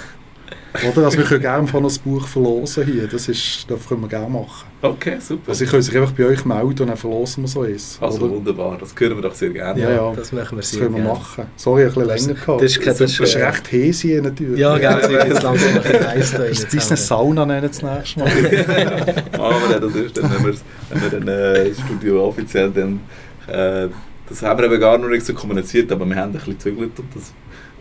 [0.85, 1.05] Oder?
[1.05, 4.29] Also wir können gerne von das Buch verlosen hier, das, ist, das können wir gerne
[4.29, 4.67] machen.
[4.83, 5.51] Okay, super.
[5.51, 7.99] Also ich kann sich einfach bei euch melden und dann verlosen wir so eins.
[8.01, 8.35] Also oder?
[8.35, 9.81] wunderbar, das hören wir doch sehr gerne.
[9.81, 10.13] Ja, ja.
[10.15, 11.19] Das machen wir Das sehr können wir gerne.
[11.19, 11.45] machen.
[11.57, 12.63] Sorry, ein bisschen länger gehabt.
[12.63, 14.59] Das ist das ist, das ist, recht häsig natürlich.
[14.59, 17.07] Ja, es wird jetzt langsam ein bisschen heiß da Das Business.
[17.07, 18.29] Sauna nennen das nächste Mal.
[19.39, 20.55] Machen wir das ist dann, wenn wir,
[20.91, 23.01] wenn wir dann äh, das Studio offiziell dann,
[23.49, 23.89] äh,
[24.29, 26.99] das haben wir eben gar noch nicht so kommuniziert, aber wir haben ein bisschen gezögert
[26.99, 27.33] und das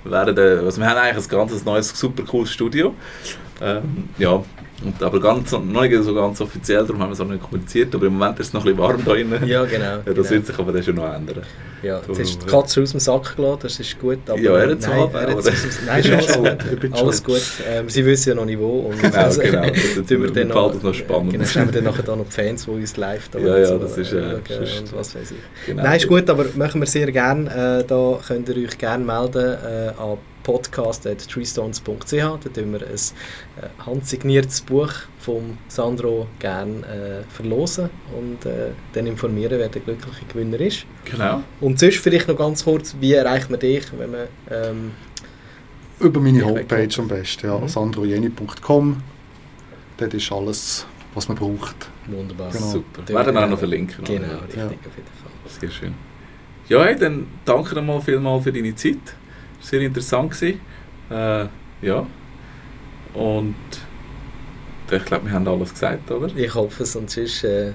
[0.06, 2.94] werden, also wir haben eigentlich ein ganzes neues, super cooles Studio.
[3.62, 4.44] Ähm, ja,
[4.84, 7.96] und, aber ganz, noch nicht so ganz offiziell, darum haben wir es auch nicht kommuniziert,
[7.96, 9.32] aber im Moment ist es noch ein bisschen warm da drin.
[9.46, 9.98] Ja, genau.
[10.04, 10.30] Das genau.
[10.30, 11.44] wird sich aber dann schon noch ändern.
[11.82, 14.20] Ja, jetzt ist die Katze aus dem Sack gelassen, das ist gut.
[14.28, 15.14] Aber Ja, er hat's nein, halb,
[15.86, 16.94] Nein, ist alles gut.
[16.94, 17.26] Alles schon.
[17.26, 17.42] gut.
[17.70, 18.80] Ähm, sie wissen ja noch nicht wo.
[18.80, 19.62] Und Genau, also, genau.
[19.62, 21.32] Das wir dann behalten es noch spannend.
[21.34, 23.66] Genau, haben wir dann nachher da noch die Fans, die uns live da Ja, ja,
[23.68, 25.68] so, das ist, äh, sonst- und was weiß ich.
[25.68, 25.84] Genau.
[25.84, 27.82] Nein, ist gut, aber machen wir sehr gerne.
[27.82, 32.12] Äh, da könnt ihr euch gerne melden äh, an podcast.treestones.ch.
[32.14, 39.08] Da tun wir ein äh, handsigniertes Buch von Sandro gerne äh, verlosen und äh, dann
[39.08, 40.86] informieren, wer der glückliche Gewinner ist.
[41.04, 41.44] Genau.
[41.60, 44.28] Und sonst vielleicht noch ganz kurz, wie erreicht man dich, wenn man...
[44.50, 44.92] Ähm,
[46.00, 47.68] Über meine Homepage am besten, ja, Mhm.
[47.68, 49.02] sandrojeni.com.
[49.98, 51.90] Dort ist alles, was man braucht.
[52.08, 52.52] wunderbar.
[52.52, 52.66] Genau.
[52.66, 53.08] Super.
[53.14, 54.04] Werden wir auch äh, noch verlinken.
[54.04, 54.66] Genau, richtig, Ja.
[54.68, 55.60] auf jeden Fall.
[55.60, 55.94] Sehr schön.
[56.68, 58.98] Ja, hey, dann danke nochmal vielmal für deine Zeit.
[59.66, 60.60] Sehr interessant gewesen.
[61.10, 61.46] Äh,
[61.82, 62.06] ja.
[63.14, 63.56] Und
[64.92, 66.28] ich glaube, wir haben alles gesagt, oder?
[66.36, 67.72] Ich hoffe es, und sonst, äh,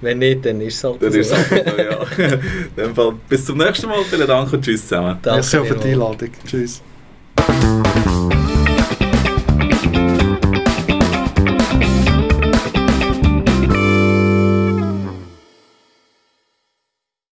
[0.00, 1.18] wenn nicht, dann ist es halt Das so.
[1.18, 2.02] ist es so, ja.
[2.76, 4.04] In dem Fall, bis zum nächsten Mal.
[4.08, 5.18] Vielen Dank und tschüss zusammen.
[5.22, 5.88] Danke Merci für die.
[5.92, 6.30] Einladung.
[6.46, 6.82] Tschüss.